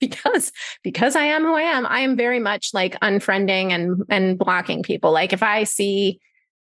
because 0.00 0.52
because 0.82 1.16
i 1.16 1.24
am 1.24 1.42
who 1.42 1.54
i 1.54 1.62
am 1.62 1.86
i 1.86 2.00
am 2.00 2.16
very 2.16 2.38
much 2.38 2.70
like 2.72 2.98
unfriending 3.00 3.70
and 3.72 4.02
and 4.08 4.38
blocking 4.38 4.82
people 4.82 5.12
like 5.12 5.32
if 5.32 5.42
i 5.42 5.64
see 5.64 6.20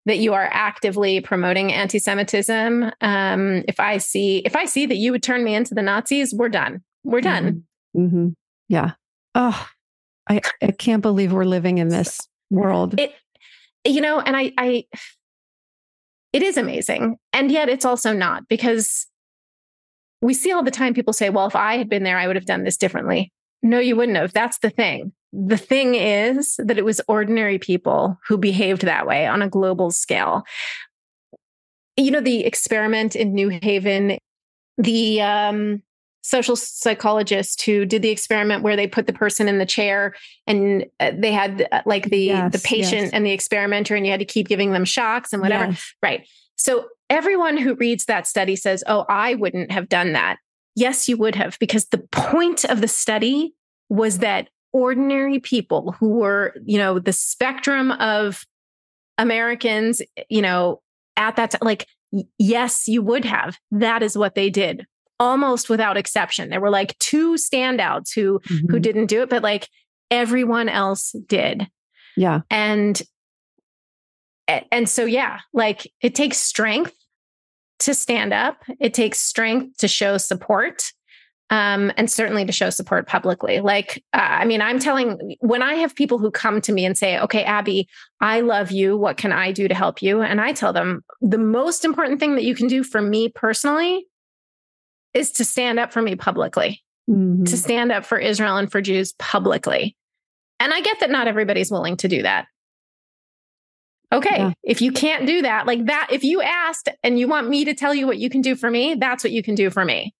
that 0.05 0.17
you 0.17 0.33
are 0.33 0.47
actively 0.51 1.19
promoting 1.19 1.73
anti-semitism 1.73 2.91
um 3.01 3.63
if 3.67 3.79
i 3.79 3.97
see 3.97 4.37
if 4.39 4.55
i 4.55 4.65
see 4.65 4.85
that 4.85 4.97
you 4.97 5.11
would 5.11 5.23
turn 5.23 5.43
me 5.43 5.55
into 5.55 5.73
the 5.73 5.81
nazis 5.81 6.33
we're 6.33 6.49
done 6.49 6.83
we're 7.03 7.21
done 7.21 7.63
mm-hmm. 7.95 8.05
Mm-hmm. 8.05 8.27
yeah 8.69 8.91
oh 9.33 9.67
I, 10.27 10.41
I 10.59 10.71
can't 10.71 11.03
believe 11.03 11.31
we're 11.31 11.45
living 11.45 11.77
in 11.77 11.89
this 11.89 12.19
world 12.49 12.99
it 12.99 13.13
you 13.85 14.01
know, 14.01 14.19
and 14.19 14.35
I, 14.35 14.51
I, 14.57 14.85
it 16.33 16.43
is 16.43 16.57
amazing. 16.57 17.17
And 17.31 17.51
yet 17.51 17.69
it's 17.69 17.85
also 17.85 18.13
not 18.13 18.47
because 18.49 19.07
we 20.25 20.33
see 20.33 20.51
all 20.51 20.63
the 20.63 20.71
time 20.71 20.95
people 20.95 21.13
say, 21.13 21.29
well, 21.29 21.45
if 21.45 21.55
I 21.55 21.77
had 21.77 21.87
been 21.87 22.03
there, 22.03 22.17
I 22.17 22.25
would 22.25 22.35
have 22.35 22.47
done 22.47 22.63
this 22.63 22.77
differently. 22.77 23.31
No, 23.61 23.77
you 23.79 23.95
wouldn't 23.95 24.17
have. 24.17 24.33
That's 24.33 24.57
the 24.57 24.71
thing. 24.71 25.13
The 25.31 25.57
thing 25.57 25.93
is 25.93 26.55
that 26.57 26.79
it 26.79 26.85
was 26.85 26.99
ordinary 27.07 27.59
people 27.59 28.17
who 28.27 28.37
behaved 28.37 28.81
that 28.81 29.05
way 29.05 29.27
on 29.27 29.43
a 29.43 29.49
global 29.49 29.91
scale. 29.91 30.43
You 31.95 32.09
know, 32.09 32.21
the 32.21 32.43
experiment 32.43 33.15
in 33.15 33.35
New 33.35 33.49
Haven, 33.61 34.17
the 34.79 35.21
um, 35.21 35.83
social 36.23 36.55
psychologist 36.55 37.61
who 37.61 37.85
did 37.85 38.01
the 38.01 38.09
experiment 38.09 38.63
where 38.63 38.75
they 38.75 38.87
put 38.87 39.05
the 39.05 39.13
person 39.13 39.47
in 39.47 39.59
the 39.59 39.65
chair 39.65 40.15
and 40.47 40.87
uh, 40.99 41.11
they 41.15 41.31
had 41.31 41.67
uh, 41.71 41.83
like 41.85 42.09
the 42.09 42.17
yes, 42.17 42.51
the 42.51 42.67
patient 42.67 43.03
yes. 43.03 43.11
and 43.13 43.23
the 43.23 43.31
experimenter 43.31 43.95
and 43.95 44.07
you 44.07 44.11
had 44.11 44.19
to 44.19 44.25
keep 44.25 44.47
giving 44.47 44.71
them 44.71 44.85
shocks 44.85 45.33
and 45.33 45.41
whatever 45.41 45.65
yes. 45.65 45.93
right 46.01 46.27
so 46.57 46.87
everyone 47.09 47.57
who 47.57 47.75
reads 47.75 48.05
that 48.05 48.27
study 48.27 48.55
says 48.55 48.83
oh 48.87 49.05
i 49.09 49.35
wouldn't 49.35 49.71
have 49.71 49.89
done 49.89 50.13
that 50.13 50.37
yes 50.75 51.07
you 51.07 51.17
would 51.17 51.35
have 51.35 51.57
because 51.59 51.85
the 51.87 52.03
point 52.11 52.63
of 52.65 52.81
the 52.81 52.87
study 52.87 53.53
was 53.89 54.19
that 54.19 54.49
ordinary 54.73 55.39
people 55.39 55.93
who 55.99 56.09
were 56.09 56.53
you 56.65 56.77
know 56.77 56.99
the 56.99 57.13
spectrum 57.13 57.91
of 57.91 58.45
americans 59.17 60.01
you 60.29 60.41
know 60.41 60.81
at 61.15 61.35
that 61.35 61.51
time 61.51 61.61
like 61.61 61.87
yes 62.37 62.87
you 62.87 63.01
would 63.01 63.23
have 63.23 63.57
that 63.71 64.03
is 64.03 64.17
what 64.17 64.35
they 64.35 64.49
did 64.49 64.85
almost 65.19 65.69
without 65.69 65.97
exception. 65.97 66.49
There 66.49 66.61
were 66.61 66.69
like 66.69 66.97
two 66.99 67.33
standouts 67.35 68.13
who 68.13 68.39
mm-hmm. 68.39 68.71
who 68.71 68.79
didn't 68.79 69.07
do 69.07 69.21
it, 69.21 69.29
but 69.29 69.43
like 69.43 69.67
everyone 70.11 70.69
else 70.69 71.15
did. 71.27 71.67
Yeah. 72.17 72.41
And 72.49 73.01
and 74.47 74.87
so 74.87 75.05
yeah, 75.05 75.39
like 75.53 75.91
it 76.01 76.15
takes 76.15 76.37
strength 76.37 76.95
to 77.79 77.93
stand 77.93 78.33
up. 78.33 78.63
It 78.79 78.93
takes 78.93 79.19
strength 79.19 79.77
to 79.77 79.87
show 79.87 80.17
support. 80.17 80.91
Um, 81.51 81.91
and 81.95 82.09
certainly 82.09 82.43
to 82.43 82.51
show 82.51 82.71
support 82.71 83.07
publicly. 83.07 83.59
Like, 83.59 84.03
uh, 84.13 84.17
I 84.17 84.45
mean, 84.45 84.63
I'm 84.63 84.79
telling 84.79 85.35
when 85.41 85.61
I 85.61 85.75
have 85.75 85.93
people 85.93 86.17
who 86.17 86.31
come 86.31 86.59
to 86.61 86.73
me 86.73 86.85
and 86.85 86.97
say, 86.97 87.19
okay, 87.19 87.43
Abbi, 87.43 87.85
I 88.19 88.41
love 88.41 88.71
you. 88.71 88.97
What 88.97 89.17
can 89.17 89.31
I 89.31 89.51
do 89.51 89.67
to 89.67 89.75
help 89.75 90.01
you? 90.01 90.23
And 90.23 90.41
I 90.41 90.53
tell 90.53 90.73
them 90.73 91.03
the 91.21 91.37
most 91.37 91.85
important 91.85 92.19
thing 92.19 92.33
that 92.33 92.45
you 92.45 92.55
can 92.55 92.65
do 92.65 92.83
for 92.83 92.99
me 92.99 93.29
personally 93.29 94.07
is 95.13 95.31
to 95.33 95.45
stand 95.45 95.77
up 95.77 95.93
for 95.93 96.01
me 96.01 96.15
publicly, 96.15 96.83
mm-hmm. 97.07 97.43
to 97.43 97.57
stand 97.57 97.91
up 97.91 98.05
for 98.05 98.17
Israel 98.17 98.57
and 98.57 98.71
for 98.71 98.81
Jews 98.81 99.13
publicly. 99.19 99.95
And 100.59 100.73
I 100.73 100.81
get 100.81 100.99
that 101.01 101.11
not 101.11 101.27
everybody's 101.27 101.69
willing 101.69 101.97
to 101.97 102.07
do 102.07 102.23
that. 102.23 102.47
Okay, 104.15 104.37
yeah. 104.37 104.53
if 104.63 104.81
you 104.81 104.91
can't 104.91 105.27
do 105.27 105.41
that, 105.41 105.67
like 105.67 105.85
that, 105.87 106.07
if 106.09 106.23
you 106.23 106.41
asked 106.41 106.89
and 107.03 107.19
you 107.19 107.27
want 107.27 107.49
me 107.49 107.65
to 107.65 107.73
tell 107.73 107.93
you 107.93 108.07
what 108.07 108.17
you 108.17 108.29
can 108.29 108.41
do 108.41 108.55
for 108.55 108.71
me, 108.71 108.95
that's 108.95 109.23
what 109.23 109.31
you 109.31 109.43
can 109.43 109.55
do 109.55 109.69
for 109.69 109.83
me. 109.83 110.13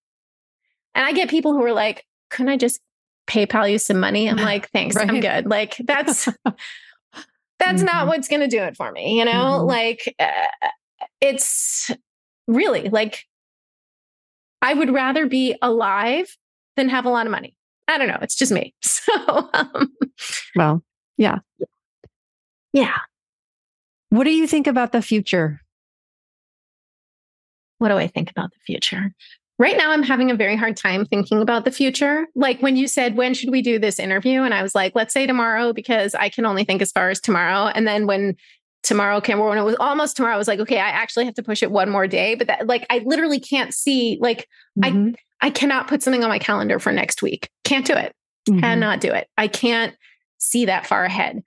And 0.93 1.05
I 1.05 1.13
get 1.13 1.29
people 1.29 1.53
who 1.53 1.63
are 1.63 1.73
like, 1.73 2.05
couldn't 2.29 2.49
I 2.49 2.57
just 2.57 2.81
PayPal 3.27 3.71
you 3.71 3.77
some 3.77 3.99
money? 3.99 4.29
I'm 4.29 4.35
like, 4.51 4.69
thanks, 4.71 4.95
right. 4.95 5.09
I'm 5.09 5.19
good. 5.21 5.47
Like 5.47 5.77
that's 5.83 6.25
that's 7.59 7.81
mm-hmm. 7.81 7.85
not 7.85 8.07
what's 8.07 8.27
going 8.27 8.41
to 8.41 8.47
do 8.47 8.61
it 8.63 8.75
for 8.75 8.91
me, 8.91 9.17
you 9.17 9.25
know? 9.25 9.31
Mm-hmm. 9.31 9.67
Like 9.67 10.15
uh, 10.19 10.67
it's 11.21 11.89
really 12.47 12.89
like 12.89 13.25
I 14.61 14.73
would 14.73 14.91
rather 14.91 15.27
be 15.27 15.55
alive 15.61 16.35
than 16.75 16.89
have 16.89 17.05
a 17.05 17.09
lot 17.09 17.27
of 17.27 17.31
money. 17.31 17.55
I 17.87 17.97
don't 17.97 18.07
know. 18.07 18.19
It's 18.21 18.35
just 18.35 18.51
me. 18.51 18.73
So, 19.05 19.49
um, 19.53 19.93
well, 20.55 20.83
yeah. 21.17 21.37
Yeah. 22.73 22.97
What 24.15 24.23
do 24.23 24.31
you 24.31 24.47
think 24.47 24.65
about 24.65 24.93
the 24.93 25.01
future? 25.01 25.59
What 27.79 27.89
do 27.89 27.97
I 27.97 28.07
think 28.07 28.31
about 28.31 28.51
the 28.51 28.59
future? 28.65 29.11
Right 29.59 29.75
now, 29.75 29.91
I'm 29.91 30.03
having 30.03 30.31
a 30.31 30.35
very 30.35 30.55
hard 30.55 30.77
time 30.77 31.05
thinking 31.05 31.41
about 31.41 31.65
the 31.65 31.71
future. 31.71 32.25
Like 32.33 32.61
when 32.61 32.77
you 32.77 32.87
said, 32.87 33.17
when 33.17 33.33
should 33.33 33.51
we 33.51 33.61
do 33.61 33.77
this 33.77 33.99
interview? 33.99 34.43
And 34.43 34.53
I 34.53 34.63
was 34.63 34.73
like, 34.73 34.93
let's 34.95 35.13
say 35.13 35.27
tomorrow, 35.27 35.73
because 35.73 36.15
I 36.15 36.29
can 36.29 36.45
only 36.45 36.63
think 36.63 36.81
as 36.81 36.93
far 36.93 37.09
as 37.09 37.19
tomorrow. 37.19 37.67
And 37.67 37.85
then 37.85 38.07
when 38.07 38.37
tomorrow 38.83 39.19
came 39.19 39.39
or 39.39 39.49
when 39.49 39.57
it 39.57 39.63
was 39.63 39.75
almost 39.79 40.15
tomorrow 40.15 40.35
i 40.35 40.37
was 40.37 40.47
like 40.47 40.59
okay 40.59 40.77
i 40.77 40.89
actually 40.89 41.25
have 41.25 41.33
to 41.33 41.41
push 41.41 41.63
it 41.63 41.71
one 41.71 41.89
more 41.89 42.05
day 42.05 42.35
but 42.35 42.45
that 42.45 42.67
like 42.67 42.85
i 42.91 42.99
literally 42.99 43.39
can't 43.39 43.73
see 43.73 44.19
like 44.21 44.47
mm-hmm. 44.79 45.15
i 45.41 45.47
i 45.47 45.49
cannot 45.49 45.87
put 45.87 46.03
something 46.03 46.23
on 46.23 46.29
my 46.29 46.37
calendar 46.37 46.77
for 46.77 46.91
next 46.91 47.23
week 47.23 47.49
can't 47.63 47.87
do 47.87 47.93
it 47.93 48.13
mm-hmm. 48.47 48.59
cannot 48.59 49.01
do 49.01 49.11
it 49.11 49.27
i 49.39 49.47
can't 49.47 49.95
see 50.37 50.65
that 50.65 50.85
far 50.85 51.03
ahead 51.03 51.41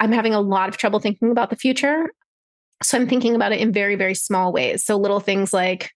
i'm 0.00 0.12
having 0.12 0.34
a 0.34 0.40
lot 0.40 0.68
of 0.68 0.76
trouble 0.76 1.00
thinking 1.00 1.30
about 1.30 1.50
the 1.50 1.56
future. 1.56 2.12
So 2.82 2.98
i'm 2.98 3.08
thinking 3.08 3.34
about 3.34 3.52
it 3.52 3.60
in 3.60 3.72
very 3.72 3.96
very 3.96 4.14
small 4.14 4.52
ways. 4.52 4.84
So 4.84 4.96
little 4.96 5.20
things 5.20 5.52
like 5.52 5.92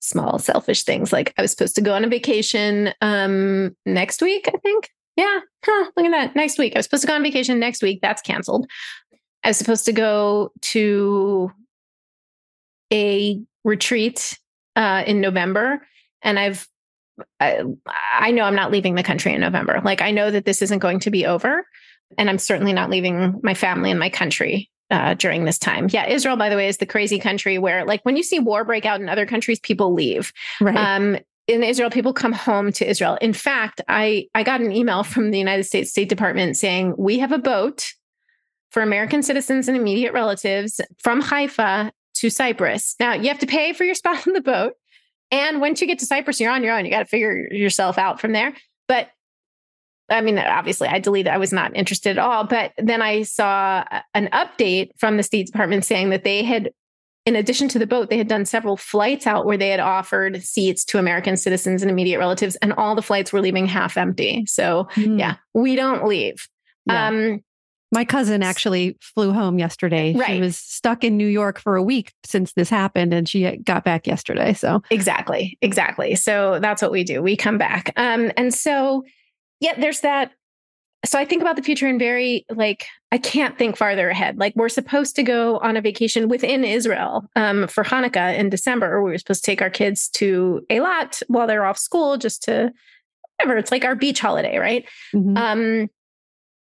small 0.00 0.38
selfish 0.38 0.84
things 0.84 1.14
like 1.14 1.32
i 1.38 1.42
was 1.42 1.50
supposed 1.50 1.74
to 1.74 1.80
go 1.80 1.94
on 1.94 2.04
a 2.04 2.08
vacation 2.08 2.92
um 3.00 3.74
next 3.86 4.20
week 4.20 4.48
i 4.48 4.58
think. 4.58 4.90
Yeah 5.16 5.40
huh, 5.64 5.90
look 5.96 6.06
at 6.06 6.10
that 6.10 6.36
next 6.36 6.58
week. 6.58 6.74
I 6.74 6.78
was 6.78 6.86
supposed 6.86 7.02
to 7.02 7.08
go 7.08 7.14
on 7.14 7.22
vacation 7.22 7.58
next 7.58 7.82
week 7.82 8.00
that's 8.02 8.22
canceled. 8.22 8.66
I 9.42 9.48
was 9.48 9.58
supposed 9.58 9.84
to 9.84 9.92
go 9.92 10.52
to 10.60 11.52
a 12.92 13.40
retreat 13.64 14.38
uh, 14.76 15.04
in 15.06 15.20
November, 15.20 15.86
and 16.22 16.38
I've 16.38 16.66
I, 17.38 17.62
I 18.18 18.32
know 18.32 18.42
I'm 18.42 18.56
not 18.56 18.72
leaving 18.72 18.96
the 18.96 19.02
country 19.02 19.32
in 19.32 19.40
November. 19.40 19.80
Like 19.84 20.02
I 20.02 20.10
know 20.10 20.30
that 20.30 20.46
this 20.46 20.62
isn't 20.62 20.80
going 20.80 20.98
to 21.00 21.10
be 21.10 21.26
over, 21.26 21.64
and 22.18 22.28
I'm 22.28 22.38
certainly 22.38 22.72
not 22.72 22.90
leaving 22.90 23.40
my 23.42 23.54
family 23.54 23.90
and 23.90 24.00
my 24.00 24.10
country 24.10 24.70
uh, 24.90 25.14
during 25.14 25.44
this 25.44 25.58
time. 25.58 25.88
Yeah, 25.90 26.06
Israel, 26.06 26.36
by 26.36 26.48
the 26.48 26.56
way, 26.56 26.68
is 26.68 26.78
the 26.78 26.86
crazy 26.86 27.18
country 27.18 27.58
where, 27.58 27.84
like, 27.84 28.04
when 28.04 28.16
you 28.16 28.22
see 28.22 28.38
war 28.38 28.64
break 28.64 28.84
out 28.84 29.00
in 29.00 29.08
other 29.08 29.26
countries, 29.26 29.58
people 29.58 29.92
leave. 29.92 30.32
Right. 30.60 30.76
Um, 30.76 31.18
in 31.46 31.62
Israel, 31.62 31.90
people 31.90 32.12
come 32.12 32.32
home 32.32 32.72
to 32.72 32.88
Israel. 32.88 33.18
In 33.20 33.32
fact, 33.32 33.80
I 33.88 34.28
I 34.34 34.42
got 34.42 34.60
an 34.60 34.72
email 34.72 35.02
from 35.02 35.30
the 35.30 35.38
United 35.38 35.64
States 35.64 35.90
State 35.90 36.08
Department 36.08 36.56
saying 36.56 36.94
we 36.96 37.18
have 37.18 37.32
a 37.32 37.38
boat 37.38 37.92
for 38.70 38.82
American 38.82 39.22
citizens 39.22 39.68
and 39.68 39.76
immediate 39.76 40.12
relatives 40.12 40.80
from 40.98 41.20
Haifa 41.20 41.92
to 42.14 42.30
Cyprus. 42.30 42.96
Now 42.98 43.12
you 43.12 43.28
have 43.28 43.38
to 43.40 43.46
pay 43.46 43.72
for 43.72 43.84
your 43.84 43.94
spot 43.94 44.26
on 44.26 44.32
the 44.32 44.40
boat, 44.40 44.74
and 45.30 45.60
once 45.60 45.80
you 45.80 45.86
get 45.86 45.98
to 45.98 46.06
Cyprus, 46.06 46.40
you're 46.40 46.50
on 46.50 46.62
your 46.62 46.76
own. 46.76 46.84
You 46.84 46.90
got 46.90 47.00
to 47.00 47.04
figure 47.04 47.52
yourself 47.52 47.98
out 47.98 48.20
from 48.20 48.32
there. 48.32 48.54
But 48.88 49.10
I 50.10 50.20
mean, 50.20 50.38
obviously, 50.38 50.88
I 50.88 50.98
deleted. 50.98 51.32
I 51.32 51.38
was 51.38 51.52
not 51.52 51.74
interested 51.74 52.10
at 52.10 52.18
all. 52.18 52.44
But 52.44 52.72
then 52.78 53.00
I 53.00 53.22
saw 53.22 53.84
an 54.12 54.28
update 54.32 54.90
from 54.98 55.16
the 55.16 55.22
State 55.22 55.46
Department 55.46 55.84
saying 55.84 56.10
that 56.10 56.24
they 56.24 56.42
had 56.42 56.70
in 57.26 57.36
addition 57.36 57.68
to 57.68 57.78
the 57.78 57.86
boat, 57.86 58.10
they 58.10 58.18
had 58.18 58.28
done 58.28 58.44
several 58.44 58.76
flights 58.76 59.26
out 59.26 59.46
where 59.46 59.56
they 59.56 59.70
had 59.70 59.80
offered 59.80 60.42
seats 60.42 60.84
to 60.84 60.98
American 60.98 61.36
citizens 61.36 61.80
and 61.80 61.90
immediate 61.90 62.18
relatives, 62.18 62.56
and 62.56 62.72
all 62.74 62.94
the 62.94 63.02
flights 63.02 63.32
were 63.32 63.40
leaving 63.40 63.66
half 63.66 63.96
empty. 63.96 64.44
So, 64.46 64.88
mm. 64.94 65.18
yeah, 65.18 65.36
we 65.54 65.74
don't 65.74 66.06
leave. 66.06 66.46
Yeah. 66.86 67.08
Um, 67.08 67.40
my 67.90 68.04
cousin 68.04 68.42
actually 68.42 68.98
flew 69.00 69.32
home 69.32 69.58
yesterday. 69.58 70.14
Right. 70.14 70.34
She 70.34 70.40
was 70.40 70.58
stuck 70.58 71.04
in 71.04 71.16
New 71.16 71.28
York 71.28 71.58
for 71.58 71.76
a 71.76 71.82
week 71.82 72.12
since 72.24 72.52
this 72.52 72.68
happened, 72.68 73.14
and 73.14 73.26
she 73.26 73.56
got 73.58 73.84
back 73.84 74.06
yesterday. 74.06 74.52
So, 74.52 74.82
exactly, 74.90 75.56
exactly. 75.62 76.16
So, 76.16 76.58
that's 76.60 76.82
what 76.82 76.92
we 76.92 77.04
do. 77.04 77.22
We 77.22 77.36
come 77.36 77.56
back. 77.56 77.92
Um, 77.96 78.32
and 78.36 78.52
so, 78.52 79.02
yeah, 79.64 79.80
there's 79.80 80.00
that 80.00 80.32
so 81.04 81.18
I 81.18 81.24
think 81.24 81.42
about 81.42 81.56
the 81.56 81.62
future 81.62 81.86
in 81.86 81.98
very 81.98 82.46
like 82.50 82.86
I 83.12 83.18
can't 83.18 83.58
think 83.58 83.76
farther 83.76 84.08
ahead. 84.08 84.38
Like 84.38 84.54
we're 84.56 84.68
supposed 84.68 85.16
to 85.16 85.22
go 85.22 85.58
on 85.58 85.76
a 85.76 85.80
vacation 85.80 86.28
within 86.28 86.64
Israel 86.64 87.24
um, 87.36 87.68
for 87.68 87.84
Hanukkah 87.84 88.36
in 88.36 88.48
December. 88.48 89.02
We 89.02 89.10
were 89.10 89.18
supposed 89.18 89.44
to 89.44 89.50
take 89.50 89.62
our 89.62 89.70
kids 89.70 90.08
to 90.10 90.64
Eilat 90.70 91.22
while 91.28 91.46
they're 91.46 91.64
off 91.64 91.78
school, 91.78 92.16
just 92.16 92.42
to 92.44 92.72
whatever. 93.38 93.58
It's 93.58 93.70
like 93.70 93.84
our 93.84 93.94
beach 93.94 94.20
holiday, 94.20 94.58
right? 94.58 94.86
Mm-hmm. 95.14 95.36
Um, 95.36 95.90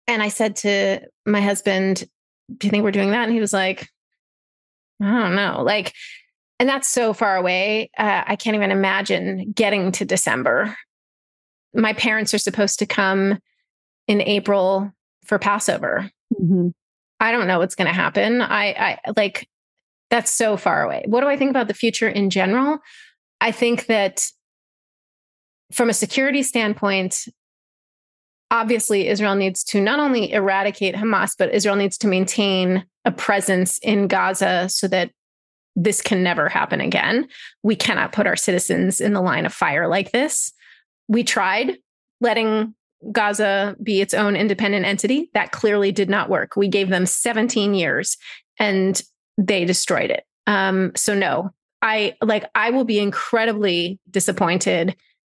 and 0.08 0.24
I 0.24 0.30
said 0.30 0.56
to 0.58 1.02
my 1.26 1.42
husband, 1.42 2.04
"Do 2.58 2.68
you 2.68 2.72
think 2.72 2.84
we're 2.84 2.92
doing 2.92 3.12
that?" 3.12 3.24
And 3.24 3.34
he 3.34 3.40
was 3.40 3.54
like, 3.54 3.88
"I 5.02 5.20
don't 5.20 5.36
know." 5.36 5.62
Like, 5.64 5.94
and 6.60 6.68
that's 6.68 6.88
so 6.88 7.14
far 7.14 7.36
away. 7.36 7.92
Uh, 7.98 8.24
I 8.26 8.36
can't 8.36 8.56
even 8.56 8.72
imagine 8.72 9.52
getting 9.52 9.92
to 9.94 10.06
December. 10.06 10.76
My 11.76 11.94
parents 11.94 12.34
are 12.34 12.40
supposed 12.40 12.80
to 12.80 12.86
come 12.86 13.40
in 14.08 14.22
April 14.22 14.92
for 15.26 15.38
Passover. 15.38 16.10
Mm-hmm. 16.34 16.70
I 17.20 17.32
don't 17.32 17.48
know 17.48 17.60
what's 17.60 17.76
going 17.76 17.88
to 17.88 17.94
happen. 17.94 18.42
I, 18.42 18.68
I 18.74 19.00
like 19.16 19.48
that's 20.10 20.32
so 20.32 20.58
far 20.58 20.84
away. 20.84 21.04
What 21.08 21.22
do 21.22 21.28
I 21.28 21.38
think 21.38 21.50
about 21.50 21.68
the 21.68 21.74
future 21.74 22.08
in 22.08 22.30
general? 22.30 22.80
I 23.42 23.52
think 23.52 23.88
that 23.88 24.28
from 25.72 25.90
a 25.90 25.94
security 25.94 26.44
standpoint, 26.44 27.28
obviously 28.52 29.08
Israel 29.08 29.36
needs 29.36 29.64
to 29.66 29.82
not 29.82 30.00
only 30.00 30.32
eradicate 30.32 30.96
Hamas, 30.96 31.34
but 31.38 31.54
Israel 31.54 31.76
needs 31.76 31.98
to 32.00 32.08
maintain 32.08 32.86
a 33.04 33.12
presence 33.12 33.80
in 33.80 34.08
Gaza 34.08 34.70
so 34.70 34.88
that 34.88 35.12
this 35.76 36.02
can 36.02 36.24
never 36.24 36.48
happen 36.48 36.80
again. 36.80 37.28
We 37.64 37.76
cannot 37.76 38.14
put 38.14 38.28
our 38.28 38.36
citizens 38.36 39.02
in 39.02 39.14
the 39.14 39.22
line 39.22 39.46
of 39.46 39.54
fire 39.54 39.88
like 39.88 40.12
this. 40.12 40.54
We 41.08 41.24
tried 41.24 41.78
letting 42.22 42.74
Gaza 43.12 43.76
be 43.82 44.02
its 44.02 44.14
own 44.14 44.36
independent 44.36 44.86
entity. 44.86 45.30
That 45.34 45.52
clearly 45.52 45.92
did 45.92 46.10
not 46.10 46.30
work. 46.30 46.56
We 46.56 46.68
gave 46.68 46.90
them 46.90 47.06
17 47.06 47.74
years 47.74 48.18
and 48.58 49.02
they 49.38 49.66
destroyed 49.66 50.12
it. 50.12 50.24
Um, 50.48 50.92
so 50.96 51.14
no, 51.14 51.52
I 51.82 52.16
like 52.22 52.46
I 52.56 52.70
will 52.70 52.86
be 52.86 53.00
incredibly 53.00 54.00
disappointed 54.10 54.96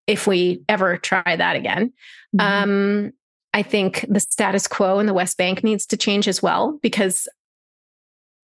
if 0.08 0.28
we 0.28 0.62
ever 0.70 0.98
try 0.98 1.36
that 1.36 1.56
again. 1.56 1.94
Mm-hmm. 2.36 2.70
Um, 2.70 3.12
I 3.54 3.64
think 3.64 4.06
the 4.10 4.20
status 4.20 4.68
quo 4.68 5.00
in 5.00 5.06
the 5.06 5.14
West 5.14 5.38
Bank 5.38 5.64
needs 5.64 5.86
to 5.88 5.98
change 5.98 6.28
as 6.28 6.44
well 6.44 6.78
because 6.82 7.28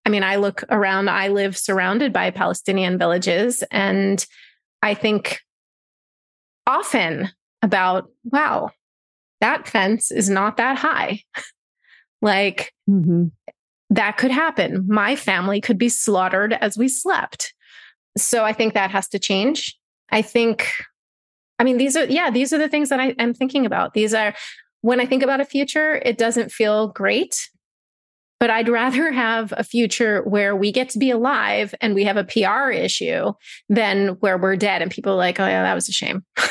I 0.05 0.09
mean, 0.09 0.23
I 0.23 0.37
look 0.37 0.63
around, 0.69 1.09
I 1.09 1.27
live 1.27 1.55
surrounded 1.55 2.11
by 2.11 2.31
Palestinian 2.31 2.97
villages, 2.97 3.63
and 3.69 4.25
I 4.81 4.95
think 4.95 5.41
often 6.67 7.29
about, 7.61 8.09
wow, 8.23 8.71
that 9.39 9.67
fence 9.67 10.11
is 10.11 10.29
not 10.29 10.57
that 10.57 10.77
high. 10.77 11.21
like 12.21 12.73
mm-hmm. 12.89 13.27
that 13.89 14.17
could 14.17 14.31
happen. 14.31 14.85
My 14.87 15.15
family 15.15 15.61
could 15.61 15.77
be 15.77 15.89
slaughtered 15.89 16.53
as 16.53 16.77
we 16.77 16.87
slept. 16.87 17.53
So 18.17 18.43
I 18.43 18.53
think 18.53 18.73
that 18.73 18.91
has 18.91 19.07
to 19.09 19.19
change. 19.19 19.77
I 20.11 20.21
think, 20.21 20.71
I 21.59 21.63
mean, 21.63 21.77
these 21.77 21.95
are, 21.95 22.05
yeah, 22.05 22.29
these 22.29 22.51
are 22.53 22.57
the 22.57 22.69
things 22.69 22.89
that 22.89 22.99
I 22.99 23.15
am 23.17 23.33
thinking 23.33 23.65
about. 23.65 23.93
These 23.93 24.13
are, 24.13 24.33
when 24.81 24.99
I 24.99 25.05
think 25.05 25.23
about 25.23 25.39
a 25.39 25.45
future, 25.45 25.95
it 26.03 26.17
doesn't 26.17 26.51
feel 26.51 26.87
great, 26.89 27.49
but 28.41 28.49
I'd 28.49 28.67
rather 28.67 29.11
have 29.13 29.53
a 29.55 29.63
future 29.63 30.23
where 30.23 30.53
we 30.53 30.73
get 30.73 30.89
to 30.89 30.99
be 30.99 31.11
alive 31.11 31.73
and 31.79 31.95
we 31.95 32.03
have 32.03 32.17
a 32.17 32.25
PR 32.25 32.71
issue 32.71 33.31
than 33.69 34.09
where 34.19 34.37
we're 34.37 34.57
dead 34.57 34.81
and 34.81 34.91
people 34.91 35.13
are 35.13 35.17
like, 35.17 35.39
oh, 35.39 35.47
yeah, 35.47 35.63
that 35.63 35.75
was 35.75 35.87
a 35.87 35.93
shame. 35.93 36.25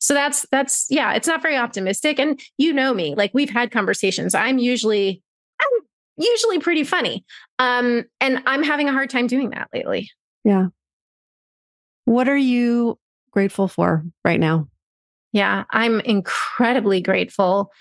So 0.00 0.12
that's 0.12 0.44
that's 0.50 0.84
yeah, 0.90 1.14
it's 1.14 1.26
not 1.26 1.40
very 1.40 1.56
optimistic. 1.56 2.18
And 2.18 2.38
you 2.58 2.74
know 2.74 2.92
me, 2.92 3.14
like 3.14 3.30
we've 3.32 3.48
had 3.48 3.70
conversations. 3.70 4.34
I'm 4.34 4.58
usually 4.58 5.22
I'm 5.58 5.82
usually 6.18 6.58
pretty 6.58 6.84
funny. 6.84 7.24
Um, 7.58 8.04
and 8.20 8.42
I'm 8.44 8.62
having 8.62 8.86
a 8.86 8.92
hard 8.92 9.08
time 9.08 9.28
doing 9.28 9.48
that 9.50 9.70
lately. 9.72 10.10
Yeah. 10.44 10.66
What 12.04 12.28
are 12.28 12.36
you 12.36 12.98
grateful 13.30 13.66
for 13.66 14.04
right 14.26 14.38
now? 14.38 14.68
Yeah, 15.32 15.64
I'm 15.70 16.00
incredibly 16.00 17.00
grateful 17.00 17.72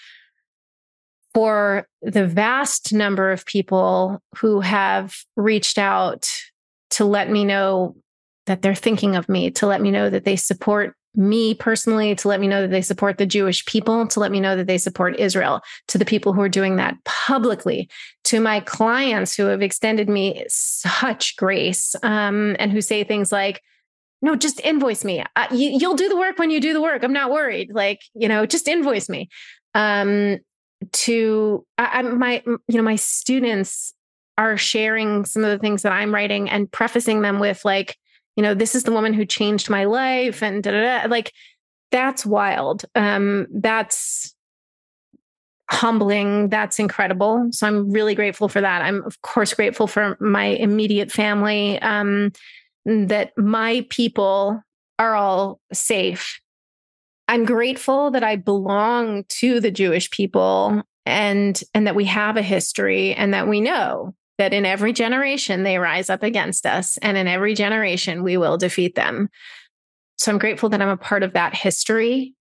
for 1.33 1.87
the 2.01 2.27
vast 2.27 2.93
number 2.93 3.31
of 3.31 3.45
people 3.45 4.21
who 4.37 4.59
have 4.61 5.15
reached 5.35 5.77
out 5.77 6.29
to 6.91 7.05
let 7.05 7.29
me 7.29 7.43
know 7.43 7.95
that 8.45 8.61
they're 8.61 8.75
thinking 8.75 9.15
of 9.15 9.27
me, 9.29 9.49
to 9.51 9.65
let 9.65 9.81
me 9.81 9.89
know 9.89 10.09
that 10.09 10.25
they 10.25 10.35
support 10.35 10.95
me 11.15 11.53
personally 11.53 12.15
to 12.15 12.27
let 12.27 12.39
me 12.39 12.47
know 12.47 12.61
that 12.61 12.71
they 12.71 12.81
support 12.81 13.17
the 13.17 13.25
Jewish 13.25 13.65
people, 13.65 14.07
to 14.07 14.19
let 14.19 14.31
me 14.31 14.39
know 14.39 14.55
that 14.55 14.67
they 14.67 14.77
support 14.77 15.19
Israel, 15.19 15.61
to 15.87 15.97
the 15.97 16.05
people 16.05 16.33
who 16.33 16.41
are 16.41 16.49
doing 16.49 16.77
that 16.77 16.97
publicly, 17.05 17.89
to 18.25 18.39
my 18.39 18.59
clients 18.59 19.35
who 19.35 19.45
have 19.45 19.61
extended 19.61 20.09
me 20.09 20.43
such 20.47 21.35
grace 21.35 21.95
um, 22.03 22.55
and 22.59 22.71
who 22.71 22.81
say 22.81 23.03
things 23.03 23.31
like, 23.31 23.61
no, 24.21 24.35
just 24.35 24.59
invoice 24.61 25.03
me. 25.03 25.23
Uh, 25.35 25.47
you, 25.51 25.87
will 25.87 25.95
do 25.95 26.09
the 26.09 26.17
work 26.17 26.39
when 26.39 26.49
you 26.49 26.61
do 26.61 26.73
the 26.73 26.81
work. 26.81 27.03
I'm 27.03 27.13
not 27.13 27.29
worried. 27.29 27.71
Like, 27.73 28.01
you 28.13 28.27
know, 28.27 28.45
just 28.45 28.67
invoice 28.67 29.09
me. 29.09 29.29
Um, 29.75 30.39
to 30.91 31.65
I, 31.77 31.99
I, 31.99 32.01
my, 32.01 32.43
you 32.45 32.77
know, 32.77 32.83
my 32.83 32.95
students 32.95 33.93
are 34.37 34.57
sharing 34.57 35.25
some 35.25 35.43
of 35.43 35.51
the 35.51 35.59
things 35.59 35.83
that 35.83 35.91
I'm 35.91 36.13
writing 36.13 36.49
and 36.49 36.71
prefacing 36.71 37.21
them 37.21 37.39
with 37.39 37.63
like, 37.63 37.97
you 38.35 38.43
know, 38.43 38.53
this 38.53 38.75
is 38.75 38.83
the 38.83 38.91
woman 38.91 39.13
who 39.13 39.25
changed 39.25 39.69
my 39.69 39.85
life 39.85 40.41
and 40.41 40.63
da, 40.63 40.71
da, 40.71 41.03
da. 41.03 41.09
like 41.09 41.31
that's 41.91 42.25
wild. 42.25 42.85
Um, 42.95 43.47
that's 43.53 44.33
humbling. 45.69 46.49
That's 46.49 46.79
incredible. 46.79 47.47
So 47.51 47.67
I'm 47.67 47.91
really 47.91 48.15
grateful 48.15 48.49
for 48.49 48.61
that. 48.61 48.81
I'm 48.81 49.03
of 49.03 49.21
course 49.21 49.53
grateful 49.53 49.87
for 49.87 50.17
my 50.19 50.45
immediate 50.45 51.11
family, 51.11 51.79
um, 51.81 52.31
that 52.85 53.31
my 53.37 53.85
people 53.89 54.61
are 54.99 55.15
all 55.15 55.59
safe. 55.71 56.39
I'm 57.33 57.45
grateful 57.45 58.11
that 58.11 58.23
I 58.23 58.35
belong 58.35 59.23
to 59.39 59.59
the 59.59 59.71
Jewish 59.71 60.11
people 60.11 60.83
and 61.03 61.59
and 61.73 61.87
that 61.87 61.95
we 61.95 62.05
have 62.05 62.37
a 62.37 62.43
history 62.43 63.15
and 63.15 63.33
that 63.33 63.47
we 63.47 63.59
know 63.59 64.13
that 64.37 64.53
in 64.53 64.67
every 64.67 64.93
generation 64.93 65.63
they 65.63 65.79
rise 65.79 66.11
up 66.11 66.21
against 66.21 66.67
us, 66.67 66.97
and 66.97 67.17
in 67.17 67.27
every 67.27 67.55
generation 67.55 68.21
we 68.21 68.37
will 68.37 68.57
defeat 68.57 68.93
them. 68.93 69.29
So 70.19 70.31
I'm 70.31 70.37
grateful 70.37 70.69
that 70.69 70.81
I'm 70.83 70.89
a 70.89 70.95
part 70.95 71.23
of 71.23 71.33
that 71.33 71.55
history. 71.55 72.35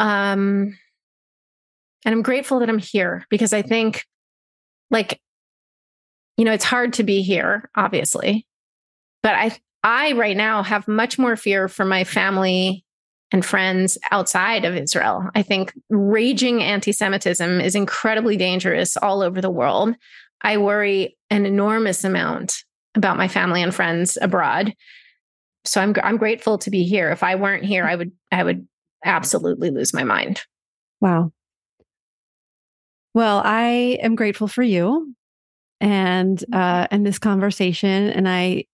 Um, 0.00 0.78
and 2.06 2.14
I'm 2.14 2.22
grateful 2.22 2.60
that 2.60 2.70
I'm 2.70 2.78
here 2.78 3.26
because 3.28 3.52
I 3.52 3.60
think, 3.60 4.02
like, 4.90 5.20
you 6.38 6.46
know, 6.46 6.52
it's 6.52 6.64
hard 6.64 6.94
to 6.94 7.02
be 7.02 7.20
here, 7.20 7.68
obviously, 7.76 8.46
but 9.22 9.34
I, 9.34 9.58
I 9.84 10.12
right 10.12 10.38
now 10.38 10.62
have 10.62 10.88
much 10.88 11.18
more 11.18 11.36
fear 11.36 11.68
for 11.68 11.84
my 11.84 12.04
family 12.04 12.85
and 13.32 13.44
friends 13.44 13.98
outside 14.10 14.64
of 14.64 14.76
Israel. 14.76 15.28
I 15.34 15.42
think 15.42 15.72
raging 15.90 16.62
anti 16.62 16.92
Semitism 16.92 17.60
is 17.60 17.74
incredibly 17.74 18.36
dangerous 18.36 18.96
all 18.96 19.22
over 19.22 19.40
the 19.40 19.50
world. 19.50 19.94
I 20.42 20.58
worry 20.58 21.16
an 21.30 21.46
enormous 21.46 22.04
amount 22.04 22.54
about 22.94 23.16
my 23.16 23.28
family 23.28 23.62
and 23.62 23.74
friends 23.74 24.16
abroad 24.20 24.74
so 25.66 25.80
I'm 25.80 25.94
I'm 26.02 26.16
grateful 26.16 26.58
to 26.58 26.70
be 26.70 26.84
here. 26.84 27.10
If 27.10 27.22
I 27.22 27.34
weren't 27.34 27.64
here, 27.64 27.84
I 27.84 27.96
would 27.96 28.12
I 28.32 28.42
would 28.42 28.66
absolutely 29.04 29.70
lose 29.70 29.92
my 29.92 30.04
mind. 30.04 30.42
Wow. 31.00 31.32
Well, 33.14 33.42
I 33.44 33.98
am 34.02 34.14
grateful 34.14 34.48
for 34.48 34.62
you 34.62 35.14
and 35.80 36.42
uh 36.52 36.86
and 36.90 37.04
this 37.04 37.18
conversation 37.18 38.08
and 38.08 38.28
I 38.28 38.64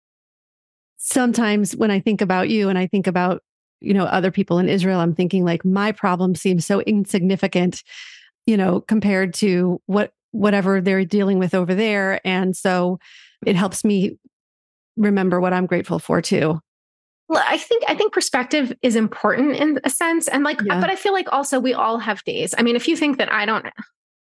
sometimes 0.99 1.75
when 1.75 1.91
I 1.91 1.99
think 1.99 2.21
about 2.21 2.49
you 2.49 2.69
and 2.69 2.79
I 2.79 2.87
think 2.87 3.07
about 3.07 3.43
you 3.83 3.95
know 3.95 4.05
other 4.05 4.31
people 4.31 4.59
in 4.59 4.69
Israel 4.69 5.01
I'm 5.01 5.15
thinking 5.15 5.45
like 5.45 5.65
my 5.65 5.93
problem 5.93 6.35
seems 6.35 6.67
so 6.67 6.81
insignificant 6.83 7.83
you 8.47 8.57
know 8.57 8.81
compared 8.81 9.35
to 9.35 9.81
what 9.87 10.13
whatever 10.33 10.81
they're 10.81 11.05
dealing 11.05 11.39
with 11.39 11.55
over 11.55 11.75
there 11.75 12.27
and 12.27 12.57
so 12.57 12.99
it 13.45 13.57
helps 13.57 13.85
me 13.85 14.19
remember 14.97 15.41
what 15.41 15.53
I'm 15.53 15.67
grateful 15.67 15.99
for 15.99 16.21
too. 16.21 16.61
Well, 17.29 17.43
I 17.47 17.57
think 17.57 17.85
I 17.89 17.95
think 17.95 18.13
perspective 18.13 18.75
is 18.83 18.95
important 18.95 19.57
in 19.57 19.81
a 19.85 19.91
sense 19.91 20.29
and 20.29 20.45
like 20.45 20.61
yeah. 20.65 20.81
but 20.81 20.91
I 20.91 20.97
feel 20.97 21.13
like 21.13 21.33
also 21.33 21.61
we 21.61 21.73
all 21.73 21.99
have 21.99 22.23
days. 22.25 22.55
I 22.57 22.63
mean 22.63 22.77
if 22.77 22.89
you 22.89 22.97
think 22.97 23.19
that 23.19 23.33
I 23.33 23.47
don't 23.47 23.67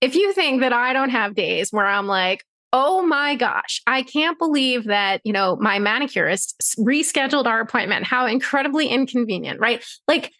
if 0.00 0.14
you 0.14 0.32
think 0.32 0.60
that 0.60 0.72
I 0.72 0.92
don't 0.92 1.10
have 1.10 1.34
days 1.34 1.72
where 1.72 1.86
I'm 1.86 2.06
like 2.06 2.44
oh 2.72 3.02
my 3.02 3.34
gosh, 3.34 3.82
I 3.86 4.02
can't 4.02 4.38
believe 4.38 4.84
that, 4.84 5.20
you 5.24 5.32
know, 5.32 5.56
my 5.56 5.78
manicurist 5.78 6.76
rescheduled 6.78 7.46
our 7.46 7.60
appointment. 7.60 8.06
How 8.06 8.26
incredibly 8.26 8.88
inconvenient, 8.88 9.60
right? 9.60 9.84
Like, 10.08 10.32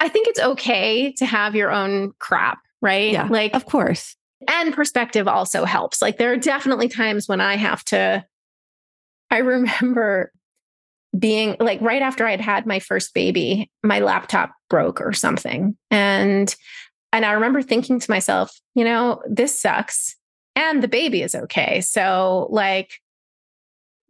I 0.00 0.08
think 0.08 0.28
it's 0.28 0.40
okay 0.40 1.12
to 1.14 1.26
have 1.26 1.54
your 1.54 1.70
own 1.70 2.12
crap, 2.18 2.58
right? 2.82 3.12
Yeah, 3.12 3.26
like, 3.28 3.54
of 3.54 3.64
course. 3.64 4.16
And 4.48 4.74
perspective 4.74 5.26
also 5.26 5.64
helps. 5.64 6.00
Like, 6.00 6.18
there 6.18 6.32
are 6.32 6.36
definitely 6.36 6.88
times 6.88 7.26
when 7.26 7.40
I 7.40 7.56
have 7.56 7.84
to, 7.86 8.24
I 9.30 9.38
remember 9.38 10.30
being 11.18 11.56
like 11.58 11.80
right 11.80 12.02
after 12.02 12.26
I'd 12.26 12.40
had 12.40 12.66
my 12.66 12.78
first 12.78 13.14
baby, 13.14 13.70
my 13.82 14.00
laptop 14.00 14.52
broke 14.68 15.00
or 15.00 15.12
something. 15.12 15.76
And 15.90 16.54
and 17.12 17.24
I 17.24 17.32
remember 17.32 17.62
thinking 17.62 17.98
to 17.98 18.10
myself, 18.10 18.54
you 18.74 18.84
know, 18.84 19.22
this 19.26 19.58
sucks 19.58 20.17
and 20.58 20.82
the 20.82 20.88
baby 20.88 21.22
is 21.22 21.36
okay. 21.36 21.80
So, 21.80 22.48
like, 22.50 23.00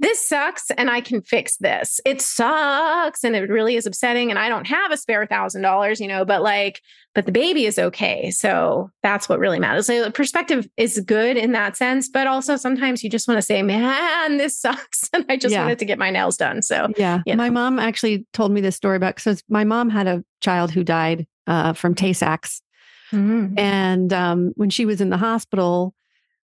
this 0.01 0.27
sucks 0.27 0.71
and 0.71 0.89
I 0.89 1.01
can 1.01 1.21
fix 1.21 1.57
this. 1.57 2.01
It 2.07 2.23
sucks 2.23 3.23
and 3.23 3.35
it 3.37 3.51
really 3.51 3.75
is 3.75 3.85
upsetting. 3.85 4.31
And 4.31 4.39
I 4.39 4.49
don't 4.49 4.67
have 4.67 4.93
a 4.93 4.97
spare 4.97 5.27
thousand 5.27 5.63
dollars, 5.63 6.01
you 6.01 6.07
know, 6.07 6.25
but 6.25 6.41
like, 6.41 6.81
but 7.15 7.27
the 7.27 7.33
baby 7.33 7.67
is 7.67 7.79
okay. 7.79 8.31
So 8.31 8.91
that's 9.03 9.29
what 9.29 9.41
really 9.41 9.59
matters. 9.59 9.87
So 9.87 10.05
the 10.05 10.11
perspective 10.11 10.69
is 10.77 11.01
good 11.01 11.37
in 11.37 11.53
that 11.53 11.77
sense, 11.77 12.09
but 12.09 12.29
also 12.29 12.57
sometimes 12.57 13.03
you 13.03 13.11
just 13.11 13.27
want 13.27 13.39
to 13.39 13.43
say, 13.43 13.61
man, 13.63 14.37
this 14.39 14.59
sucks. 14.59 15.11
And 15.15 15.25
I 15.29 15.37
just 15.37 15.53
yeah. 15.53 15.63
wanted 15.63 15.81
to 15.81 15.85
get 15.85 15.99
my 15.99 16.11
nails 16.11 16.37
done. 16.37 16.63
So 16.63 16.93
yeah, 16.97 17.23
you 17.27 17.35
know. 17.35 17.43
my 17.43 17.51
mom 17.51 17.79
actually 17.79 18.27
told 18.33 18.53
me 18.53 18.61
this 18.61 18.77
story 18.77 18.97
about, 18.97 19.17
because 19.17 19.43
my 19.49 19.65
mom 19.65 19.91
had 19.91 20.07
a 20.07 20.23
child 20.41 20.71
who 20.71 20.85
died 20.85 21.27
uh, 21.47 21.73
from 21.73 21.95
Tay 21.95 22.13
Sachs. 22.13 22.63
Mm-hmm. 23.11 23.59
And 23.59 24.13
um, 24.13 24.53
when 24.57 24.71
she 24.71 24.85
was 24.85 25.01
in 25.01 25.11
the 25.11 25.17
hospital, 25.17 25.95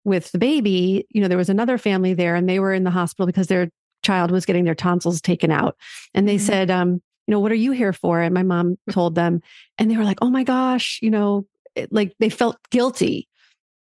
with 0.04 0.32
the 0.32 0.39
baby, 0.39 1.06
you 1.10 1.22
know, 1.22 1.28
there 1.28 1.38
was 1.38 1.49
another 1.49 1.78
family 1.78 2.14
there 2.14 2.36
and 2.36 2.49
they 2.49 2.60
were 2.60 2.74
in 2.74 2.84
the 2.84 2.91
hospital 2.91 3.26
because 3.26 3.47
their 3.47 3.70
child 4.04 4.32
was 4.32 4.45
getting 4.45 4.64
their 4.64 4.76
tonsils 4.76 5.22
taken 5.22 5.52
out. 5.52 5.76
And 6.14 6.28
they 6.28 6.38
mm-hmm. 6.38 6.45
said, 6.45 6.72
um, 6.72 7.02
you 7.28 7.32
know, 7.32 7.39
what 7.39 7.52
are 7.52 7.56
you 7.56 7.72
here 7.72 7.93
for? 7.93 8.20
And 8.20 8.34
my 8.34 8.43
mom 8.43 8.78
mm. 8.89 8.93
told 8.93 9.16
them, 9.16 9.41
and 9.78 9.89
they 9.89 9.97
were 9.97 10.04
like, 10.04 10.18
oh 10.22 10.30
my 10.30 10.43
gosh, 10.43 10.99
you 11.02 11.10
know, 11.10 11.45
it, 11.76 11.91
like 11.93 12.14
they 12.20 12.30
felt 12.30 12.58
guilty. 12.72 13.28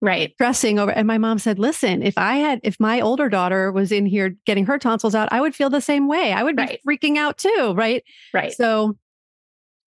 Right. 0.03 0.33
Stressing 0.35 0.79
over. 0.79 0.91
And 0.91 1.07
my 1.07 1.19
mom 1.19 1.39
said, 1.39 1.59
listen, 1.59 2.03
if 2.03 2.19
I 2.19 2.37
had, 2.37 2.61
if 2.63 2.79
my 2.79 3.01
older 3.01 3.29
daughter 3.29 3.73
was 3.73 3.93
in 3.93 4.05
here 4.05 4.37
getting 4.45 4.67
her 4.67 4.79
tonsils 4.79 5.15
out, 5.15 5.33
I 5.33 5.41
would 5.41 5.55
feel 5.55 5.71
the 5.71 5.81
same 5.81 6.07
way. 6.07 6.33
I 6.33 6.43
would 6.43 6.57
be 6.57 6.63
right. 6.63 6.81
freaking 6.87 7.17
out 7.17 7.39
too. 7.39 7.73
Right. 7.75 8.05
Right. 8.35 8.53
So 8.53 8.97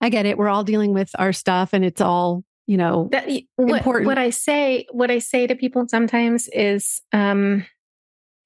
I 0.02 0.10
get 0.10 0.26
it. 0.26 0.38
We're 0.38 0.50
all 0.50 0.64
dealing 0.64 0.94
with 0.94 1.12
our 1.20 1.32
stuff 1.32 1.74
and 1.74 1.86
it's 1.86 2.02
all 2.02 2.44
you 2.70 2.78
know 2.78 3.10
that, 3.12 3.28
what, 3.56 3.80
important. 3.80 4.06
what 4.06 4.20
i 4.20 4.30
say 4.30 4.86
what 4.92 5.10
i 5.10 5.18
say 5.18 5.48
to 5.48 5.56
people 5.56 5.88
sometimes 5.88 6.48
is 6.50 7.02
um 7.14 7.66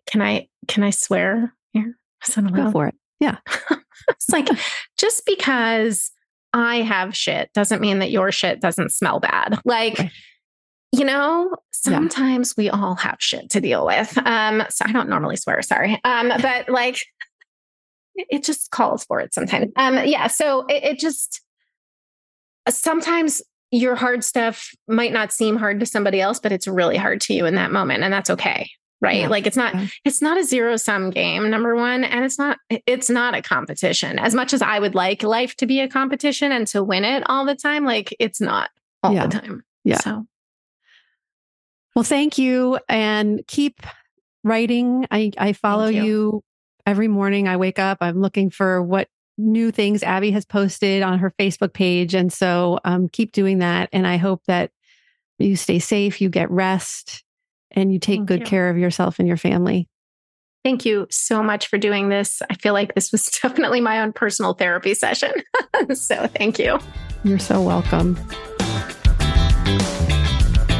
can 0.07 0.21
i 0.21 0.47
can 0.69 0.81
i 0.81 0.91
swear 0.91 1.53
here? 1.73 1.97
Go 2.53 2.71
for 2.71 2.87
it. 2.87 2.95
Yeah. 3.19 3.37
It's 4.09 4.29
like 4.29 4.49
just 4.97 5.25
because 5.25 6.11
i 6.51 6.77
have 6.77 7.15
shit 7.15 7.49
doesn't 7.53 7.79
mean 7.79 7.99
that 7.99 8.11
your 8.11 8.31
shit 8.33 8.59
doesn't 8.59 8.91
smell 8.91 9.19
bad. 9.19 9.59
Like 9.63 9.97
right. 9.99 10.11
you 10.91 11.05
know 11.05 11.55
sometimes 11.71 12.53
yeah. 12.57 12.63
we 12.63 12.69
all 12.69 12.95
have 12.95 13.17
shit 13.19 13.49
to 13.51 13.61
deal 13.61 13.85
with. 13.85 14.17
Um 14.25 14.63
so 14.69 14.85
i 14.85 14.91
don't 14.91 15.09
normally 15.09 15.35
swear 15.37 15.61
sorry. 15.61 15.99
Um 16.03 16.31
but 16.41 16.69
like 16.69 16.97
it 18.15 18.43
just 18.43 18.71
calls 18.71 19.05
for 19.05 19.19
it 19.19 19.33
sometimes. 19.33 19.71
Um 19.77 19.95
yeah 20.05 20.27
so 20.27 20.65
it, 20.67 20.83
it 20.83 20.99
just 20.99 21.41
sometimes 22.69 23.41
your 23.73 23.95
hard 23.95 24.23
stuff 24.23 24.69
might 24.87 25.11
not 25.11 25.33
seem 25.33 25.55
hard 25.55 25.79
to 25.79 25.85
somebody 25.87 26.21
else, 26.21 26.39
but 26.39 26.51
it's 26.51 26.67
really 26.67 26.95
hard 26.95 27.19
to 27.19 27.33
you 27.33 27.47
in 27.47 27.55
that 27.55 27.71
moment. 27.71 28.03
And 28.03 28.13
that's 28.13 28.29
okay. 28.29 28.69
Right. 29.01 29.21
Yeah. 29.21 29.29
Like 29.29 29.47
it's 29.47 29.57
not, 29.57 29.75
it's 30.05 30.21
not 30.21 30.37
a 30.37 30.43
zero 30.43 30.77
sum 30.77 31.09
game, 31.09 31.49
number 31.49 31.75
one. 31.75 32.03
And 32.03 32.23
it's 32.23 32.37
not, 32.37 32.59
it's 32.69 33.09
not 33.09 33.35
a 33.35 33.41
competition. 33.41 34.19
As 34.19 34.35
much 34.35 34.53
as 34.53 34.61
I 34.61 34.77
would 34.77 34.93
like 34.93 35.23
life 35.23 35.55
to 35.55 35.65
be 35.65 35.79
a 35.79 35.89
competition 35.89 36.51
and 36.51 36.67
to 36.67 36.83
win 36.83 37.03
it 37.03 37.23
all 37.25 37.45
the 37.45 37.55
time, 37.55 37.83
like 37.83 38.15
it's 38.19 38.39
not 38.39 38.69
all 39.01 39.13
yeah. 39.13 39.25
the 39.25 39.39
time. 39.39 39.63
Yeah. 39.83 39.97
So 39.97 40.27
well, 41.95 42.03
thank 42.03 42.37
you. 42.37 42.77
And 42.87 43.41
keep 43.47 43.81
writing. 44.43 45.07
I, 45.09 45.31
I 45.37 45.53
follow 45.53 45.87
you. 45.87 46.03
you 46.03 46.43
every 46.85 47.07
morning. 47.07 47.47
I 47.47 47.57
wake 47.57 47.79
up, 47.79 47.97
I'm 48.01 48.21
looking 48.21 48.51
for 48.51 48.83
what 48.83 49.07
new 49.37 49.71
things 49.71 50.03
Abbi 50.03 50.31
has 50.31 50.45
posted 50.45 51.01
on 51.01 51.19
her 51.19 51.33
Facebook 51.39 51.73
page. 51.73 52.13
And 52.13 52.31
so 52.31 52.79
um, 52.85 53.09
keep 53.09 53.31
doing 53.31 53.59
that. 53.59 53.89
And 53.91 54.05
I 54.07 54.17
hope 54.17 54.43
that 54.47 54.71
you 55.39 55.55
stay 55.55 55.79
safe, 55.79 56.21
you 56.21 56.29
get 56.29 56.51
rest, 56.51 57.23
and 57.71 57.91
you 57.91 57.99
take 57.99 58.19
Thank 58.19 58.27
good 58.27 58.39
you. 58.41 58.45
care 58.45 58.69
of 58.69 58.77
yourself 58.77 59.19
and 59.19 59.27
your 59.27 59.37
family. 59.37 59.87
Thank 60.63 60.85
you 60.85 61.07
so 61.09 61.43
much 61.43 61.67
for 61.67 61.77
doing 61.77 62.07
this. 62.07 62.41
I 62.49 62.55
feel 62.55 62.73
like 62.73 62.95
this 62.95 63.11
was 63.11 63.25
definitely 63.41 63.81
my 63.81 64.01
own 64.01 64.13
personal 64.13 64.53
therapy 64.53 64.93
session. 64.93 65.33
so 65.93 66.27
thank 66.27 66.59
you. 66.59 66.79
You're 67.23 67.39
so 67.39 67.61
welcome. 67.61 68.17